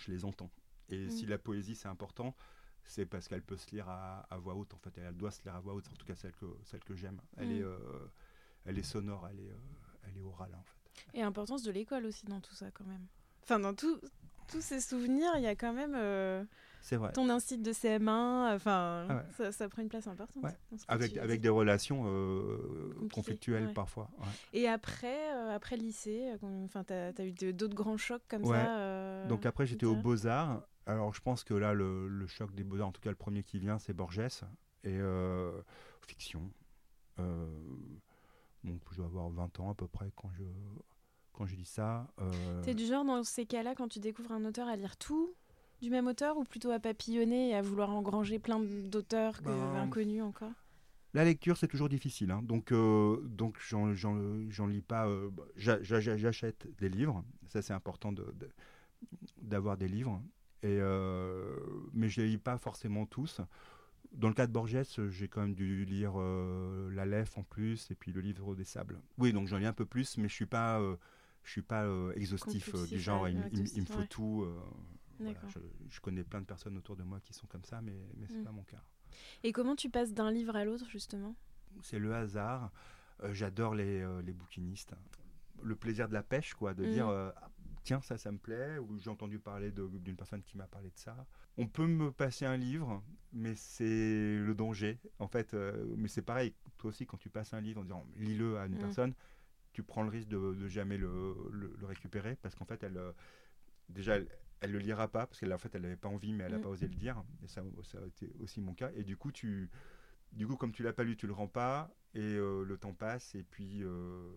je 0.00 0.10
les 0.10 0.24
entends. 0.24 0.50
Et 0.88 1.06
Mm. 1.06 1.10
si 1.10 1.26
la 1.26 1.38
poésie 1.38 1.74
c'est 1.74 1.88
important, 1.88 2.34
c'est 2.84 3.06
parce 3.06 3.28
qu'elle 3.28 3.42
peut 3.42 3.56
se 3.56 3.70
lire 3.70 3.88
à, 3.88 4.20
à 4.30 4.36
voix 4.36 4.54
haute 4.54 4.74
en 4.74 4.78
fait. 4.78 4.96
Elle 4.98 5.16
doit 5.16 5.30
se 5.30 5.42
lire 5.42 5.54
à 5.54 5.60
voix 5.60 5.74
haute, 5.74 5.88
en 5.90 5.94
tout 5.96 6.04
cas 6.06 6.14
celle 6.14 6.32
que, 6.36 6.46
celle 6.64 6.84
que 6.84 6.94
j'aime. 6.94 7.20
Elle, 7.36 7.48
Mm. 7.48 7.52
est, 7.52 7.62
euh, 7.62 7.78
elle 8.66 8.78
est 8.78 8.82
sonore, 8.82 9.26
elle 9.30 9.40
est, 9.40 9.50
euh, 9.50 9.56
elle 10.02 10.18
est 10.18 10.22
orale 10.22 10.54
en 10.54 10.62
fait. 10.62 11.08
Et 11.14 11.20
l'importance 11.22 11.62
de 11.62 11.70
l'école 11.72 12.06
aussi 12.06 12.26
dans 12.26 12.40
tout 12.40 12.54
ça 12.54 12.70
quand 12.70 12.84
même. 12.84 13.06
Enfin, 13.42 13.58
dans 13.58 13.74
tout- 13.74 14.00
tous 14.48 14.60
ces 14.60 14.80
souvenirs, 14.80 15.32
il 15.36 15.42
y 15.42 15.46
a 15.46 15.56
quand 15.56 15.72
même 15.72 15.94
euh, 15.96 16.44
C'est 16.86 16.96
vrai. 16.96 17.12
ton 17.12 17.30
instinct 17.30 17.56
de 17.56 17.72
CM1. 17.72 18.54
Enfin, 18.54 19.06
Ah 19.08 19.16
ouais. 19.16 19.22
ça, 19.38 19.52
ça 19.52 19.68
prend 19.70 19.80
une 19.80 19.88
place 19.88 20.06
importante. 20.06 20.44
Ouais. 20.44 20.54
Avec, 20.86 21.16
avec 21.16 21.40
des 21.40 21.48
relations 21.48 22.02
euh, 22.06 22.92
conflictuelles 23.10 23.68
ouais. 23.68 23.72
parfois. 23.72 24.10
Et 24.52 24.68
après, 24.68 25.32
euh, 25.34 25.54
après 25.56 25.78
lycée, 25.78 26.34
euh, 26.42 26.64
enfin, 26.66 26.84
t'as 26.84 27.10
as 27.16 27.24
eu 27.24 27.32
d'autres 27.54 27.74
grands 27.74 27.96
chocs 27.96 28.22
comme 28.28 28.44
ça. 28.44 28.78
euh, 28.78 29.26
Donc 29.28 29.46
après, 29.46 29.64
j'étais 29.64 29.86
aux 29.86 29.94
littéraires 29.94 30.02
Beaux-Arts. 30.04 30.62
Alors 30.84 31.14
je 31.14 31.22
pense 31.22 31.42
que 31.42 31.54
là, 31.54 31.72
le, 31.72 32.06
le 32.06 32.26
choc 32.26 32.54
des 32.54 32.64
Beaux-Arts, 32.64 32.88
en 32.88 32.92
tout 32.92 33.00
cas 33.00 33.08
le 33.10 33.16
premier 33.16 33.42
qui 33.42 33.58
vient, 33.58 33.78
c'est 33.78 33.94
Borges. 33.94 34.18
Et 34.84 34.98
euh, 34.98 35.50
fiction. 36.06 36.50
Donc 38.64 38.80
je 38.90 38.96
dois 38.96 39.06
avoir 39.06 39.28
20 39.30 39.60
ans 39.60 39.70
à 39.70 39.74
peu 39.74 39.86
près 39.86 40.10
quand 40.16 40.30
je, 40.32 40.44
quand 41.32 41.46
je 41.46 41.54
lis 41.56 41.64
ça. 41.64 42.06
T'es 42.62 42.74
du 42.74 42.84
genre, 42.86 43.04
dans 43.04 43.22
ces 43.22 43.46
cas-là, 43.46 43.74
quand 43.74 43.88
tu 43.88 43.98
découvres 44.00 44.32
un 44.32 44.44
auteur, 44.44 44.68
à 44.68 44.76
lire 44.76 44.96
tout 44.96 45.32
du 45.82 45.90
même 45.90 46.06
auteur 46.06 46.36
ou 46.36 46.44
plutôt 46.44 46.70
à 46.70 46.78
papillonner 46.78 47.50
et 47.50 47.54
à 47.54 47.62
vouloir 47.62 47.90
engranger 47.90 48.38
plein 48.38 48.60
d'auteurs 48.60 49.38
que- 49.42 49.48
Ben, 49.48 49.76
inconnus 49.76 50.22
encore? 50.22 50.52
La 51.12 51.24
lecture, 51.24 51.56
c'est 51.56 51.68
toujours 51.68 51.88
difficile. 51.88 52.30
hein. 52.32 52.42
Donc, 52.42 52.72
euh, 52.72 53.20
donc 53.22 53.56
j'en, 53.60 53.86
lis 54.66 54.80
pas. 54.82 55.06
euh, 55.06 55.30
bah, 55.30 55.44
j'a- 55.56 55.80
j'a- 55.82 56.00
j'achète 56.00 56.66
des 56.78 56.88
livres. 56.88 57.24
Ça, 57.48 57.62
c'est 57.62 57.72
important 57.72 58.10
de, 58.12 58.24
de- 58.40 58.50
d'avoir 59.40 59.76
des 59.76 59.86
livres. 59.86 60.20
Et, 60.62 60.78
euh, 60.80 61.56
mais 61.92 62.08
je 62.08 62.22
les 62.22 62.28
lis 62.30 62.38
pas 62.38 62.58
forcément 62.58 63.06
tous. 63.06 63.40
Dans 64.12 64.28
le 64.28 64.34
cas 64.34 64.46
de 64.46 64.52
Borges, 64.52 64.76
j'ai 65.10 65.28
quand 65.28 65.42
même 65.42 65.54
dû 65.54 65.84
lire 65.84 66.14
La 66.92 67.04
Lef 67.04 67.36
en 67.38 67.42
plus 67.44 67.90
et 67.90 67.94
puis 67.94 68.10
le 68.12 68.20
livre 68.20 68.54
des 68.56 68.64
sables. 68.64 69.00
Oui, 69.18 69.32
donc 69.32 69.46
j'en 69.48 69.58
lis 69.58 69.66
un 69.66 69.72
peu 69.72 69.84
plus, 69.84 70.18
mais 70.18 70.28
je 70.28 70.34
suis 70.34 70.46
pas, 70.46 70.80
je 71.44 71.50
suis 71.50 71.62
pas 71.62 71.86
exhaustif 72.16 72.74
du 72.88 72.98
genre. 72.98 73.28
il, 73.28 73.36
me- 73.36 73.48
il 73.52 73.62
me- 73.62 73.68
il 73.74 73.80
me 73.82 73.86
faut 73.86 73.98
ouais. 74.00 74.06
tout. 74.08 74.46
Voilà. 75.18 75.40
Je, 75.48 75.58
je 75.88 76.00
connais 76.00 76.24
plein 76.24 76.40
de 76.40 76.46
personnes 76.46 76.76
autour 76.76 76.96
de 76.96 77.02
moi 77.02 77.20
qui 77.20 77.32
sont 77.32 77.46
comme 77.46 77.64
ça, 77.64 77.80
mais, 77.80 77.96
mais 78.16 78.26
c'est 78.28 78.38
Mm. 78.40 78.44
pas 78.44 78.52
mon 78.52 78.64
cas. 78.64 78.82
Et 79.42 79.52
comment 79.52 79.76
tu 79.76 79.90
passes 79.90 80.12
d'un 80.12 80.30
livre 80.30 80.56
à 80.56 80.64
l'autre, 80.64 80.88
justement? 80.88 81.36
C'est 81.82 81.98
le 81.98 82.14
hasard. 82.14 82.72
Euh, 83.22 83.32
J'adore 83.32 83.74
les, 83.74 84.00
euh, 84.00 84.22
les 84.22 84.32
bouquinistes. 84.32 84.94
Le 85.62 85.76
plaisir 85.76 86.08
de 86.08 86.14
la 86.14 86.22
pêche, 86.22 86.54
quoi, 86.54 86.74
de 86.74 86.84
Mm. 86.84 86.88
dire 86.90 87.08
euh, 87.08 87.30
Ah, 87.36 87.50
tiens, 87.84 88.00
ça, 88.00 88.16
ça 88.18 88.32
me 88.32 88.38
plaît, 88.38 88.78
ou 88.78 88.98
j'ai 88.98 89.10
entendu 89.10 89.38
parler 89.38 89.70
d'une 89.72 90.16
personne 90.16 90.42
qui 90.42 90.56
m'a 90.56 90.66
parlé 90.66 90.88
de 90.90 90.98
ça. 90.98 91.26
On 91.56 91.66
peut 91.68 91.86
me 91.86 92.10
passer 92.10 92.44
un 92.44 92.56
livre, 92.56 93.02
mais 93.32 93.54
c'est 93.54 94.36
le 94.38 94.54
danger. 94.54 94.98
En 95.18 95.28
fait, 95.28 95.54
euh, 95.54 95.94
mais 95.96 96.08
c'est 96.08 96.22
pareil, 96.22 96.54
toi 96.78 96.88
aussi, 96.90 97.06
quand 97.06 97.18
tu 97.18 97.30
passes 97.30 97.52
un 97.54 97.60
livre 97.60 97.80
en 97.80 97.84
disant 97.84 98.06
lis-le 98.16 98.58
à 98.58 98.66
une 98.66 98.74
Mm. 98.74 98.78
personne, 98.78 99.14
tu 99.72 99.82
prends 99.82 100.02
le 100.02 100.08
risque 100.10 100.28
de, 100.28 100.54
de 100.54 100.68
jamais 100.68 100.96
le, 100.96 101.34
le- 101.50 101.74
le 101.78 101.86
récupérer, 101.86 102.36
parce 102.36 102.54
qu'en 102.54 102.64
fait, 102.64 102.82
elle. 102.82 103.00
Déjà, 103.88 104.16
elle, 104.16 104.28
elle 104.64 104.72
le 104.72 104.78
lira 104.78 105.08
pas 105.08 105.26
parce 105.26 105.38
qu'elle 105.40 105.52
en 105.52 105.58
fait 105.58 105.74
elle 105.74 105.82
n'avait 105.82 105.96
pas 105.96 106.08
envie 106.08 106.32
mais 106.32 106.44
elle 106.44 106.52
n'a 106.52 106.58
Mm. 106.58 106.62
pas 106.62 106.68
osé 106.68 106.88
le 106.88 106.94
dire 106.94 107.22
et 107.42 107.48
ça, 107.48 107.62
ça 107.84 107.98
a 107.98 108.06
été 108.06 108.32
aussi 108.40 108.60
mon 108.60 108.74
cas 108.74 108.90
et 108.96 109.04
du 109.04 109.16
coup 109.16 109.30
tu 109.32 109.70
du 110.32 110.46
coup 110.46 110.56
comme 110.56 110.72
tu 110.72 110.82
l'as 110.82 110.92
pas 110.92 111.04
lu 111.04 111.16
tu 111.16 111.26
le 111.26 111.32
rends 111.32 111.48
pas 111.48 111.90
et 112.14 112.20
euh, 112.20 112.64
le 112.64 112.76
temps 112.76 112.94
passe 112.94 113.34
et 113.34 113.42
puis 113.42 113.82
euh, 113.82 114.30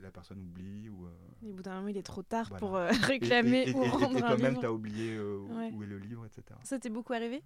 la 0.00 0.10
personne 0.10 0.40
oublie 0.40 0.88
ou 0.88 1.06
euh, 1.06 1.10
Et 1.42 1.48
au 1.50 1.54
bout 1.54 1.62
d'un 1.62 1.74
moment, 1.76 1.88
il 1.88 1.96
est 1.96 2.02
trop 2.02 2.22
tard 2.22 2.48
Voilà. 2.48 2.58
pour 2.60 2.80
et- 2.80 2.90
réclamer 3.06 3.62
et, 3.64 3.70
et- 3.70 3.74
ou 3.74 3.82
et- 3.82 3.86
et 3.86 3.90
rendre 3.90 4.16
un 4.16 4.20
toi-même 4.20 4.58
tu 4.58 4.64
as 4.66 4.72
oublié 4.72 5.18
où- 5.18 5.56
Ouais. 5.56 5.70
où 5.72 5.82
est 5.82 5.86
le 5.86 5.98
livre 5.98 6.24
etc 6.24 6.42
Ça 6.62 6.78
t'est 6.78 6.90
beaucoup 6.90 7.12
arrivé? 7.12 7.42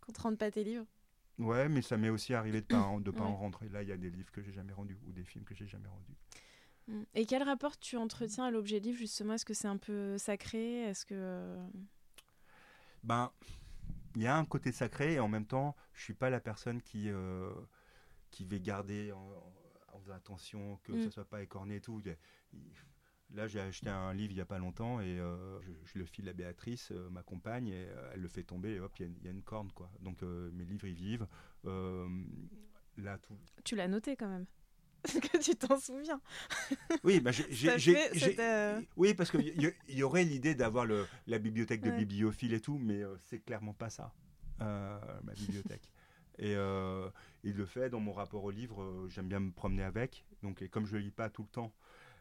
Qu'on 0.00 0.12
te 0.12 0.20
rende 0.20 0.36
pas 0.38 0.50
tes 0.50 0.64
livres? 0.64 0.86
Ouais 1.38 1.68
mais 1.68 1.82
ça 1.82 1.96
m'est 1.96 2.10
aussi 2.10 2.34
arrivé 2.34 2.60
de 2.60 2.66
pas 2.66 2.80
en, 2.82 3.00
de 3.00 3.10
pas 3.10 3.24
en 3.24 3.32
Ouais. 3.32 3.36
rendre 3.38 3.62
et 3.62 3.68
là 3.68 3.82
il 3.82 3.88
y 3.88 3.92
a 3.92 3.96
des 3.96 4.10
livres 4.10 4.30
que 4.30 4.42
j'ai 4.42 4.52
jamais 4.52 4.72
rendus 4.72 4.98
ou 5.06 5.12
des 5.12 5.24
films 5.24 5.44
que 5.44 5.54
j'ai 5.54 5.66
jamais 5.66 5.88
rendus. 5.88 6.14
Et 7.14 7.24
quel 7.26 7.42
rapport 7.42 7.78
tu 7.78 7.96
entretiens 7.96 8.44
à 8.44 8.50
l'objet 8.50 8.78
livre, 8.78 8.98
justement? 8.98 9.34
Est-ce 9.34 9.44
que 9.44 9.54
c'est 9.54 9.68
un 9.68 9.78
peu 9.78 10.18
sacré? 10.18 10.82
Est-ce 10.82 11.06
que. 11.06 11.14
euh, 11.16 11.66
ben 13.02 13.30
il 14.16 14.22
y 14.22 14.26
a 14.26 14.36
un 14.36 14.44
côté 14.44 14.70
sacré 14.72 15.14
et 15.14 15.20
en 15.20 15.28
même 15.28 15.46
temps 15.46 15.74
je 15.92 16.02
suis 16.02 16.14
pas 16.14 16.30
la 16.30 16.40
personne 16.40 16.80
qui 16.80 17.10
euh, 17.10 17.50
qui 18.30 18.44
va 18.44 18.58
garder 18.58 19.12
en, 19.12 19.52
en 19.92 20.00
faisant 20.00 20.14
attention 20.14 20.78
que 20.84 20.92
Mm. 20.92 21.00
ça 21.00 21.10
soit 21.10 21.24
pas 21.24 21.42
écorné 21.42 21.76
et 21.76 21.80
tout. 21.80 22.00
Là 23.34 23.46
j'ai 23.48 23.60
acheté 23.60 23.90
un 23.90 24.12
livre 24.14 24.32
il 24.32 24.38
y 24.38 24.40
a 24.40 24.44
pas 24.46 24.58
longtemps 24.58 25.00
et 25.00 25.18
euh, 25.18 25.60
je, 25.62 25.72
je 25.84 25.98
le 25.98 26.04
file 26.04 26.28
à 26.28 26.32
Béatrice 26.32 26.92
euh, 26.92 27.10
ma 27.10 27.22
compagne 27.22 27.68
et 27.68 27.88
elle 28.12 28.20
le 28.20 28.28
fait 28.28 28.44
tomber 28.44 28.74
et 28.74 28.80
hop 28.80 28.92
il 28.98 29.02
y 29.02 29.04
a 29.04 29.08
une- 29.08 29.16
il 29.20 29.24
y, 29.24 29.28
a 29.28 29.32
une 29.32 29.42
corne 29.42 29.72
quoi. 29.72 29.90
Donc 30.00 30.22
mes 30.22 30.64
livres 30.64 30.86
ils 30.86 30.94
vivent. 30.94 31.26
Là 32.96 33.18
tout 33.18 33.36
Tu 33.64 33.74
l'as 33.74 33.88
noté 33.88 34.16
quand 34.16 34.28
même 34.28 34.46
que 35.12 35.38
tu 35.38 35.54
t'en 35.56 35.78
souviens. 35.78 36.20
oui 37.04 37.20
bah, 37.20 37.30
j'ai- 37.32 37.52
c'était- 37.78 38.86
oui 38.96 39.14
parce 39.14 39.30
qu'il 39.30 39.46
y, 39.62 39.74
y- 39.96 40.02
aurait 40.02 40.24
l'idée 40.24 40.54
d'avoir 40.54 40.86
le- 40.86 41.06
la 41.26 41.38
bibliothèque 41.38 41.82
de 41.82 41.90
Ouais. 41.90 41.96
bibliophile 41.98 42.54
et 42.54 42.60
tout 42.60 42.78
mais 42.78 43.02
euh, 43.02 43.16
c'est 43.18 43.38
clairement 43.40 43.74
pas 43.74 43.90
ça 43.90 44.12
euh, 44.60 44.98
ma 45.22 45.32
bibliothèque 45.34 45.92
et 46.38 46.54
euh, 46.56 47.08
il 47.44 47.54
le 47.54 47.66
fait 47.66 47.90
dans 47.90 48.00
mon 48.00 48.12
rapport 48.12 48.44
au 48.44 48.50
livre 48.50 48.82
euh, 48.82 49.08
j'aime 49.08 49.28
bien 49.28 49.40
me 49.40 49.50
promener 49.52 49.82
avec 49.84 50.24
donc 50.42 50.62
et 50.62 50.68
comme 50.68 50.86
je 50.86 50.96
le 50.96 51.02
lis 51.02 51.10
pas 51.10 51.28
tout 51.30 51.42
le 51.42 51.48
temps 51.48 51.72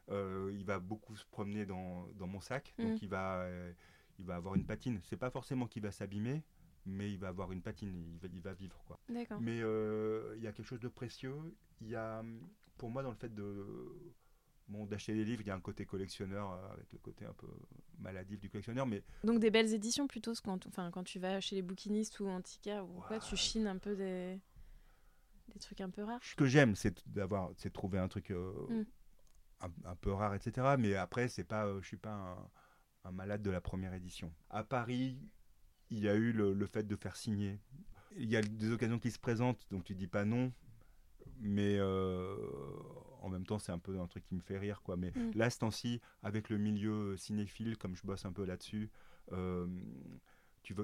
euh, 0.09 0.51
il 0.53 0.65
va 0.65 0.79
beaucoup 0.79 1.15
se 1.15 1.25
promener 1.25 1.65
dans, 1.65 2.07
dans 2.19 2.27
mon 2.27 2.41
sac 2.41 2.73
donc 2.77 2.93
Mm. 2.93 2.99
il 3.01 3.07
va 3.09 3.35
euh, 3.43 3.71
il 4.19 4.25
va 4.25 4.35
avoir 4.35 4.55
une 4.55 4.65
patine 4.65 4.99
c'est 5.03 5.17
pas 5.17 5.31
forcément 5.31 5.65
qu'il 5.67 5.81
va 5.81 5.91
s'abîmer 5.91 6.43
mais 6.85 7.09
il 7.11 7.17
va 7.17 7.29
avoir 7.29 7.51
une 7.53 7.61
patine 7.61 7.95
il 8.11 8.19
va, 8.19 8.27
il 8.33 8.41
va 8.41 8.53
vivre 8.53 8.83
quoi 8.85 8.99
D'accord. 9.09 9.39
mais 9.39 9.61
euh, 9.61 10.33
il 10.37 10.43
y 10.43 10.47
a 10.47 10.51
quelque 10.51 10.67
chose 10.67 10.81
de 10.81 10.89
précieux. 10.89 11.33
Il 11.81 11.89
y 11.89 11.95
a, 11.95 12.21
pour 12.77 12.89
moi, 12.89 13.03
dans 13.03 13.09
le 13.11 13.15
fait 13.15 13.33
de 13.33 13.65
bon, 14.67 14.85
d'acheter 14.85 15.13
des 15.13 15.23
livres, 15.25 15.41
il 15.41 15.47
y 15.47 15.51
a 15.51 15.55
un 15.55 15.59
côté 15.61 15.85
collectionneur 15.85 16.51
euh, 16.51 16.73
avec 16.73 16.91
le 16.93 16.99
côté 16.99 17.25
un 17.25 17.33
peu 17.33 17.47
maladif 17.99 18.39
du 18.39 18.49
collectionneur. 18.49 18.85
Mais 18.85 19.03
Donc 19.23 19.39
des 19.39 19.51
belles 19.51 19.73
éditions 19.73 20.07
plutôt, 20.07 20.33
quand, 20.43 20.65
enfin, 20.67 20.89
quand 20.91 21.03
tu 21.03 21.19
vas 21.19 21.39
chez 21.41 21.55
les 21.55 21.61
bouquinistes 21.61 22.19
ou 22.19 22.27
Antika 22.27 22.83
ou 22.83 23.01
quoi, 23.07 23.19
tu 23.19 23.35
chines 23.35 23.67
un 23.67 23.77
peu 23.77 23.95
des, 23.95 24.39
des 25.53 25.59
trucs 25.59 25.81
un 25.81 25.89
peu 25.89 26.03
rares. 26.03 26.23
ce 26.23 26.35
que 26.35 26.45
j'aime, 26.45 26.75
c'est 26.75 27.07
d'avoir, 27.07 27.51
c'est 27.57 27.69
de 27.69 27.73
trouver 27.73 27.99
un 27.99 28.07
truc 28.07 28.31
euh, 28.31 28.53
Mm. 28.69 28.83
un, 29.61 29.91
un 29.91 29.95
peu 29.95 30.11
rare, 30.11 30.33
etc. 30.35 30.75
Mais 30.79 30.95
après, 30.95 31.27
c'est 31.27 31.43
pas, 31.43 31.65
euh, 31.67 31.81
je 31.81 31.87
suis 31.87 31.97
pas 31.97 32.13
un, 32.13 32.49
un 33.09 33.11
malade 33.11 33.41
de 33.41 33.51
la 33.51 33.61
première 33.61 33.93
édition. 33.93 34.33
À 34.49 34.63
Paris, 34.63 35.19
il 35.89 35.99
y 35.99 36.09
a 36.09 36.15
eu 36.15 36.31
le, 36.31 36.53
le 36.53 36.65
fait 36.65 36.83
de 36.87 36.95
faire 36.95 37.15
signer. 37.15 37.59
Il 38.15 38.29
y 38.29 38.37
a 38.37 38.41
des 38.41 38.71
occasions 38.71 38.99
qui 38.99 39.11
se 39.11 39.19
présentent, 39.19 39.65
donc 39.71 39.83
tu 39.83 39.95
dis 39.95 40.07
pas 40.07 40.23
non. 40.25 40.51
Mais 41.45 41.77
euh, 41.77 42.35
en 43.21 43.29
même 43.29 43.45
temps, 43.45 43.59
c'est 43.59 43.71
un 43.73 43.79
peu 43.79 43.99
un 43.99 44.07
truc 44.07 44.23
qui 44.25 44.33
me 44.35 44.39
fait 44.41 44.57
rire. 44.57 44.81
Quoi. 44.81 44.95
Mais 44.97 45.11
Mm. 45.11 45.31
là, 45.35 45.49
ce 45.49 45.59
temps-ci, 45.59 45.99
avec 46.23 46.49
le 46.49 46.57
milieu 46.57 47.15
cinéphile, 47.17 47.77
comme 47.77 47.95
je 47.95 48.01
bosse 48.03 48.25
un 48.25 48.31
peu 48.31 48.45
là-dessus, 48.45 48.89
euh, 49.33 49.67
tu, 50.61 50.73
vas, 50.73 50.83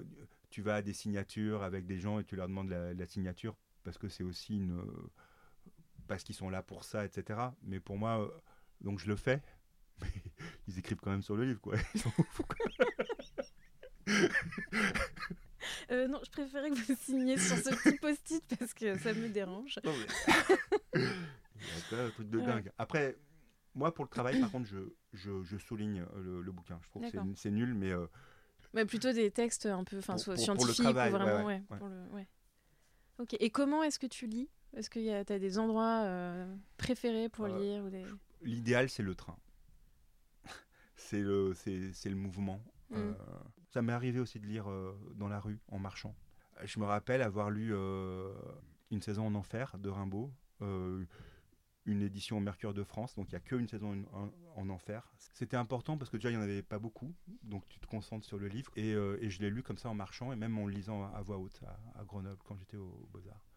tu 0.49 0.61
vas 0.61 0.75
à 0.75 0.81
des 0.81 0.93
signatures 0.93 1.63
avec 1.63 1.85
des 1.85 1.99
gens 1.99 2.19
et 2.19 2.23
tu 2.25 2.35
leur 2.35 2.47
demandes 2.47 2.69
la, 2.69 2.93
la 2.93 3.05
signature 3.05 3.55
parce 3.83 3.97
que 3.97 4.09
c'est 4.09 4.23
aussi 4.23 4.57
une. 4.57 4.83
parce 6.07 6.23
qu'ils 6.23 6.35
sont 6.35 6.49
là 6.49 6.61
pour 6.61 6.83
ça, 6.83 7.05
etc. 7.05 7.39
Mais 7.63 7.79
pour 7.79 7.97
moi, 7.97 8.21
euh, 8.21 8.29
donc 8.81 8.99
je 8.99 9.07
le 9.07 9.15
fais. 9.15 9.41
Mais 10.01 10.07
ils 10.67 10.77
écrivent 10.79 10.99
quand 10.99 11.11
même 11.11 11.21
sur 11.23 11.35
le 11.37 11.45
livre, 11.45 11.61
quoi. 11.61 11.75
Ils 11.95 12.01
s'en 12.01 12.09
foutent, 12.11 12.45
quoi. 12.47 12.57
Euh, 15.91 16.07
non, 16.07 16.19
je 16.23 16.29
préférais 16.29 16.69
que 16.69 16.75
vous 16.75 16.95
signiez 17.01 17.37
sur 17.37 17.57
ce 17.57 17.69
petit 17.69 17.97
post-it 17.97 18.43
parce 18.57 18.73
que 18.73 18.97
ça 18.99 19.13
me 19.13 19.27
dérange. 19.29 19.79
Non, 19.83 19.93
mais- 20.93 21.01
un 21.91 22.09
truc 22.11 22.29
de 22.29 22.39
dingue. 22.39 22.71
Après, 22.77 23.17
moi, 23.75 23.93
pour 23.93 24.05
le 24.05 24.09
travail, 24.09 24.39
par 24.39 24.51
contre, 24.51 24.67
je, 24.67 24.77
je, 25.13 25.43
je 25.43 25.57
souligne 25.57 26.01
euh, 26.01 26.21
le, 26.21 26.41
le 26.41 26.51
bouquin. 26.51 26.79
Je 26.83 26.89
trouve 26.89 27.09
que 27.09 27.17
c'est- 27.35 27.49
nul, 27.51 27.73
mais 27.73 27.91
euh, 27.91 28.05
Mais 28.73 28.85
plutôt 28.85 29.11
des 29.11 29.31
textes 29.31 29.65
un 29.65 29.83
peu, 29.83 29.97
enfin, 29.97 30.13
Pour- 30.13 30.21
soit 30.21 30.33
pour- 30.35 30.39
le 30.39 30.43
scientifiques 30.43 30.83
travail, 30.83 31.11
ou 31.11 31.13
ouais, 31.15 31.19
vraiment, 31.19 31.45
ouais, 31.45 31.55
ouais, 31.55 31.63
ouais. 31.71 31.77
pour 31.77 31.87
le- 31.89 32.07
ouais. 32.13 32.27
Ok. 33.19 33.35
Et 33.39 33.49
comment 33.49 33.83
est-ce 33.83 33.99
que 33.99 34.07
tu 34.07 34.27
lis? 34.27 34.49
Est-ce 34.75 34.89
que 34.89 34.99
tu 35.23 35.33
as 35.33 35.39
des 35.39 35.57
endroits 35.57 36.03
euh, 36.05 36.55
préférés 36.77 37.29
pour 37.29 37.45
Euh, 37.45 37.59
lire 37.59 37.83
ou 37.83 37.89
des... 37.89 38.05
l'idéal, 38.43 38.89
c'est 38.89 39.01
le 39.03 39.15
train. 39.15 39.37
c'est 40.95 41.19
le, 41.21 41.53
c'est 41.55 42.09
le 42.09 42.15
mouvement. 42.15 42.61
Mm. 42.89 42.95
Euh, 42.97 43.13
ça 43.69 43.81
m'est 43.81 43.93
arrivé 43.93 44.19
aussi 44.19 44.39
de 44.39 44.47
lire 44.47 44.69
euh, 44.69 44.97
dans 45.15 45.27
la 45.27 45.39
rue, 45.39 45.59
en 45.67 45.79
marchant. 45.79 46.15
Je 46.63 46.79
me 46.79 46.85
rappelle 46.85 47.21
avoir 47.21 47.49
lu 47.49 47.73
euh, 47.73 48.33
Une 48.91 49.01
saison 49.01 49.27
en 49.27 49.35
enfer 49.35 49.77
de 49.77 49.89
Rimbaud. 49.89 50.31
Une 51.85 52.03
édition 52.03 52.39
Mercure 52.39 52.73
de 52.73 52.83
France, 52.83 53.15
donc 53.15 53.27
il 53.29 53.31
n'y 53.31 53.37
a 53.37 53.39
qu'une 53.39 53.67
saison 53.67 54.05
en, 54.13 54.29
en 54.55 54.69
enfer. 54.69 55.11
C'était 55.33 55.57
important 55.57 55.97
parce 55.97 56.11
que 56.11 56.17
déjà 56.17 56.29
il 56.29 56.37
n'y 56.37 56.39
en 56.39 56.43
avait 56.43 56.61
pas 56.61 56.77
beaucoup, 56.77 57.15
donc 57.41 57.67
tu 57.67 57.79
te 57.79 57.87
concentres 57.87 58.27
sur 58.27 58.37
le 58.37 58.47
livre. 58.47 58.71
Et, 58.75 58.91
je 58.93 59.41
l'ai 59.41 59.49
lu 59.49 59.63
comme 59.63 59.77
ça 59.77 59.89
en 59.89 59.95
marchant 59.95 60.31
et 60.31 60.35
même 60.35 60.55
en 60.59 60.67
le 60.67 60.73
lisant 60.73 61.11
à, 61.13 61.21
voix 61.21 61.37
haute 61.37 61.61
à, 61.95 62.03
Grenoble 62.03 62.39
quand 62.45 62.57
j'étais 62.57 62.77
au, 62.77 63.07
Beaux-Arts. 63.11 63.47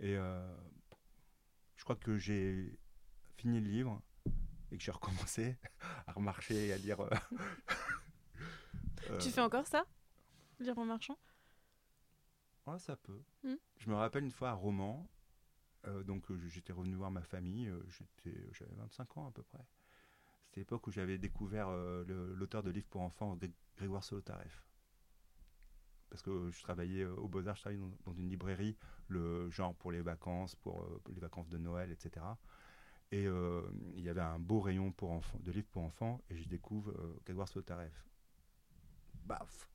Et 0.00 0.14
je 0.16 1.84
crois 1.84 1.96
que 1.96 2.16
j'ai 2.16 2.76
fini 3.36 3.60
le 3.60 3.68
livre 3.68 4.02
et 4.72 4.78
que 4.78 4.82
j'ai 4.82 4.90
recommencé 4.90 5.56
à 6.06 6.12
remarcher 6.12 6.68
et 6.68 6.72
à 6.72 6.78
lire. 6.78 6.98
tu 9.20 9.30
fais 9.30 9.40
encore 9.40 9.66
ça 9.66 9.84
Lire 10.58 10.78
en 10.78 10.84
marchant 10.84 11.18
Ouais, 12.66 12.78
ça 12.78 12.96
peut. 12.96 13.22
Hmm? 13.44 13.54
Je 13.78 13.88
me 13.90 13.94
rappelle 13.94 14.24
une 14.24 14.32
fois 14.32 14.50
un 14.50 14.54
roman, 14.54 15.08
euh, 15.86 16.02
donc 16.02 16.30
euh, 16.30 16.48
j'étais 16.48 16.72
revenu 16.72 16.94
voir 16.94 17.10
ma 17.10 17.22
famille, 17.22 17.68
euh, 17.68 17.80
j'avais 18.52 18.74
25 18.74 19.18
ans 19.18 19.28
à 19.28 19.30
peu 19.30 19.42
près. 19.42 19.64
C'était 20.46 20.60
l'époque 20.60 20.86
où 20.86 20.90
j'avais 20.90 21.18
découvert 21.18 21.70
l'auteur 22.06 22.62
de 22.62 22.70
livres 22.70 22.86
pour 22.88 23.02
enfants, 23.02 23.38
Grégoire 23.76 24.02
Solotareff. 24.02 24.64
Parce 26.08 26.22
que 26.22 26.50
je 26.50 26.62
travaillais 26.62 27.04
au 27.04 27.28
Beaux-Arts, 27.28 27.56
je 27.56 27.60
travaillais 27.62 27.82
dans, 28.06 28.12
une 28.12 28.28
librairie, 28.28 28.76
le 29.08 29.50
genre 29.50 29.74
pour 29.74 29.90
les 29.92 30.02
vacances, 30.02 30.54
pour 30.54 30.88
les 31.12 31.20
vacances 31.20 31.48
de 31.48 31.58
Noël, 31.58 31.90
etc. 31.90 32.24
Et 33.10 33.24
il 33.24 34.00
y 34.00 34.08
avait 34.08 34.20
un 34.20 34.38
beau 34.38 34.60
rayon 34.60 34.92
pour 34.92 35.10
enfants, 35.10 35.38
de 35.42 35.50
livres 35.50 35.68
pour 35.72 35.82
enfants, 35.82 36.22
et 36.30 36.36
je 36.36 36.48
découvre 36.48 36.94
Grégoire 37.24 37.48
Solotareff 37.48 38.06
baf. 39.26 39.66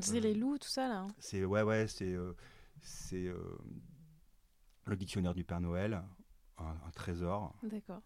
C'est 0.00 0.20
les 0.20 0.34
loups, 0.34 0.58
tout 0.58 0.68
ça 0.68 0.88
là. 0.88 1.00
Hein. 1.00 1.08
C'est 1.18 1.44
ouais 1.44 1.62
ouais, 1.62 1.86
c'est 1.86 2.12
euh, 2.14 2.32
c'est 2.80 3.26
euh, 3.26 3.58
le 4.86 4.96
dictionnaire 4.96 5.34
du 5.34 5.44
Père 5.44 5.60
Noël, 5.60 6.02
un, 6.58 6.90
trésor. 6.94 7.54
D'accord. 7.62 8.02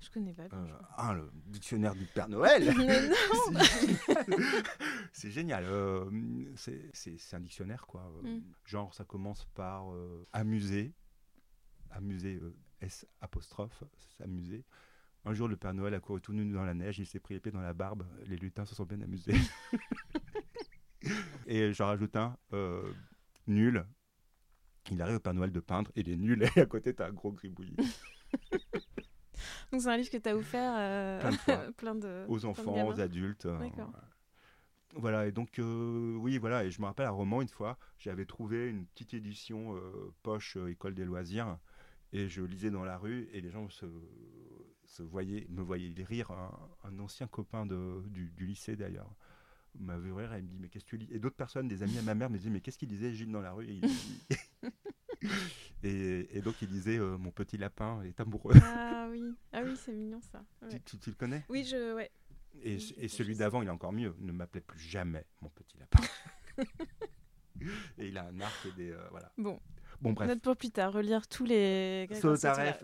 Je 0.00 0.10
connais 0.10 0.34
pas. 0.34 0.42
Euh, 0.52 0.66
ah, 0.96 1.14
le 1.14 1.30
dictionnaire 1.46 1.94
du 1.94 2.04
Père 2.04 2.28
Noël 2.28 2.74
C'est 5.12 5.30
génial. 5.30 5.64
c'est 6.56 7.34
un 7.34 7.40
dictionnaire, 7.40 7.86
quoi. 7.86 8.12
Mm. 8.22 8.40
Genre, 8.66 8.94
ça 8.94 9.04
commence 9.04 9.46
par 9.54 9.86
amuser. 10.32 10.92
Amuser, 11.90 12.40
S 12.80 13.06
apostrophe, 13.20 13.82
s'amuser. 14.18 14.64
Un 15.26 15.32
jour, 15.32 15.48
le 15.48 15.56
Père 15.56 15.72
Noël 15.72 15.94
a 15.94 16.00
couru 16.00 16.20
tout 16.20 16.34
nu 16.34 16.44
dans 16.52 16.64
la 16.64 16.74
neige, 16.74 16.98
il 16.98 17.06
s'est 17.06 17.18
pris 17.18 17.34
les 17.34 17.40
pieds 17.40 17.52
dans 17.52 17.62
la 17.62 17.72
barbe. 17.72 18.06
Les 18.26 18.36
lutins 18.36 18.66
se 18.66 18.74
sont 18.74 18.84
bien 18.84 19.00
amusés. 19.00 19.32
et 21.46 21.72
j'en 21.72 21.86
rajoute 21.86 22.14
un, 22.16 22.36
euh, 22.52 22.92
nul. 23.46 23.86
Il 24.90 25.00
arrive 25.00 25.16
au 25.16 25.20
Père 25.20 25.32
Noël 25.32 25.50
de 25.50 25.60
peindre, 25.60 25.90
et 25.96 26.00
il 26.00 26.10
est 26.10 26.16
nul, 26.16 26.46
et 26.56 26.60
à 26.60 26.66
côté, 26.66 26.94
t'as 26.94 27.08
un 27.08 27.12
gros 27.12 27.32
gribouillis. 27.32 27.76
Donc 29.72 29.80
c'est 29.80 29.88
un 29.88 29.96
livre 29.96 30.10
que 30.10 30.18
tu 30.18 30.28
as 30.28 30.36
offert 30.36 30.74
euh, 30.76 31.72
plein, 31.76 31.94
de 31.94 32.26
aux 32.28 32.44
enfants, 32.44 32.86
aux 32.86 33.00
adultes. 33.00 33.46
Euh, 33.46 33.70
voilà, 34.94 35.26
et 35.26 35.32
donc, 35.32 35.58
oui, 35.58 36.38
voilà, 36.38 36.64
et 36.64 36.70
je 36.70 36.80
me 36.80 36.86
rappelle 36.86 37.06
un 37.06 37.10
roman, 37.10 37.40
une 37.40 37.48
fois, 37.48 37.78
j'avais 37.98 38.26
trouvé 38.26 38.68
une 38.68 38.86
petite 38.86 39.14
édition 39.14 39.74
poche 40.22 40.56
École 40.68 40.94
des 40.94 41.04
loisirs, 41.04 41.58
et 42.12 42.28
je 42.28 42.42
lisais 42.42 42.70
dans 42.70 42.84
la 42.84 42.96
rue, 42.96 43.28
et 43.32 43.40
les 43.40 43.50
gens 43.50 43.68
se, 43.70 43.86
me 45.02 45.62
voyaient 45.62 45.92
rire, 46.04 46.30
un, 46.30 46.98
ancien 46.98 47.26
copain 47.26 47.66
de, 47.66 48.02
du, 48.08 48.30
du 48.30 48.46
lycée 48.46 48.76
d'ailleurs 48.76 49.10
m'a 49.80 49.98
vu 49.98 50.12
rire, 50.12 50.32
elle 50.32 50.42
me 50.42 50.48
dit 50.48 50.58
mais 50.60 50.68
qu'est-ce 50.68 50.84
que 50.84 50.90
tu 50.90 50.96
lis? 50.98 51.08
Et 51.10 51.18
d'autres 51.18 51.36
personnes, 51.36 51.68
des 51.68 51.82
amis 51.82 51.98
à 51.98 52.02
ma 52.02 52.14
mère 52.14 52.30
me 52.30 52.38
disaient 52.38 52.50
mais 52.50 52.60
qu'est-ce 52.60 52.78
qu'il 52.78 52.88
disait 52.88 53.12
Gilles 53.12 53.32
dans 53.32 53.40
la 53.40 53.52
rue? 53.52 53.66
Et, 55.82 56.38
et, 56.38 56.40
donc 56.40 56.54
il 56.62 56.68
disait 56.68 56.98
euh, 56.98 57.18
mon 57.18 57.30
petit 57.30 57.58
lapin 57.58 58.02
est 58.02 58.18
amoureux. 58.18 58.54
Ah 58.62 59.06
oui, 59.10 59.22
ah 59.52 59.62
oui 59.62 59.74
c'est 59.76 59.92
mignon 59.92 60.20
ça. 60.20 60.42
Tu, 60.70 60.98
tu, 60.98 61.10
le 61.10 61.16
connais? 61.16 61.44
Oui, 61.48 61.64
je 61.64 61.94
ouais. 61.94 62.10
Et, 62.62 62.74
et 62.74 63.08
celui 63.08 63.36
d'avant, 63.36 63.60
il 63.60 63.68
est 63.68 63.70
encore 63.70 63.92
mieux. 63.92 64.14
Ne 64.20 64.32
m'appelait 64.32 64.62
plus 64.62 64.80
jamais 64.80 65.26
mon 65.42 65.50
petit 65.50 65.76
lapin. 65.78 66.02
et 67.98 68.08
il 68.08 68.16
a 68.16 68.26
un 68.26 68.40
arc 68.40 68.66
et 68.66 68.72
des 68.72 68.90
euh, 68.92 69.08
voilà. 69.10 69.30
Bon. 69.36 69.60
Bon 70.00 70.12
bref. 70.12 70.28
Note 70.28 70.42
pour 70.42 70.56
plus 70.56 70.70
tard, 70.70 70.92
relire 70.92 71.26
tous 71.26 71.44
les 71.44 72.08
Solotareff. 72.12 72.82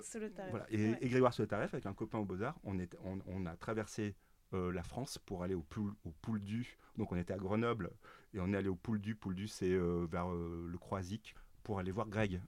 Voilà. 0.50 0.66
Et, 0.70 0.94
et 1.00 1.08
Grégoire 1.08 1.34
Solotareff 1.34 1.74
avec 1.74 1.86
un 1.86 1.94
copain 1.94 2.18
au 2.18 2.24
Beaux 2.24 2.42
Arts, 2.42 2.58
on, 2.64 2.78
est, 2.78 2.96
on, 3.04 3.18
on 3.26 3.46
a 3.46 3.56
traversé 3.56 4.14
euh, 4.52 4.72
la 4.72 4.82
France 4.82 5.18
pour 5.18 5.44
aller 5.44 5.54
au, 5.54 5.62
Poul, 5.62 5.92
au 6.04 6.10
Poul 6.22 6.42
du. 6.42 6.76
Donc 6.96 7.12
on 7.12 7.16
était 7.16 7.32
à 7.32 7.36
Grenoble 7.36 7.90
et 8.34 8.40
on 8.40 8.52
est 8.52 8.56
allé 8.56 8.68
au 8.68 8.74
Poul 8.74 9.00
du. 9.00 9.14
Poul 9.14 9.36
du, 9.36 9.46
c'est 9.46 9.70
euh, 9.70 10.06
vers 10.10 10.32
euh, 10.32 10.66
le 10.68 10.78
Croisic 10.78 11.36
pour 11.62 11.78
aller 11.78 11.92
voir 11.92 12.08
Greg. 12.08 12.40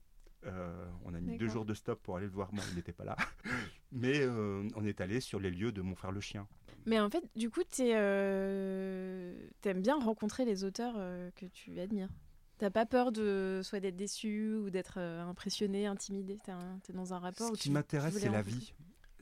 on 1.05 1.15
a 1.15 1.21
mis 1.21 1.39
deux 1.39 1.47
jours 1.47 1.65
de 1.65 1.75
stop 1.75 2.03
pour 2.03 2.17
aller 2.17 2.27
le 2.27 2.33
voir. 2.33 2.53
Moi, 2.53 2.65
il 2.71 2.77
n'était 2.77 2.93
pas 2.93 3.05
là. 3.05 3.17
Mais 3.93 4.27
on 4.27 4.85
est 4.85 5.01
allé 5.01 5.21
sur 5.21 5.39
les 5.39 5.51
lieux 5.51 5.71
de 5.71 5.81
Mon 5.81 5.95
frère 5.95 6.11
le 6.11 6.21
chien. 6.21 6.49
Mais 6.87 6.99
en 6.99 7.09
fait, 7.09 7.23
du 7.37 7.51
coup, 7.51 7.63
tu 7.71 7.83
aimes 7.83 9.83
bien 9.83 10.01
rencontrer 10.01 10.45
les 10.45 10.65
auteurs 10.65 10.95
que 11.37 11.47
tu 11.47 11.79
admires. 11.79 12.09
T'as 12.59 12.71
pas 12.71 12.87
peur 12.87 13.11
de 13.11 13.61
soit 13.65 13.81
d'être 13.81 13.97
déçu 13.97 14.55
ou 14.55 14.71
d'être 14.71 14.99
impressionné, 14.99 15.87
intimidé? 15.87 16.39
T'es 16.45 16.53
es 16.53 16.93
dans 16.93 17.13
un 17.13 17.19
rapport. 17.19 17.57
Ce 17.57 17.61
qui 17.61 17.71
m'intéresse, 17.71 18.17
c'est 18.19 18.29
la 18.29 18.43
vie 18.43 18.73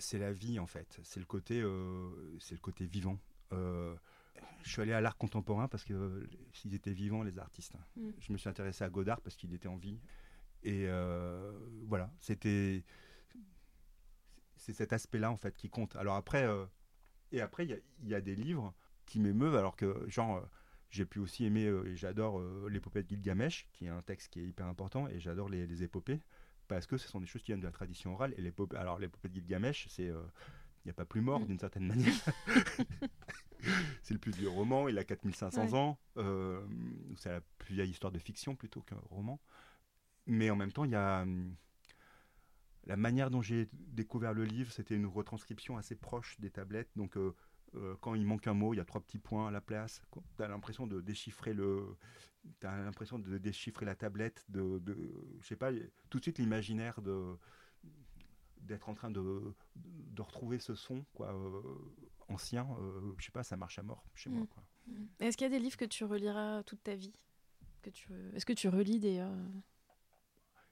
c'est 0.00 0.18
la 0.18 0.32
vie 0.32 0.58
en 0.58 0.66
fait. 0.66 0.98
C'est 1.04 1.20
le 1.20 1.26
côté, 1.26 1.60
euh, 1.60 2.10
c'est 2.40 2.54
le 2.54 2.60
côté 2.60 2.86
vivant. 2.86 3.18
Euh, 3.52 3.94
je 4.62 4.70
suis 4.70 4.82
allé 4.82 4.92
à 4.92 5.00
l'art 5.00 5.16
contemporain 5.16 5.68
parce 5.68 5.84
que 5.84 5.92
euh, 5.92 6.28
s'ils 6.52 6.74
étaient 6.74 6.92
vivants 6.92 7.22
les 7.22 7.38
artistes. 7.38 7.74
Mm. 7.96 8.10
Je 8.18 8.32
me 8.32 8.38
suis 8.38 8.48
intéressé 8.48 8.84
à 8.84 8.90
Godard 8.90 9.20
parce 9.20 9.36
qu'il 9.36 9.54
était 9.54 9.68
en 9.68 9.76
vie. 9.76 10.00
Et 10.62 10.88
voilà, 11.86 12.10
c'était 12.20 12.84
c'est 14.56 14.74
cet 14.74 14.92
aspect-là 14.92 15.30
en 15.30 15.38
fait 15.38 15.56
qui 15.56 15.70
compte. 15.70 15.96
Alors 15.96 16.16
après, 16.16 16.46
et 17.32 17.40
après 17.40 17.64
il 17.64 18.08
y, 18.08 18.14
a 18.14 18.20
des 18.20 18.34
livres 18.34 18.74
qui 19.06 19.20
m'émeuvent 19.20 19.56
alors 19.56 19.74
que 19.74 20.04
genre 20.06 20.46
j'ai 20.90 21.07
pu 21.07 21.18
aussi 21.20 21.44
aimer 21.44 21.64
et 21.87 21.96
j'adore 21.96 22.40
l'épopée 22.68 23.03
de 23.03 23.09
Gilgamesh 23.09 23.68
qui 23.72 23.87
est 23.87 23.90
un 23.90 24.03
texte 24.03 24.29
qui 24.29 24.40
est 24.40 24.44
hyper 24.44 24.66
important 24.66 25.09
et 25.09 25.20
j'adore 25.20 25.48
les, 25.48 25.66
les 25.66 25.83
épopées 25.83 26.20
parce 26.70 26.87
que 26.87 26.96
ce 26.96 27.09
sont 27.09 27.20
des 27.20 27.26
choses 27.26 27.42
qui 27.42 27.48
viennent 27.48 27.61
de 27.61 27.66
la 27.66 27.72
tradition 27.72 28.14
orale. 28.14 28.33
Et 28.38 28.42
l'épopée, 28.42 28.76
alors 28.76 29.00
l'épopée 29.00 29.29
de 29.29 29.35
Gilgamesh, 29.35 29.88
c'est 29.88 30.05
il 30.05 30.11
euh, 30.11 30.22
n'y 30.85 30.90
a 30.92 30.94
pas 30.94 31.05
plus 31.05 31.20
mort 31.20 31.40
mm. 31.40 31.46
d'une 31.46 31.59
certaine 31.59 31.85
manière. 31.85 32.14
c'est 34.03 34.14
le 34.14 34.20
plus 34.20 34.31
vieux 34.31 34.48
roman, 34.48 34.87
il 34.87 34.96
a 34.96 35.03
4500 35.03 35.74
ans. 35.74 35.98
Euh, 36.16 36.64
c'est 37.16 37.31
la 37.31 37.40
plus 37.59 37.74
vieille 37.74 37.90
histoire 37.90 38.12
de 38.12 38.20
fiction 38.20 38.55
plutôt 38.55 38.83
qu'un 38.83 39.00
roman. 39.11 39.40
Mais 40.26 40.48
en 40.48 40.55
même 40.55 40.70
temps, 40.70 40.85
il 40.85 40.92
y 40.92 40.94
a 40.94 41.22
hum, 41.22 41.57
la 42.85 42.96
manière 42.96 43.31
dont 43.31 43.42
j'ai 43.42 43.68
découvert 43.72 44.33
le 44.33 44.44
livre, 44.44 44.70
c'était 44.70 44.94
une 44.94 45.07
retranscription 45.07 45.76
assez 45.76 45.96
proche 45.96 46.38
des 46.38 46.50
tablettes. 46.50 46.90
Donc 46.94 47.16
euh, 47.16 47.35
euh, 47.76 47.94
quand 48.00 48.14
il 48.14 48.26
manque 48.26 48.46
un 48.46 48.54
mot, 48.54 48.74
il 48.74 48.78
y 48.78 48.80
a 48.80 48.85
trois 48.85 49.00
petits 49.00 49.18
points 49.18 49.48
à 49.48 49.50
la 49.50 49.61
place. 49.61 50.02
Tu 50.37 50.42
as 50.42 50.48
l'impression 50.48 50.87
de 50.87 51.00
déchiffrer 51.00 51.54
le, 51.54 51.96
as 52.62 52.76
l'impression 52.78 53.18
de 53.18 53.38
déchiffrer 53.38 53.87
la 53.87 53.94
tablette, 53.94 54.44
de, 54.48 54.78
de 54.80 54.96
je 55.40 55.46
sais 55.46 55.56
pas, 55.56 55.70
tout 56.09 56.18
de 56.18 56.22
suite 56.22 56.38
l'imaginaire 56.38 57.00
de 57.00 57.37
d'être 58.62 58.90
en 58.90 58.94
train 58.94 59.11
de, 59.11 59.54
de 59.74 60.22
retrouver 60.22 60.59
ce 60.59 60.74
son 60.74 61.02
quoi 61.14 61.33
euh, 61.33 61.62
ancien 62.28 62.68
euh, 62.78 63.14
je 63.16 63.24
sais 63.24 63.33
pas 63.33 63.42
ça 63.42 63.56
marche 63.56 63.78
à 63.78 63.83
mort 63.83 64.04
chez 64.14 64.28
moi 64.28 64.46
mm. 64.87 64.92
Mm. 64.92 65.06
est-ce 65.20 65.38
qu'il 65.38 65.46
y 65.46 65.50
a 65.50 65.50
des 65.50 65.59
livres 65.59 65.78
que 65.78 65.87
tu 65.87 66.04
reliras 66.04 66.62
toute 66.64 66.83
ta 66.83 66.94
vie? 66.94 67.14
Que 67.80 67.88
tu 67.88 68.12
est-ce 68.35 68.44
que 68.44 68.52
tu 68.52 68.68
relis 68.68 69.00
d'ailleurs 69.00 69.33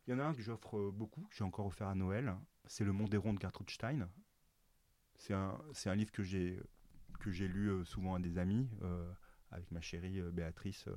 il 0.06 0.11
y 0.11 0.14
en 0.14 0.18
a 0.18 0.24
un 0.24 0.34
que 0.34 0.42
j'offre 0.42 0.90
beaucoup 0.90 1.22
que 1.22 1.34
j'ai 1.34 1.44
encore 1.44 1.64
offert 1.64 1.88
à 1.88 1.94
Noël 1.94 2.37
c'est 2.66 2.84
le 2.84 2.92
Monde 2.92 3.08
des 3.08 3.16
ronds 3.16 3.32
de 3.32 3.40
Gertrude 3.40 3.70
Stein 3.70 4.06
c'est 5.16 5.34
un, 5.34 5.58
c'est 5.72 5.88
un 5.88 5.94
livre 5.94 6.12
que 6.12 6.22
j'ai 6.22 6.61
que 7.18 7.31
j'ai 7.31 7.48
lu 7.48 7.70
euh, 7.70 7.85
souvent 7.85 8.14
à 8.14 8.18
des 8.18 8.38
amis, 8.38 8.68
euh, 8.83 9.12
avec 9.50 9.70
ma 9.70 9.81
chérie 9.81 10.20
euh, 10.20 10.31
Béatrice. 10.31 10.88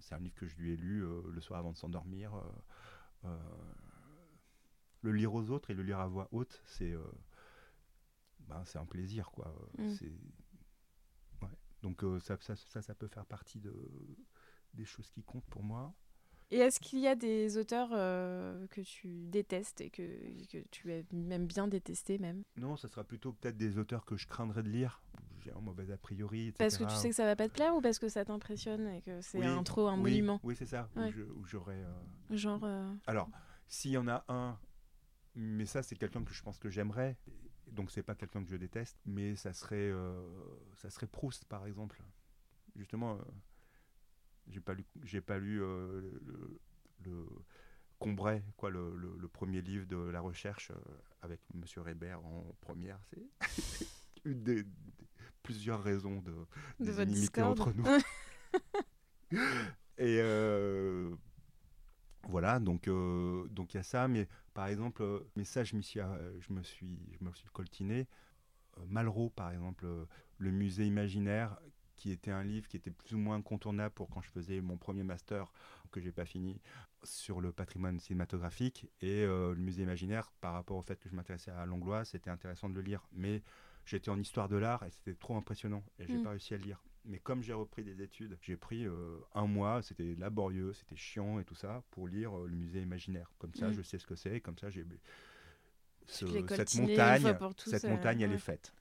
c'est 0.00 0.14
un, 0.14 0.18
livre 0.18 0.34
que 0.34 0.46
je 0.46 0.56
lui 0.56 0.72
ai 0.72 0.76
lu 0.76 1.04
le 1.30 1.40
soir 1.40 1.60
avant 1.60 1.72
de 1.72 1.76
s'endormir. 1.76 2.32
le 5.02 5.12
lire 5.12 5.32
aux 5.32 5.50
autres 5.50 5.70
et 5.70 5.74
le 5.74 5.82
lire 5.82 6.00
à 6.00 6.08
voix 6.08 6.28
haute, 6.32 6.60
c'est 6.64 6.94
ben, 8.48 8.64
c'est 8.64 8.78
un 8.78 8.86
plaisir. 8.86 9.30
quoi. 9.30 9.54
Mm. 9.78 9.94
Donc 11.82 12.04
ça, 12.20 12.36
ça, 12.40 12.56
ça, 12.56 12.82
ça, 12.82 12.94
peut 12.94 13.06
faire 13.06 13.24
partie 13.24 13.60
de, 13.60 13.72
des 14.74 14.84
choses 14.84 15.08
qui 15.10 15.22
comptent 15.22 15.46
pour 15.46 15.62
moi. 15.62 15.94
Et 16.52 16.58
est-ce 16.58 16.80
qu'il 16.80 16.98
y 16.98 17.06
a 17.06 17.14
des 17.14 17.56
auteurs 17.58 17.90
euh, 17.92 18.66
que 18.68 18.80
tu 18.80 19.28
détestes 19.28 19.80
et 19.80 19.90
que, 19.90 20.02
que 20.50 20.58
tu 20.70 20.92
aimes 20.92 21.46
bien 21.46 21.68
détester 21.68 22.18
même? 22.18 22.42
Non, 22.56 22.76
ça 22.76 22.88
sera 22.88 23.04
plutôt 23.04 23.32
peut-être 23.32 23.56
des 23.56 23.78
auteurs 23.78 24.04
que 24.04 24.16
je 24.16 24.26
craindrais 24.26 24.64
de 24.64 24.68
lire. 24.68 25.00
J'ai 25.40 25.52
un 25.52 25.60
mauvais 25.60 25.90
a 25.90 25.96
priori, 25.96 26.48
etc. 26.48 26.56
Parce 26.58 26.76
que 26.76 26.84
tu 26.84 26.94
sais 26.94 27.08
que 27.08 27.14
ça 27.14 27.24
va 27.24 27.34
pas 27.36 27.48
te 27.48 27.54
plaire 27.54 27.74
ou 27.74 27.80
parce 27.80 27.98
que 27.98 28.08
ça 28.08 28.24
t'impressionne 28.24 28.86
et 28.88 29.00
que 29.02 29.20
c'est 29.22 29.42
un 29.44 29.62
trop 29.62 29.88
un 29.88 29.96
monument 29.96 30.40
Oui, 30.42 30.54
c'est 30.56 30.66
ça. 30.66 30.88
Où 30.96 31.44
j'aurais. 31.46 31.82
Euh, 31.82 31.92
Genre. 32.36 32.60
Euh, 32.64 32.92
Alors, 33.06 33.28
s'il 33.68 33.92
y 33.92 33.96
en 33.98 34.06
a 34.08 34.24
un, 34.28 34.58
mais 35.34 35.66
ça 35.66 35.82
c'est 35.82 35.96
quelqu'un 35.96 36.22
que 36.24 36.32
je 36.32 36.42
pense 36.42 36.58
que 36.58 36.68
j'aimerais. 36.70 37.16
Donc 37.68 37.90
c'est 37.90 38.02
pas 38.02 38.14
quelqu'un 38.16 38.42
que 38.42 38.50
je 38.50 38.56
déteste, 38.56 38.98
mais 39.06 39.36
ça 39.36 39.52
serait, 39.52 39.92
ça 40.76 40.90
serait 40.90 41.06
Proust 41.06 41.44
par 41.44 41.66
exemple. 41.66 42.02
Justement 42.76 43.18
j'ai 44.48 44.60
pas 44.60 44.74
lu, 44.74 44.84
j'ai 45.04 45.20
pas 45.20 45.38
lu 45.38 45.62
euh, 45.62 46.00
le, 47.04 47.26
Combray, 48.00 48.42
quoi, 48.56 48.70
le, 48.70 48.96
le- 48.96 49.16
le 49.18 49.28
premier 49.28 49.60
livre 49.60 49.86
de 49.86 49.96
la 49.96 50.20
recherche 50.20 50.70
euh, 50.70 50.74
avec 51.22 51.38
Monsieur 51.54 51.82
Rébert 51.82 52.24
en 52.24 52.56
première. 52.60 52.98
C'est 53.46 53.86
une 54.24 54.42
des, 54.42 54.62
des- 54.64 54.70
plusieurs 55.50 55.82
raisons 55.82 56.20
de, 56.20 56.32
De 56.78 56.92
votre 56.92 57.10
discorde. 57.10 57.60
entre 57.60 57.72
nous. 57.72 57.84
Et 59.98 60.18
euh, 60.20 61.10
voilà, 62.28 62.58
donc 62.58 62.88
euh, 62.88 63.46
donc 63.48 63.74
il 63.74 63.78
y 63.78 63.80
a 63.80 63.82
ça, 63.82 64.08
mais 64.08 64.28
par 64.54 64.66
exemple, 64.68 65.02
euh, 65.02 65.20
mais 65.36 65.44
ça 65.44 65.64
je 65.64 65.76
suis, 65.80 66.00
je 66.00 66.52
me 66.52 66.62
suis, 66.62 66.98
je 67.18 67.24
me 67.24 67.32
suis 67.32 67.48
coltiné. 67.52 68.06
Malraux, 68.86 69.28
par 69.30 69.50
exemple, 69.50 69.84
le 70.38 70.50
musée 70.50 70.86
imaginaire, 70.86 71.58
qui 71.96 72.12
était 72.12 72.30
un 72.30 72.42
livre 72.42 72.66
qui 72.66 72.78
était 72.78 72.90
plus 72.90 73.14
ou 73.14 73.18
moins 73.18 73.36
incontournable 73.36 73.94
pour 73.94 74.08
quand 74.08 74.22
je 74.22 74.30
faisais 74.30 74.62
mon 74.62 74.78
premier 74.78 75.02
master 75.02 75.52
que 75.90 76.00
j'ai 76.00 76.12
pas 76.12 76.24
fini 76.24 76.58
sur 77.02 77.42
le 77.42 77.52
patrimoine 77.52 78.00
cinématographique 78.00 78.88
et 79.02 79.22
euh, 79.24 79.54
le 79.54 79.60
musée 79.60 79.82
imaginaire 79.82 80.32
par 80.40 80.54
rapport 80.54 80.78
au 80.78 80.82
fait 80.82 80.98
que 80.98 81.10
je 81.10 81.14
m'intéressais 81.14 81.50
à 81.50 81.66
Langlois, 81.66 82.06
c'était 82.06 82.30
intéressant 82.30 82.70
de 82.70 82.74
le 82.74 82.80
lire, 82.80 83.06
mais 83.12 83.42
j'étais 83.84 84.10
en 84.10 84.18
histoire 84.18 84.48
de 84.48 84.56
l'art 84.56 84.82
et 84.84 84.90
c'était 84.90 85.14
trop 85.14 85.36
impressionnant 85.36 85.82
et 85.98 86.06
j'ai 86.06 86.18
Mm. 86.18 86.22
pas 86.22 86.30
réussi 86.30 86.54
à 86.54 86.58
le 86.58 86.64
lire. 86.64 86.82
Mais 87.06 87.18
comme 87.18 87.42
j'ai 87.42 87.54
repris 87.54 87.82
des 87.82 88.02
études, 88.02 88.36
j'ai 88.42 88.56
pris 88.58 88.86
euh, 88.86 89.18
un 89.34 89.46
mois, 89.46 89.80
c'était 89.82 90.14
laborieux, 90.18 90.72
c'était 90.74 90.96
chiant 90.96 91.38
et 91.40 91.44
tout 91.44 91.54
ça, 91.54 91.82
pour 91.90 92.06
lire 92.08 92.36
euh, 92.38 92.46
le 92.46 92.54
musée 92.54 92.82
imaginaire. 92.82 93.32
Comme 93.38 93.54
ça, 93.54 93.70
Mm. 93.70 93.72
je 93.72 93.82
sais 93.82 93.98
ce 93.98 94.06
que 94.06 94.14
c'est, 94.16 94.40
comme 94.40 94.58
ça, 94.58 94.68
j'ai 94.70 94.84
ce- 96.06 96.26
cette 96.48 96.74
montagne, 96.74 97.36
tous, 97.56 97.70
cette 97.70 97.84
euh, 97.84 97.88
montagne, 97.88 98.20
elle 98.20 98.32
est 98.32 98.38
faite. 98.38 98.74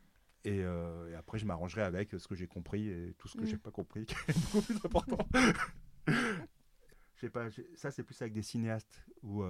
Et, 0.45 0.57
et 0.59 1.15
après, 1.17 1.37
je 1.37 1.45
m'arrangerai 1.45 1.81
avec 1.81 2.11
ce 2.17 2.27
que 2.27 2.35
j'ai 2.35 2.47
compris 2.47 2.87
et 2.89 3.13
tout 3.17 3.27
ce 3.27 3.37
que 3.37 3.43
Mm. 3.43 3.47
j'ai 3.47 3.57
pas 3.57 3.71
compris, 3.71 4.05
qui 4.07 4.15
est 4.27 4.41
beaucoup 4.41 4.61
plus 4.61 4.75
important. 4.83 5.17
Je 7.15 7.25
sais 7.25 7.29
pas, 7.29 7.49
ça 7.75 7.91
c'est 7.91 8.03
plus 8.03 8.19
avec 8.21 8.31
des 8.33 8.41
cinéastes 8.41 9.03
ou 9.23 9.43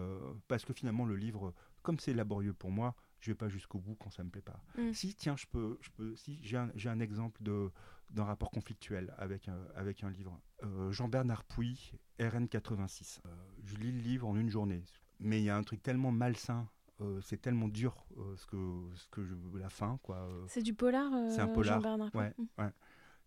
parce 0.48 0.66
que 0.66 0.74
finalement 0.74 1.06
le 1.06 1.16
livre, 1.16 1.54
comme 1.84 2.00
c'est 2.00 2.14
laborieux 2.16 2.54
pour 2.54 2.72
moi, 2.72 2.96
je 3.20 3.32
vais 3.32 3.36
pas 3.36 3.50
jusqu'au 3.50 3.80
bout 3.80 3.96
quand 3.96 4.10
ça 4.12 4.24
me 4.24 4.30
plaît 4.30 4.42
pas. 4.42 4.62
Mm. 4.78 4.94
Si 4.94 5.14
tiens, 5.16 5.36
je 5.38 5.46
peux, 5.48 5.78
je 5.82 5.90
peux, 5.92 6.16
si 6.16 6.40
j'ai 6.44 6.58
un, 6.58 6.72
j'ai 6.76 6.90
un 6.90 7.00
exemple 7.00 7.42
de 7.44 7.70
d'un 8.12 8.24
rapport 8.24 8.50
conflictuel 8.50 9.14
avec 9.20 9.48
un, 9.48 9.60
avec 9.76 10.04
un 10.04 10.10
livre. 10.10 10.40
Euh, 10.64 10.92
Jean-Bernard 10.92 11.44
Pouy, 11.44 11.94
RN 12.20 12.48
86. 12.48 13.22
Euh, 13.26 13.30
je 13.66 13.76
lis 13.76 13.92
le 13.92 14.00
livre 14.00 14.28
en 14.28 14.36
une 14.36 14.50
journée, 14.50 14.84
mais 15.20 15.40
il 15.40 15.44
y 15.44 15.50
a 15.52 15.56
un 15.56 15.62
truc 15.64 15.84
tellement 15.84 16.12
malsain. 16.12 16.68
euh, 17.02 17.22
c'est 17.22 17.38
tellement 17.40 17.68
dur 17.68 18.08
euh, 18.18 18.36
ce 18.36 18.46
que 18.48 18.58
ce 18.96 19.08
que 19.10 19.24
je 19.24 19.36
la 19.60 19.70
fin 19.70 20.00
quoi. 20.02 20.18
euh, 20.18 20.44
C'est 20.48 20.64
du 20.64 20.74
polar, 20.74 21.12
C'est 21.30 21.40
un 21.42 21.48
polar, 21.50 21.82
ouais. 22.16 22.34
Mm. 22.40 22.64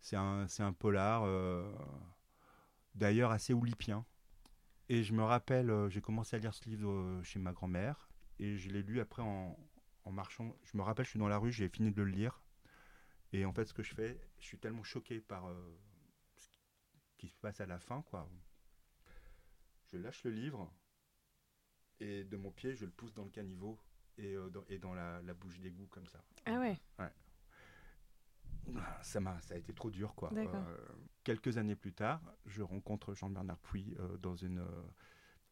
c'est 0.00 0.16
un, 0.16 0.48
c'est 0.48 0.64
un 0.64 0.72
polar, 0.72 1.22
d'ailleurs 2.94 3.30
assez 3.30 3.52
oulipien. 3.54 4.04
Et 4.88 5.04
je 5.04 5.12
me 5.14 5.22
rappelle, 5.22 5.72
j'ai 5.88 6.00
commencé 6.00 6.36
à 6.36 6.38
lire 6.38 6.52
ce 6.54 6.68
livre 6.68 7.20
chez 7.22 7.38
ma 7.38 7.52
grand-mère, 7.52 8.08
et 8.40 8.56
je 8.56 8.68
l'ai 8.68 8.82
lu 8.82 9.00
après 9.00 9.22
en, 9.22 9.56
en 10.04 10.12
marchant. 10.12 10.56
Je 10.64 10.76
me 10.76 10.82
rappelle, 10.82 11.04
je 11.04 11.10
suis 11.10 11.18
dans 11.18 11.28
la 11.28 11.38
rue, 11.38 11.52
j'ai 11.52 11.68
fini 11.68 11.92
de 11.92 12.02
le 12.02 12.10
lire. 12.10 12.42
Et 13.32 13.44
en 13.44 13.52
fait, 13.52 13.64
ce 13.64 13.74
que 13.74 13.82
je 13.82 13.94
fais, 13.94 14.20
je 14.38 14.44
suis 14.44 14.58
tellement 14.58 14.82
choqué 14.82 15.20
par 15.20 15.48
euh, 15.48 15.78
ce 16.36 16.48
qui 17.16 17.28
se 17.28 17.38
passe 17.38 17.60
à 17.60 17.66
la 17.66 17.78
fin, 17.78 18.02
quoi. 18.02 18.28
Je 19.86 19.96
lâche 19.96 20.24
le 20.24 20.30
livre, 20.30 20.72
et 22.00 22.24
de 22.24 22.36
mon 22.36 22.50
pied, 22.50 22.74
je 22.74 22.84
le 22.84 22.90
pousse 22.90 23.14
dans 23.14 23.24
le 23.24 23.30
caniveau, 23.30 23.78
et, 24.18 24.34
euh, 24.34 24.48
dans, 24.50 24.64
et 24.68 24.78
dans 24.78 24.94
la, 24.94 25.22
la 25.22 25.34
bouche 25.34 25.58
d'égout, 25.60 25.86
comme 25.86 26.06
ça. 26.06 26.22
Ah 26.46 26.58
ouais. 26.58 26.78
Ça 29.02 29.20
m'a, 29.20 29.40
ça 29.40 29.54
a 29.54 29.56
été 29.58 29.74
trop 29.74 29.90
dur, 29.90 30.14
quoi. 30.14 30.32
Euh, 30.32 30.88
quelques 31.24 31.58
années 31.58 31.74
plus 31.74 31.92
tard, 31.92 32.22
je 32.46 32.62
rencontre 32.62 33.12
Jean-Bernard 33.14 33.58
euh, 33.74 34.16
dans 34.18 34.36
une. 34.36 34.64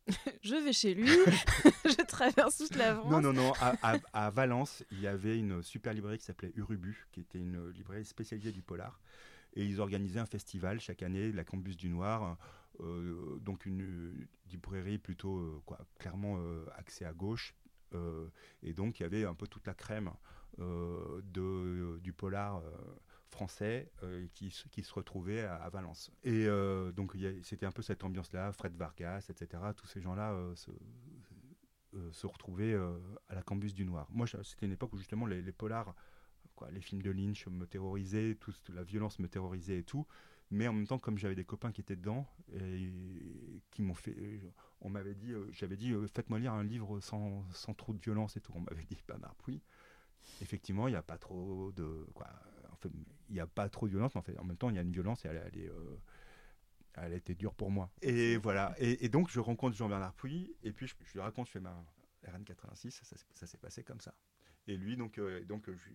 Je 0.42 0.54
vais 0.56 0.72
chez 0.72 0.94
lui, 0.94 1.06
je 1.84 2.02
traverse 2.04 2.56
toute 2.58 2.74
la 2.76 2.94
France. 2.96 3.10
Non, 3.10 3.20
non, 3.20 3.32
non. 3.32 3.52
À, 3.60 3.74
à- 3.82 3.98
à 4.26 4.30
Valence, 4.30 4.82
il 4.90 5.00
y 5.00 5.06
avait 5.06 5.38
une 5.38 5.62
super 5.62 5.92
librairie 5.94 6.18
qui 6.18 6.24
s'appelait 6.24 6.52
Urubu, 6.56 7.06
qui 7.12 7.20
était 7.20 7.38
une 7.38 7.68
librairie 7.70 8.04
spécialisée 8.04 8.52
du 8.52 8.62
polar. 8.62 9.00
Et 9.54 9.64
ils 9.64 9.80
organisaient 9.80 10.20
un 10.20 10.26
festival 10.26 10.80
chaque 10.80 11.02
année, 11.02 11.32
la 11.32 11.44
Campus 11.44 11.76
du 11.76 11.88
Noir, 11.88 12.36
euh, 12.80 13.38
donc 13.40 13.66
une 13.66 13.82
euh, 13.82 14.14
librairie 14.50 14.98
plutôt 14.98 15.38
euh, 15.38 15.60
quoi, 15.66 15.78
clairement 15.98 16.36
euh, 16.38 16.64
axée 16.76 17.04
à 17.04 17.12
gauche. 17.12 17.54
Et 18.62 18.72
donc 18.72 19.00
il 19.00 19.02
y 19.02 19.06
avait 19.06 19.24
un 19.24 19.34
peu 19.34 19.48
toute 19.48 19.66
la 19.66 19.74
crème 19.74 20.12
de, 20.58 21.98
du 21.98 22.12
polar 22.12 22.62
français 23.30 23.90
euh, 24.02 24.26
qui, 24.34 24.50
se- 24.50 24.92
retrouvait 24.92 25.42
à, 25.42 25.68
Valence. 25.70 26.10
Et 26.24 26.46
euh, 26.46 26.92
donc 26.92 27.16
c'était 27.42 27.66
un 27.66 27.72
peu 27.72 27.82
cette 27.82 28.04
ambiance-là, 28.04 28.52
Fred 28.52 28.76
Vargas, 28.76 29.26
etc. 29.30 29.62
Tous 29.76 29.86
ces 29.86 30.00
gens-là 30.00 30.32
euh, 30.32 30.54
se, 32.12 32.26
retrouvaient 32.26 32.74
à 33.28 33.34
la 33.34 33.42
Campus 33.42 33.72
du 33.74 33.84
Noir. 33.84 34.08
Moi, 34.10 34.26
c'était 34.26 34.66
une 34.66 34.72
époque 34.72 34.92
où 34.92 34.98
justement 34.98 35.26
les, 35.26 35.52
polars, 35.52 35.94
les 36.70 36.80
films 36.80 37.02
de 37.02 37.10
Lynch 37.10 37.46
me 37.46 37.66
terrorisaient, 37.66 38.36
tout, 38.38 38.52
la 38.72 38.82
violence 38.82 39.18
me 39.18 39.28
terrorisait 39.28 39.78
et 39.78 39.84
tout. 39.84 40.06
Mais 40.52 40.66
en 40.66 40.72
même 40.72 40.86
temps, 40.86 40.98
comme 40.98 41.16
j'avais 41.16 41.36
des 41.36 41.44
copains 41.44 41.70
qui 41.70 41.80
étaient 41.80 41.94
dedans 41.94 42.26
et 42.52 42.92
qui 43.70 43.82
m'ont 43.82 43.94
fait, 43.94 44.40
on 44.80 44.90
m'avait 44.90 45.14
dit, 45.14 45.32
j'avais 45.52 45.76
dit, 45.76 45.94
faites-moi 46.12 46.40
lire 46.40 46.52
un 46.52 46.64
livre 46.64 46.98
sans, 46.98 47.44
sans 47.52 47.72
trop 47.74 47.92
de 47.92 48.00
violence 48.00 48.36
et 48.36 48.40
tout. 48.40 48.52
On 48.56 48.60
m'avait 48.60 48.84
dit 48.84 48.98
Bernard 49.06 49.36
Pouy. 49.36 49.62
Effectivement, 50.42 50.88
il 50.88 50.92
n'y 50.92 50.96
a 50.96 51.02
pas 51.02 51.18
trop 51.18 51.70
de, 51.72 52.06
quoi, 52.14 52.28
fait, 52.80 52.90
il 53.28 53.34
n'y 53.34 53.40
a 53.40 53.46
pas 53.46 53.68
trop 53.68 53.86
de 53.86 53.92
violence, 53.92 54.14
mais 54.14 54.20
en 54.20 54.22
fait, 54.22 54.38
en 54.38 54.44
même 54.44 54.56
temps, 54.56 54.70
il 54.70 54.76
y 54.76 54.78
a 54.78 54.82
une 54.82 54.92
violence 54.92 55.24
et 55.24 55.28
elle, 55.28 55.42
elle 55.52 55.60
est, 55.60 55.68
euh, 55.68 55.96
elle 56.94 57.12
a 57.12 57.16
été 57.16 57.34
dure 57.34 57.54
pour 57.54 57.70
moi. 57.70 57.90
Et 58.02 58.36
voilà. 58.36 58.74
Et, 58.78 59.04
et 59.04 59.08
donc, 59.08 59.30
je 59.30 59.40
rencontre 59.40 59.76
Jean-Bernard 59.76 60.14
Pouy, 60.14 60.54
et 60.62 60.72
puis 60.72 60.86
je, 60.86 60.94
je 61.04 61.12
lui 61.14 61.20
raconte, 61.20 61.46
je 61.46 61.52
fais 61.52 61.60
ma 61.60 61.84
RN86, 62.26 62.90
ça, 62.90 63.04
s'est- 63.04 63.24
ça 63.32 63.46
s'est 63.46 63.58
passé 63.58 63.82
comme 63.84 64.00
ça. 64.00 64.14
Et 64.66 64.76
lui, 64.76 64.96
donc, 64.96 65.18
euh, 65.18 65.44
donc 65.44 65.68
euh, 65.68 65.74
je, 65.74 65.90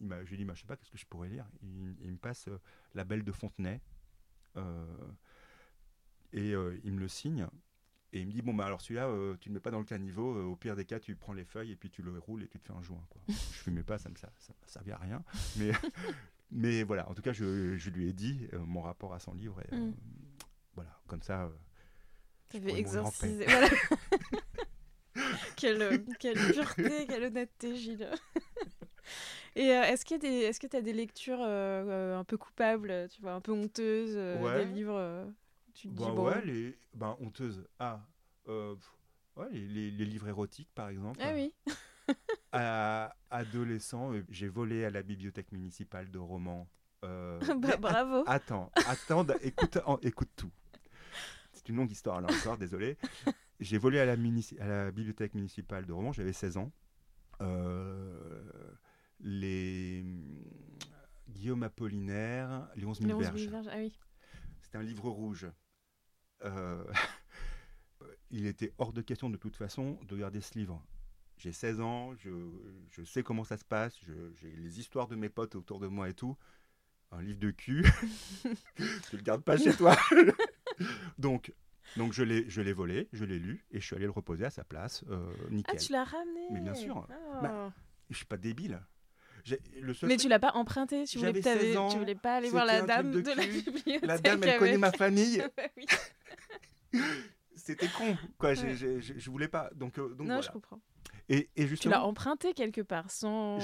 il 0.00 0.06
m'a, 0.06 0.24
je 0.24 0.30
lui 0.30 0.36
dis, 0.38 0.44
bah, 0.44 0.54
je 0.54 0.60
sais 0.60 0.66
pas, 0.66 0.76
qu'est-ce 0.76 0.90
que 0.92 0.98
je 0.98 1.06
pourrais 1.06 1.28
lire? 1.28 1.46
Il, 1.62 1.96
il 2.02 2.12
me 2.12 2.16
passe 2.18 2.48
euh, 2.48 2.58
La 2.94 3.04
Belle 3.04 3.24
de 3.24 3.32
Fontenay, 3.32 3.80
euh, 4.56 4.86
et 6.32 6.50
il 6.84 6.92
me 6.92 7.00
le 7.00 7.08
signe. 7.08 7.46
Et 8.16 8.20
il 8.20 8.26
me 8.28 8.32
dit, 8.32 8.42
bon, 8.42 8.54
bah 8.54 8.64
alors 8.66 8.80
celui-là, 8.80 9.08
euh, 9.08 9.34
tu 9.40 9.48
ne 9.48 9.54
le 9.54 9.58
mets 9.58 9.60
pas 9.62 9.72
dans 9.72 9.80
le 9.80 9.84
caniveau, 9.84 10.36
euh, 10.36 10.44
au 10.44 10.54
pire 10.54 10.76
des 10.76 10.84
cas, 10.84 11.00
tu 11.00 11.16
prends 11.16 11.32
les 11.32 11.44
feuilles 11.44 11.72
et 11.72 11.76
puis 11.76 11.90
tu 11.90 12.00
le 12.00 12.16
roules 12.16 12.44
et 12.44 12.48
tu 12.48 12.60
te 12.60 12.64
fais 12.66 12.72
un 12.72 12.80
joint. 12.80 13.04
Quoi. 13.10 13.20
je 13.28 13.32
fumais 13.58 13.82
pas, 13.82 13.98
ça 13.98 14.08
ne 14.08 14.16
ça, 14.16 14.30
ça 14.38 14.52
servi 14.66 14.92
à 14.92 14.98
rien. 14.98 15.22
Mais, 15.56 15.72
mais 16.52 16.82
voilà, 16.84 17.08
en 17.10 17.14
tout 17.14 17.22
cas, 17.22 17.32
je, 17.32 17.76
je 17.76 17.90
lui 17.90 18.08
ai 18.08 18.12
dit 18.12 18.46
euh, 18.52 18.58
mon 18.60 18.82
rapport 18.82 19.14
à 19.14 19.18
son 19.18 19.34
livre. 19.34 19.60
Et, 19.70 19.74
Mm. 19.74 19.94
Voilà, 20.76 20.96
comme 21.08 21.22
ça. 21.22 21.46
en 21.46 22.58
paix. 22.60 22.78
exorcisé. 22.78 23.44
Voilà. 23.46 23.68
quelle, 25.56 26.04
quelle 26.18 26.38
pureté, 26.52 27.06
quelle 27.06 27.24
honnêteté, 27.24 27.76
Gilles. 27.76 28.08
Et 29.56 29.70
euh, 29.70 29.82
est-ce 29.84 30.04
qu'il 30.04 30.16
y 30.16 30.26
a 30.26 30.30
des, 30.30 30.36
est-ce 30.46 30.58
que 30.58 30.66
tu 30.66 30.76
as 30.76 30.82
des 30.82 30.92
lectures 30.92 31.38
euh, 31.40 32.16
un 32.18 32.24
peu 32.24 32.36
coupables, 32.36 33.08
tu 33.10 33.20
vois, 33.20 33.32
un 33.34 33.40
peu 33.40 33.52
honteuses, 33.52 34.14
euh, 34.16 34.40
Ouais. 34.42 34.64
des 34.64 34.72
livres 34.72 35.26
tu 35.74 35.88
te 35.88 35.92
dis 35.94 36.02
Bah 36.02 36.10
bon. 36.12 36.26
ouais, 36.26 36.44
les 36.44 36.78
ben, 36.94 37.16
honteuses. 37.20 37.66
Ah, 37.78 38.00
euh, 38.48 38.74
ouais, 39.36 39.48
les, 39.52 39.66
les- 39.68 39.90
les 39.90 40.04
livres 40.04 40.28
érotiques, 40.28 40.70
par 40.74 40.88
exemple. 40.88 41.20
Ah 41.22 41.32
oui. 41.34 41.52
À 42.52 43.16
adolescent, 43.30 44.12
euh, 44.12 44.22
j'ai 44.28 44.46
volé 44.48 44.84
à 44.84 44.90
la 44.90 45.02
bibliothèque 45.02 45.50
municipale 45.52 46.10
de 46.10 46.18
romans. 46.18 46.68
euh, 47.04 47.40
bah, 47.58 47.76
bravo. 47.78 48.22
Attends, 48.26 48.70
attends, 48.86 49.26
écoute, 49.42 49.78
en- 49.86 49.98
écoute 50.02 50.28
tout. 50.36 50.50
C'est 51.52 51.68
une 51.68 51.76
longue 51.76 51.90
histoire 51.90 52.20
là 52.20 52.28
encore, 52.30 52.56
désolé. 52.58 52.96
J'ai 53.58 53.78
volé 53.78 53.98
à 53.98 54.04
la, 54.04 54.16
munici- 54.16 54.58
à 54.60 54.66
la 54.68 54.90
bibliothèque 54.92 55.34
municipale 55.34 55.86
de 55.86 55.92
Romans, 55.92 56.12
j'avais 56.12 56.32
16 56.34 56.56
ans. 56.58 56.70
Euh, 57.40 58.42
les 59.20 60.04
Guillaume 61.28 61.62
Apollinaire, 61.62 62.68
les 62.76 62.84
11 62.84 63.00
Les 63.00 63.06
000 63.06 63.18
11 63.18 63.24
verges. 63.24 63.40
000 63.40 63.50
verges, 63.50 63.68
Ah 63.72 63.76
oui. 63.78 63.98
C'était 64.60 64.78
un 64.78 64.82
livre 64.82 65.08
rouge. 65.08 65.46
Euh, 66.44 66.84
il 68.30 68.46
était 68.46 68.72
hors 68.78 68.92
de 68.92 69.02
question 69.02 69.30
de 69.30 69.36
toute 69.36 69.56
façon 69.56 69.98
de 70.08 70.16
garder 70.16 70.40
ce 70.40 70.58
livre. 70.58 70.82
J'ai 71.36 71.52
16 71.52 71.80
ans, 71.80 72.14
je, 72.16 72.30
je 72.90 73.02
sais 73.02 73.22
comment 73.22 73.44
ça 73.44 73.56
se 73.56 73.64
passe, 73.64 73.98
j'ai 74.36 74.50
les 74.56 74.78
histoires 74.80 75.08
de 75.08 75.16
mes 75.16 75.28
potes 75.28 75.56
autour 75.56 75.80
de 75.80 75.86
moi 75.88 76.08
et 76.08 76.14
tout. 76.14 76.36
Un 77.10 77.22
livre 77.22 77.38
de 77.38 77.50
cul, 77.50 77.84
tu 78.76 79.16
le 79.16 79.22
gardes 79.22 79.42
pas 79.42 79.56
chez 79.56 79.72
toi. 79.74 79.96
donc, 81.18 81.52
donc 81.96 82.12
je 82.12 82.22
l'ai, 82.22 82.72
volé, 82.72 83.08
je 83.12 83.24
l'ai 83.24 83.38
lu 83.38 83.64
et 83.70 83.80
je 83.80 83.86
suis 83.86 83.94
allé 83.96 84.04
le 84.06 84.10
reposer 84.10 84.44
à 84.44 84.50
sa 84.50 84.64
place, 84.64 85.04
euh, 85.10 85.28
Ah, 85.46 85.50
nickel. 85.50 85.78
tu 85.80 85.92
l'as 85.92 86.04
ramené. 86.04 86.40
Mais 86.50 86.60
bien 86.60 86.74
sûr. 86.74 87.06
Ah. 87.10 87.40
Bah, 87.42 87.72
Je 88.10 88.16
suis 88.16 88.26
pas 88.26 88.36
débile. 88.36 88.80
J'ai- 89.44 89.60
Le 89.80 89.92
seul 89.92 90.08
Mais 90.08 90.14
truc- 90.16 90.22
tu 90.22 90.28
l'as 90.28 90.38
pas 90.38 90.52
emprunté, 90.54 91.04
tu 91.04 91.18
voulais, 91.18 91.28
J'avais 91.30 91.42
t'avais- 91.42 91.60
16 91.60 91.76
ans, 91.76 91.88
tu 91.88 91.98
voulais 91.98 92.14
pas 92.14 92.36
aller 92.36 92.48
voir 92.48 92.64
la 92.64 92.80
dame 92.82 93.10
de, 93.12 93.20
de 93.20 93.30
la 93.30 93.46
bibliothèque. 93.46 94.06
la 94.06 94.18
dame, 94.18 94.42
elle 94.42 94.58
connaît 94.58 94.78
ma 94.78 94.90
famille. 94.92 95.44
Oui. 95.76 95.84
C'était 97.56 97.88
con, 97.88 98.16
quoi. 98.38 98.50
Ouais. 98.50 98.56
je 98.76 99.30
voulais 99.30 99.48
pas. 99.48 99.70
Donc, 99.74 99.98
euh, 99.98 100.08
donc 100.10 100.20
non, 100.20 100.24
voilà. 100.26 100.40
je 100.42 100.50
comprends. 100.50 100.80
Et, 101.28 101.48
et 101.56 101.66
Tu 101.74 101.88
l'as 101.88 102.04
emprunté 102.04 102.52
quelque 102.52 102.82
part 102.82 103.10
sans. 103.10 103.58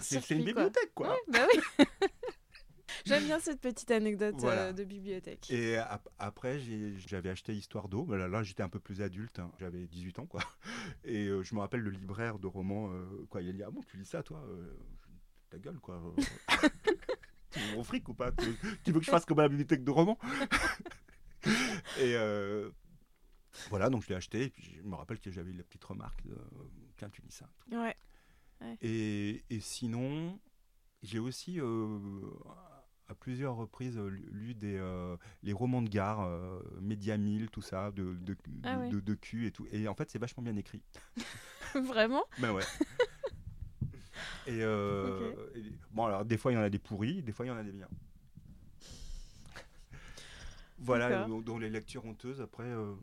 c'est 0.00 0.30
une 0.30 0.38
quoi. 0.38 0.46
bibliothèque, 0.46 0.92
quoi. 0.94 1.10
Ouais, 1.10 1.18
bah 1.28 1.46
oui. 1.54 1.84
J'aime 3.04 3.24
bien 3.24 3.38
cette 3.38 3.60
petite 3.60 3.90
anecdote 3.92 4.34
Voilà. 4.38 4.62
euh, 4.68 4.72
de 4.72 4.82
bibliothèque. 4.82 5.48
Et 5.50 5.76
ap- 5.76 6.08
après, 6.18 6.58
j'avais 7.06 7.28
acheté 7.30 7.52
Histoire 7.54 7.88
d'eau. 7.88 8.06
Là, 8.14 8.26
là, 8.26 8.42
j'étais 8.42 8.62
un 8.64 8.68
peu 8.68 8.80
plus 8.80 9.00
adulte. 9.02 9.38
hein. 9.38 9.52
J'avais 9.60 9.86
18 9.86 10.18
ans, 10.20 10.26
quoi. 10.26 10.40
Et 11.04 11.26
euh, 11.26 11.42
je 11.44 11.54
me 11.54 11.60
rappelle 11.60 11.80
le 11.82 11.90
libraire 11.90 12.38
de 12.40 12.46
romans. 12.48 12.90
euh, 12.92 13.26
quoi, 13.30 13.42
il 13.42 13.50
a 13.50 13.52
dit 13.52 13.62
Ah 13.62 13.70
bon, 13.70 13.82
tu 13.82 13.96
lis 13.96 14.06
ça, 14.06 14.22
toi 14.22 14.42
Ta 15.50 15.58
gueule, 15.58 15.78
quoi. 15.78 16.02
Euh. 17.56 17.60
tu 17.62 17.70
veux 17.70 17.76
mon 17.76 17.84
fric 17.84 18.08
ou 18.08 18.14
pas? 18.14 18.32
Tu, 18.32 18.56
tu 18.84 18.92
veux 18.92 19.00
que 19.00 19.06
je 19.06 19.10
fasse 19.10 19.24
comme 19.24 19.38
à 19.38 19.42
la 19.42 19.48
bibliothèque 19.48 19.84
de 19.84 19.90
romans? 19.90 20.18
Et 21.98 22.14
euh, 22.16 22.70
voilà, 23.70 23.88
donc 23.90 24.02
je 24.02 24.08
l'ai 24.08 24.14
acheté. 24.16 24.44
Et 24.44 24.50
puis, 24.50 24.76
je 24.76 24.82
me 24.82 24.94
rappelle 24.94 25.20
que 25.20 25.30
j'avais 25.30 25.50
eu 25.50 25.56
la 25.56 25.62
petite 25.64 25.84
remarque 25.84 26.22
de, 26.26 26.36
Tiens, 26.96 27.10
tu 27.10 27.22
lis 27.22 27.30
ça. 27.30 27.48
Ouais. 27.72 27.96
Et, 28.80 29.44
et 29.50 29.60
sinon, 29.60 30.38
j'ai 31.02 31.18
aussi 31.18 31.60
euh, 31.60 31.98
à 33.08 33.14
plusieurs 33.14 33.54
reprises 33.54 33.98
euh, 33.98 34.08
lu 34.08 34.26
lu 34.32 34.54
des, 34.54 34.76
euh, 34.78 35.16
les 35.42 35.52
romans 35.52 35.82
de 35.82 35.88
gare, 35.90 36.22
euh, 36.22 36.58
Média 36.80 37.16
1000, 37.18 37.50
tout 37.50 37.60
ça, 37.62 37.90
de, 37.92 38.14
de, 38.14 38.36
Ah 38.64 38.76
de- 38.76 38.80
ouais. 38.80 38.88
de- 38.88 39.00
de 39.00 39.14
cul 39.14 39.46
et 39.46 39.52
tout. 39.52 39.66
Et 39.72 39.86
en 39.88 39.94
fait, 39.94 40.10
c'est 40.10 40.18
vachement 40.18 40.42
bien 40.42 40.56
écrit. 40.56 40.82
Vraiment? 41.74 42.24
Ben 42.38 42.52
ouais. 42.52 42.64
Et, 44.46 44.62
euh, 44.62 45.32
et- 45.54 45.72
bon, 45.90 46.04
alors 46.06 46.24
des 46.24 46.36
fois, 46.38 46.52
il 46.52 46.54
y 46.54 46.58
en 46.58 46.62
a 46.62 46.70
des 46.70 46.78
pourris, 46.78 47.22
des 47.22 47.32
fois, 47.32 47.46
il 47.46 47.48
y 47.48 47.52
en 47.52 47.56
a 47.56 47.62
des 47.64 47.72
biens. 47.72 47.88
Voilà, 50.78 51.26
dans, 51.26 51.58
les 51.58 51.70
lectures 51.70 52.04
honteuses, 52.04 52.40
après, 52.40 52.64
euh, 52.64 52.94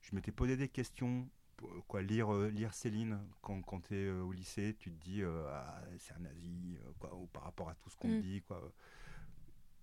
je 0.00 0.14
m'étais 0.14 0.32
posé 0.32 0.56
des 0.56 0.68
questions. 0.68 1.28
pour- 1.56 1.84
Quoi, 1.88 2.02
lire, 2.02 2.32
euh, 2.32 2.48
lire 2.50 2.72
Céline 2.72 3.18
quand, 3.42 3.60
quand 3.62 3.80
tu 3.80 3.96
es 3.96 4.08
au 4.10 4.30
lycée, 4.30 4.76
tu 4.78 4.92
te 4.92 5.04
dis 5.04 5.22
euh, 5.22 5.44
Ah, 5.50 5.82
c'est 5.98 6.14
un 6.14 6.20
nazi, 6.20 6.78
euh, 6.80 6.92
quoi, 7.00 7.12
ou 7.16 7.26
par 7.26 7.42
rapport 7.42 7.68
à 7.68 7.74
tout 7.74 7.90
ce 7.90 7.96
qu'on 7.96 8.06
Mm. 8.16 8.20
dit. 8.20 8.42
Quoi. 8.42 8.72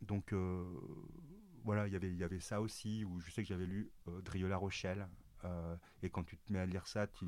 Donc 0.02 0.32
euh, 0.32 0.64
voilà, 1.66 1.86
il 1.88 1.92
y 1.92 1.98
avait- 1.98 2.12
il 2.12 2.18
y 2.18 2.24
avait 2.24 2.40
ça 2.40 2.62
aussi, 2.62 3.04
où 3.04 3.20
je 3.20 3.30
sais 3.30 3.42
que 3.42 3.50
j'avais 3.50 3.66
lu 3.66 3.92
euh, 4.08 4.22
Drieux-La 4.22 4.56
Rochelle, 4.56 5.06
euh, 5.44 5.76
et 6.02 6.10
quand 6.10 6.24
tu 6.24 6.38
te 6.38 6.54
mets 6.54 6.60
à 6.60 6.66
lire 6.66 6.88
ça, 6.88 7.08
tu, 7.08 7.26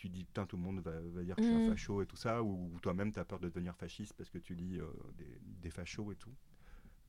tu 0.00 0.08
dis 0.08 0.24
putain, 0.24 0.46
tout 0.46 0.56
le 0.56 0.62
monde 0.62 0.80
va, 0.80 0.98
va 0.98 1.22
dire 1.22 1.36
que 1.36 1.42
je 1.42 1.48
suis 1.48 1.54
un 1.54 1.58
Mm. 1.58 1.70
facho 1.72 2.00
et 2.00 2.06
tout 2.06 2.16
ça, 2.16 2.42
ou, 2.42 2.72
ou 2.74 2.80
toi-même 2.80 3.12
tu 3.12 3.20
as 3.20 3.24
peur 3.26 3.38
de 3.38 3.48
devenir 3.50 3.76
fasciste 3.76 4.14
parce 4.14 4.30
que 4.30 4.38
tu 4.38 4.54
lis 4.54 4.78
euh, 4.80 4.86
des, 5.18 5.38
des 5.42 5.70
fachos 5.70 6.10
et 6.10 6.16
tout. 6.16 6.34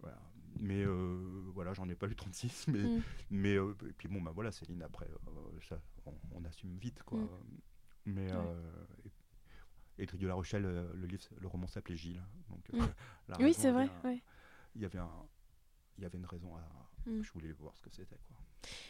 Voilà. 0.01 0.19
Mais 0.59 0.83
euh, 0.83 1.49
voilà, 1.53 1.73
j'en 1.73 1.87
ai 1.87 1.95
pas 1.95 2.07
lu 2.07 2.15
36, 2.17 2.67
mais, 2.67 2.79
Mm. 2.83 3.01
mais 3.29 3.55
euh, 3.55 3.73
et 3.87 3.93
puis 3.93 4.09
bon, 4.09 4.21
bah 4.21 4.31
voilà, 4.35 4.51
Céline, 4.51 4.81
après, 4.83 5.07
ça, 5.61 5.79
on, 6.05 6.13
on 6.33 6.43
assume 6.43 6.75
vite, 6.77 7.01
quoi. 7.03 7.19
Mm. 7.19 7.29
Mais, 8.07 8.29
Ouais. 8.29 8.55
et, 9.97 10.05
Drieux 10.05 10.27
La 10.27 10.33
Rochelle, 10.33 10.63
le, 10.63 11.07
livre, 11.07 11.23
le 11.39 11.47
roman 11.47 11.67
s'appelait 11.67 11.95
Gilles. 11.95 12.21
Donc, 12.49 12.69
la 13.29 13.37
Oui, 13.37 13.53
c'est 13.53 13.71
vrai. 13.71 13.89
ouais. 14.03 14.21
il 14.75 14.81
y 14.81 14.85
avait 14.85 14.99
un 14.99 15.09
y 15.99 16.05
avait 16.05 16.17
une 16.17 16.25
raison 16.25 16.55
à 16.55 16.61
je 17.05 17.31
voulais 17.31 17.51
voir 17.53 17.75
ce 17.77 17.81
que 17.81 17.89
c'était 17.91 18.17
quoi 18.27 18.35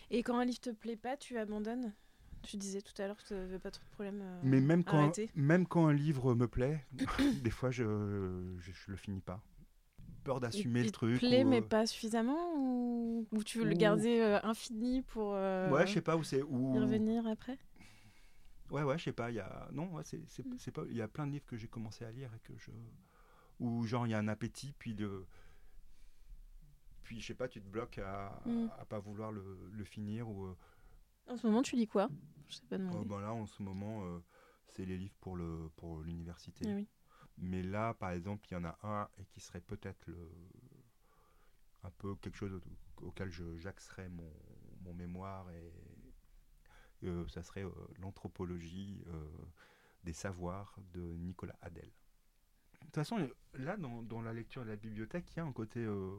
Et 0.09 0.23
quand 0.23 0.37
un 0.39 0.45
livre 0.45 0.59
te 0.61 0.69
plaît 0.71 0.95
pas, 0.95 1.17
tu 1.17 1.37
abandonnes? 1.37 1.93
Tu 2.43 2.57
disais 2.57 2.81
tout 2.81 2.99
à 3.01 3.07
l'heure 3.07 3.17
que 3.17 3.27
tu 3.27 3.33
n'avais 3.33 3.59
pas 3.59 3.71
trop 3.71 3.83
de 3.83 3.91
problème. 3.91 4.21
euh, 4.21 4.41
mais 4.43 4.59
même 4.59 4.83
quand 4.83 4.97
arrêter. 4.97 5.29
même 5.35 5.67
quand 5.67 5.87
un 5.87 5.93
livre 5.93 6.33
me 6.35 6.47
plaît 6.47 6.83
des 7.43 7.49
fois 7.51 7.71
je, 7.71 7.83
je 8.59 8.71
je 8.71 8.91
le 8.91 8.97
finis 8.97 9.21
pas 9.21 9.39
peur 10.23 10.37
Il- 10.37 10.41
d'assumer 10.41 10.81
il 10.81 10.85
le 10.87 10.91
truc 10.91 11.19
plaît, 11.19 11.43
ou, 11.43 11.49
mais 11.49 11.57
euh, 11.57 11.61
pas 11.61 11.85
suffisamment 11.85 12.53
Ou, 12.55 13.27
ou 13.31 13.43
tu 13.43 13.59
veux 13.59 13.65
le 13.65 13.73
Ou- 13.75 13.77
garder 13.77 14.19
euh, 14.19 14.39
infini 14.43 15.01
pour 15.03 15.33
euh, 15.35 15.71
ouais 15.71 15.85
je 15.87 15.93
sais 15.93 16.01
pas 16.01 16.15
où 16.17 16.23
c'est 16.23 16.41
où 16.41 16.75
y 16.75 16.79
revenir 16.79 17.25
après? 17.27 17.57
Ouais 18.71 18.83
ouais 18.83 18.97
je 18.97 19.03
sais 19.05 19.11
pas 19.13 19.29
il 19.31 19.35
y 19.35 19.39
a 19.39 19.67
non 19.73 19.91
ouais, 19.93 20.03
c'est 20.05 20.21
c'est 20.27 20.43
Mm. 20.45 20.71
pas 20.71 20.83
il 20.89 20.95
y 20.95 21.01
a 21.01 21.07
plein 21.07 21.27
de 21.27 21.31
livres 21.33 21.45
que 21.45 21.57
j'ai 21.57 21.67
commencé 21.67 22.05
à 22.05 22.11
lire 22.11 22.31
et 22.35 22.39
que 22.39 22.57
je 22.57 22.71
où 23.59 23.83
genre 23.85 24.07
il 24.07 24.11
y 24.11 24.13
a 24.13 24.17
un 24.17 24.27
appétit 24.27 24.73
puis 24.79 24.93
le 24.93 25.25
puis 27.03 27.19
je 27.19 27.27
sais 27.27 27.33
pas 27.35 27.47
tu 27.47 27.61
te 27.61 27.67
bloques 27.67 27.97
à, 27.97 28.39
Mm. 28.45 28.67
à 28.79 28.85
pas 28.85 28.99
vouloir 28.99 29.31
le, 29.31 29.43
le 29.71 29.83
finir 29.83 30.29
ou 30.29 30.55
En 31.27 31.37
ce 31.37 31.47
moment, 31.47 31.61
tu 31.63 31.75
lis 31.75 31.87
quoi? 31.87 32.09
Je 32.49 32.55
sais 32.55 32.65
pas 32.69 32.77
Euh, 32.77 32.79
demander. 32.79 33.05
ben 33.05 33.19
là, 33.21 33.33
en 33.33 33.45
ce 33.45 33.61
moment, 33.63 34.03
euh, 34.05 34.19
c'est 34.67 34.85
les 34.85 34.97
livres 34.97 35.15
pour 35.19 35.35
le 35.35 35.69
pour 35.77 36.01
l'université. 36.01 36.65
Ah 36.67 36.75
oui. 36.75 36.87
Mais 37.37 37.63
là, 37.63 37.93
par 37.95 38.11
exemple, 38.11 38.47
il 38.49 38.53
y 38.53 38.57
en 38.57 38.65
a 38.65 38.77
un 38.83 39.09
et 39.19 39.25
qui 39.25 39.39
serait 39.41 39.61
peut-être 39.61 40.05
le 40.07 40.29
un 41.83 41.91
peu 41.91 42.15
quelque 42.15 42.37
chose 42.37 42.53
au- 42.53 43.05
auquel 43.07 43.29
je 43.29 43.57
j'axerais 43.57 44.09
mon, 44.09 44.31
mon 44.81 44.93
mémoire 44.93 45.49
et 45.51 45.71
euh, 47.03 47.27
ça 47.27 47.43
serait 47.43 47.63
euh, 47.63 47.71
l'anthropologie 47.99 49.03
euh, 49.07 49.27
des 50.03 50.13
savoirs 50.13 50.75
de 50.93 51.01
Nicolas 51.17 51.57
Adel. 51.61 51.85
De 51.85 52.85
toute 52.87 52.95
façon, 52.95 53.29
là, 53.55 53.77
dans, 53.77 54.03
dans 54.03 54.21
la 54.21 54.33
lecture 54.33 54.63
de 54.63 54.69
la 54.69 54.75
bibliothèque, 54.75 55.31
il 55.33 55.37
y 55.37 55.39
a 55.39 55.45
un 55.45 55.53
côté 55.53 55.79
euh, 55.81 56.15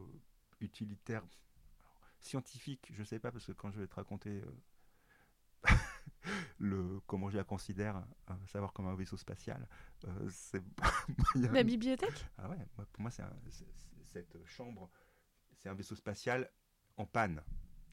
utilitaire, 0.61 1.23
Alors, 1.85 2.09
scientifique, 2.21 2.89
je 2.93 3.05
sais 3.05 3.19
pas, 3.19 3.33
parce 3.33 3.47
que 3.47 3.53
quand 3.53 3.71
je 3.73 3.81
vais 3.81 3.87
te 3.89 3.95
raconter 3.97 4.31
euh, 4.43 4.53
le, 6.59 7.01
comment 7.07 7.31
je 7.31 7.37
la 7.37 7.45
considère, 7.45 8.05
euh, 8.31 8.35
savoir 8.47 8.73
comme 8.73 8.87
un 8.87 8.95
vaisseau 8.95 9.17
spatial, 9.17 9.67
euh, 10.07 10.29
c'est... 10.31 10.63
il 11.35 11.43
La 11.53 11.63
bibliothèque 11.63 12.27
ah 12.39 12.49
ouais, 12.49 12.59
pour 12.75 13.01
moi, 13.01 13.11
c'est 13.11 13.23
cette 14.05 14.37
chambre, 14.47 14.91
c'est 15.59 15.69
un 15.69 15.75
vaisseau 15.75 15.95
spatial 15.95 16.51
en 16.97 17.07
panne. 17.07 17.43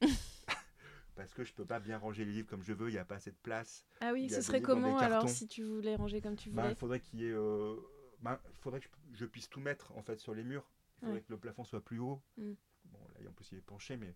Parce 1.16 1.34
que 1.34 1.44
je 1.44 1.52
peux 1.52 1.66
pas 1.66 1.80
bien 1.80 1.98
ranger 1.98 2.24
les 2.24 2.32
livres 2.32 2.48
comme 2.48 2.62
je 2.62 2.72
veux, 2.72 2.88
il 2.88 2.92
n'y 2.92 2.98
a 2.98 3.04
pas 3.04 3.16
assez 3.16 3.30
de 3.30 3.36
place. 3.42 3.84
Ah 4.00 4.12
oui, 4.12 4.24
Il 4.24 4.30
ce 4.30 4.40
serait 4.42 4.62
comment 4.62 4.98
alors 4.98 5.28
si 5.28 5.46
tu 5.48 5.62
voulais 5.64 5.96
ranger 5.96 6.20
comme 6.20 6.36
tu 6.36 6.50
Bah, 6.50 6.62
voulais 6.62 6.74
il 6.74 6.76
faudrait 6.78 7.02
y 7.14 7.24
ait, 7.24 7.32
euh, 7.32 7.76
bah, 8.20 8.40
faudrait 8.60 8.80
que 8.80 8.86
je, 9.12 9.18
je 9.18 9.26
puisse 9.26 9.48
tout 9.48 9.60
mettre 9.60 9.92
en 9.96 10.02
fait 10.02 10.18
sur 10.18 10.34
les 10.34 10.44
murs. 10.44 10.70
Il 10.96 11.00
faudrait 11.00 11.14
Ouais. 11.16 11.22
que 11.22 11.32
le 11.32 11.38
plafond 11.38 11.64
soit 11.64 11.82
plus 11.84 11.98
haut. 11.98 12.22
Mm. 12.36 12.52
Bon, 12.86 12.98
là, 13.20 13.30
en 13.30 13.32
plus, 13.32 13.52
il 13.52 13.58
est 13.58 13.62
penché, 13.62 13.96
mais. 13.96 14.14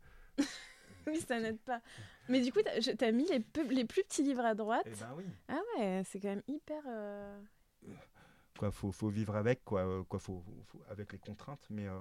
Oui, 1.06 1.20
ça 1.20 1.40
n'aide 1.40 1.58
pas. 1.60 1.80
Mais 2.28 2.40
du 2.40 2.52
coup, 2.52 2.60
t'as 2.64 2.80
t'as 2.96 3.12
mis 3.12 3.26
les, 3.26 3.44
les 3.70 3.84
plus 3.84 4.02
petits 4.04 4.22
livres 4.22 4.44
à 4.44 4.54
droite. 4.54 4.86
Eh 4.86 4.90
ben 4.96 5.14
oui. 5.16 5.24
Ah 5.48 5.60
ouais, 5.78 6.02
c'est 6.04 6.20
quand 6.20 6.28
même 6.28 6.42
hyper. 6.48 6.82
euh, 6.86 7.40
Quoi, 8.58 8.70
faut, 8.70 8.92
faut 8.92 9.08
vivre 9.08 9.34
avec, 9.36 9.64
quoi, 9.64 9.84
euh, 9.84 10.04
quoi, 10.04 10.18
faut, 10.20 10.44
avec 10.88 11.12
les 11.12 11.18
contraintes. 11.18 11.66
Mais, 11.70 11.86
euh, 11.88 11.98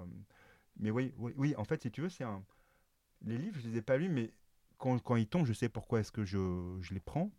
mais 0.78 0.92
oui, 0.92 1.14
oui, 1.18 1.34
oui, 1.36 1.56
en 1.58 1.64
fait, 1.64 1.82
si 1.82 1.92
tu 1.92 2.02
veux, 2.02 2.10
c'est 2.10 2.24
un. 2.24 2.44
Les 3.26 3.38
livres, 3.38 3.60
je 3.60 3.68
les 3.68 3.78
ai 3.78 3.82
pas 3.82 3.98
lus, 3.98 4.10
mais 4.10 4.32
quand, 4.78 5.00
quand 5.00 5.16
ils 5.16 5.28
tombent, 5.28 5.46
je 5.46 5.54
sais 5.54 5.70
pourquoi 5.70 6.00
est-ce 6.02 6.12
que 6.12 6.26
je, 6.26 6.78
je 6.82 6.94
les 6.94 7.00
prends. 7.00 7.32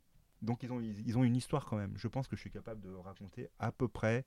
Donc 0.43 0.63
ils 0.63 0.73
ont, 0.73 0.81
ils, 0.81 1.07
ils 1.07 1.17
ont 1.17 1.25
une 1.25 1.37
histoire 1.37 1.65
quand 1.65 1.77
même. 1.77 1.97
Je 1.97 2.09
pense 2.09 2.27
que 2.29 2.37
je 2.37 2.41
suis 2.41 2.51
capable 2.51 2.81
de 2.81 2.91
raconter 2.93 3.49
à 3.59 3.71
peu 3.73 3.89
près 3.89 4.27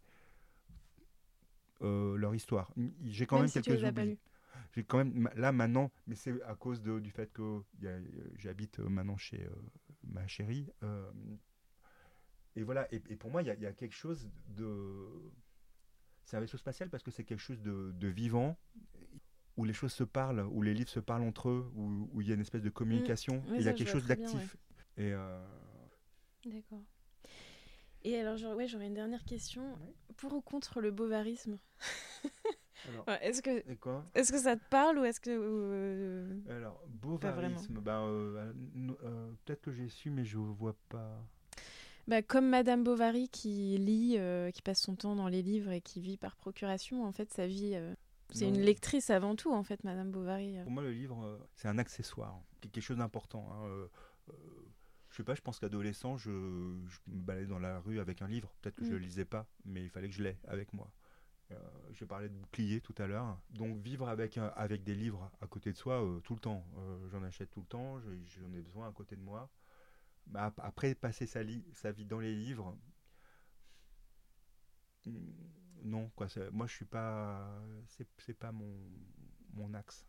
euh, 1.82 2.16
leur 2.18 2.34
histoire. 2.34 2.72
J'ai 3.06 3.26
quand 3.26 3.40
même, 3.40 3.48
si 3.48 3.62
tu 3.62 3.70
quelques 3.70 3.82
les 3.82 3.86
as 3.88 3.92
pas 3.92 4.06
lus. 4.06 4.18
J'ai 4.74 4.84
quand 4.84 4.98
même 5.00 5.30
là 5.36 5.52
maintenant, 5.52 5.92
mais 6.06 6.16
c'est 6.16 6.42
à 6.44 6.56
cause 6.56 6.82
de, 6.82 7.00
du 7.00 7.12
fait 7.12 7.32
que 7.34 7.62
euh, 7.84 8.02
j'habite 8.36 8.80
euh, 8.80 8.90
maintenant 8.90 9.18
chez 9.18 9.44
euh, 9.44 9.50
ma 10.04 10.26
chérie. 10.28 10.70
euh, 10.84 11.12
et 12.56 12.64
voilà. 12.64 12.88
Et, 12.94 13.02
et 13.10 13.16
pour 13.16 13.30
moi, 13.32 13.42
il 13.42 13.48
y, 13.48 13.52
a- 13.52 13.56
il 13.56 13.62
y 13.62 13.66
a 13.66 13.74
quelque 13.74 13.96
chose 13.96 14.30
de. 14.48 15.32
C'est 16.26 16.38
un 16.38 16.42
vaisseau 16.42 16.58
spatial 16.58 16.90
parce 16.90 17.04
que 17.04 17.12
c'est 17.12 17.24
quelque 17.24 17.40
chose 17.40 17.62
de, 17.62 17.92
de 17.96 18.08
vivant 18.08 18.58
où 19.56 19.64
les 19.66 19.74
choses 19.74 19.94
se 19.94 20.04
parlent, 20.04 20.42
où 20.52 20.62
les 20.62 20.74
livres 20.74 20.90
se 20.90 21.00
parlent 21.00 21.24
entre 21.24 21.50
eux, 21.50 21.72
où, 21.76 22.22
il 22.22 22.28
y 22.28 22.32
a 22.32 22.36
une 22.36 22.42
espèce 22.42 22.62
de 22.62 22.70
communication. 22.70 23.42
Et 23.56 23.60
il 23.60 23.64
y 23.64 23.68
a 23.70 23.74
quelque 23.74 23.90
chose 23.90 24.06
d'actif. 24.06 24.58
Et 24.98 25.14
euh, 25.14 25.44
D'accord. 26.46 26.84
Et 28.04 28.18
alors, 28.18 28.38
j'aurais 28.38 28.56
ouais, 28.56 28.68
j'aurais 28.68 28.88
une 28.88 28.94
dernière 28.94 29.26
question. 29.26 29.74
Ouais. 29.74 29.94
Pour 30.18 30.34
ou 30.34 30.42
contre 30.42 30.82
le 30.82 30.92
bovarisme? 30.92 31.60
Ouais, 33.08 33.18
Est-ce 33.22 33.42
que, 33.42 33.50
est 33.50 33.76
que 34.32 34.38
ça 34.40 34.56
te 34.56 34.64
parle 34.70 35.00
ou 35.00 35.04
est-ce 35.06 35.20
que. 35.20 35.30
euh, 35.32 36.40
Alors, 36.50 36.82
bovarisme, 36.88 37.80
ben, 37.80 38.02
euh, 38.04 38.54
euh, 38.78 38.94
euh, 39.04 39.32
peut-être 39.46 39.62
que 39.62 39.72
j'ai 39.72 39.90
su, 39.90 40.10
mais 40.10 40.26
je 40.26 40.38
vois 40.38 40.76
pas. 40.90 41.24
Bah, 42.08 42.22
comme 42.22 42.48
Madame 42.50 42.84
Bovary 42.84 43.28
qui 43.30 43.78
lit, 43.78 44.18
qui 44.54 44.62
passe 44.62 44.82
son 44.82 44.96
temps 44.96 45.16
dans 45.16 45.28
les 45.28 45.42
livres 45.42 45.72
et 45.72 45.82
qui 45.82 46.00
vit 46.00 46.18
par 46.18 46.36
procuration, 46.38 47.04
en 47.06 47.12
fait, 47.12 47.32
sa 47.34 47.48
vie. 47.48 47.78
c'est 48.32 48.48
une 48.48 48.62
lectrice 48.62 49.10
avant 49.10 49.36
tout, 49.36 49.52
en 49.52 49.64
fait, 49.64 49.84
Madame 49.84 50.12
Bovary. 50.12 50.58
Pour 50.64 50.72
moi, 50.72 50.84
le 50.84 50.92
livre, 50.92 51.40
c'est 51.56 51.68
un 51.68 51.78
accessoire, 51.78 52.40
quelque 52.62 52.80
chose 52.82 52.98
d'important. 52.98 53.50
hein, 53.52 53.88
je 55.10 55.16
sais 55.16 55.24
pas, 55.24 55.36
je 55.36 55.42
pense 55.42 55.60
qu'adolescent, 55.60 56.18
je, 56.18 56.30
je 56.30 56.98
me 57.08 57.20
baladais 57.22 57.48
dans 57.48 57.60
la 57.60 57.80
rue 57.80 58.00
avec 58.00 58.22
un 58.22 58.28
livre. 58.28 58.54
Peut-être 58.62 58.76
que 58.76 58.84
je 58.86 58.90
Mm. 58.90 58.94
le 58.94 59.00
lisais 59.00 59.26
pas, 59.26 59.48
mais 59.66 59.84
il 59.84 59.90
fallait 59.90 60.10
que 60.10 60.14
je 60.16 60.22
l'aie 60.22 60.38
avec 60.48 60.74
moi. 60.74 60.92
Euh, 61.52 61.56
je 61.94 62.06
parlais 62.06 62.30
de 62.30 62.34
bouclier 62.36 62.82
tout 62.82 62.96
à 62.98 63.08
l'heure. 63.08 63.40
Donc 63.52 63.78
vivre 63.78 64.10
avec, 64.10 64.38
avec 64.38 64.84
des 64.84 64.96
livres 64.96 65.32
à 65.42 65.48
côté 65.48 65.72
de 65.72 65.78
soi 65.78 66.04
euh, 66.04 66.20
tout 66.22 66.34
le 66.36 66.40
temps. 66.42 66.66
Euh, 66.78 67.08
j'en 67.10 67.24
achète 67.24 67.50
tout 67.52 67.62
le 67.62 67.68
temps, 67.68 68.00
je- 68.02 68.12
j'en 68.42 68.52
ai 68.54 68.62
besoin 68.62 68.90
à 68.90 68.92
côté 68.92 69.16
de 69.16 69.22
moi. 69.22 69.50
Ap- 70.36 70.60
après, 70.64 70.96
passer 70.96 71.26
sa, 71.28 71.44
vie 71.44 72.06
dans 72.06 72.20
les 72.20 72.36
livres, 72.36 72.78
hmm, 75.06 75.32
non, 75.84 76.10
quoi. 76.16 76.28
Moi, 76.52 76.68
je 76.68 76.74
suis 76.76 76.86
pas. 76.86 77.62
C'est 78.18 78.34
pas 78.38 78.52
mon, 78.52 78.74
mon 79.54 79.74
axe. 79.74 80.06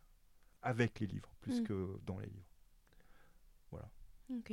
Avec 0.61 0.99
les 0.99 1.07
livres, 1.07 1.33
plus 1.41 1.61
Mm. 1.61 1.63
que 1.63 1.99
dans 2.05 2.19
les 2.19 2.27
livres. 2.27 2.45
Ok. 4.29 4.51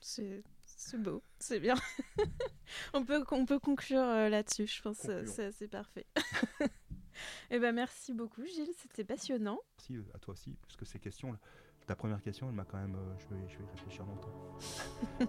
C'est 0.00 0.42
C'est 0.82 0.96
beau, 0.96 1.22
c'est 1.38 1.60
bien. 1.60 1.74
on, 2.94 3.04
peut, 3.04 3.22
on 3.32 3.44
peut 3.44 3.58
conclure 3.58 4.00
euh, 4.00 4.30
là-dessus, 4.30 4.66
je 4.66 4.80
pense 4.80 5.02
que 5.02 5.26
c'est 5.26 5.68
parfait. 5.68 6.06
Eh 7.50 7.58
ben, 7.58 7.74
merci 7.74 8.14
beaucoup 8.14 8.46
Gilles, 8.46 8.72
c'était 8.80 9.04
passionnant. 9.04 9.58
Merci 9.76 9.96
euh, 9.96 10.02
à 10.14 10.18
toi 10.18 10.32
aussi, 10.32 10.56
parce 10.62 10.76
que 10.76 10.86
ces 10.86 10.98
questions, 10.98 11.36
ta 11.86 11.94
première 11.94 12.22
question, 12.22 12.48
elle 12.48 12.54
m'a 12.54 12.64
quand 12.64 12.78
même... 12.78 12.94
Euh, 12.94 13.18
je, 13.18 13.26
vais, 13.28 13.46
je 13.46 13.58
vais 13.58 13.64
y 13.64 13.66
réfléchir 13.76 14.06
longtemps. 14.06 14.32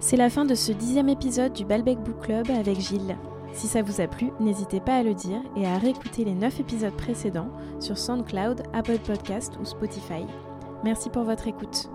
C'est 0.00 0.18
la 0.18 0.28
fin 0.28 0.44
de 0.44 0.54
ce 0.54 0.72
dixième 0.72 1.08
épisode 1.08 1.54
du 1.54 1.64
Balbec 1.64 2.00
Book 2.00 2.26
Club 2.26 2.50
avec 2.50 2.78
Gilles. 2.78 3.16
Si 3.58 3.66
ça 3.66 3.82
vous 3.82 4.00
a 4.00 4.06
plu, 4.06 4.30
n'hésitez 4.38 4.78
pas 4.78 4.98
à 4.98 5.02
le 5.02 5.14
dire 5.14 5.40
et 5.56 5.66
à 5.66 5.78
réécouter 5.78 6.24
les 6.24 6.32
9 6.32 6.60
épisodes 6.60 6.96
précédents 6.96 7.50
sur 7.80 7.98
SoundCloud, 7.98 8.62
Apple 8.72 9.00
Podcast 9.04 9.54
ou 9.60 9.64
Spotify. 9.64 10.24
Merci 10.84 11.10
pour 11.10 11.24
votre 11.24 11.48
écoute. 11.48 11.90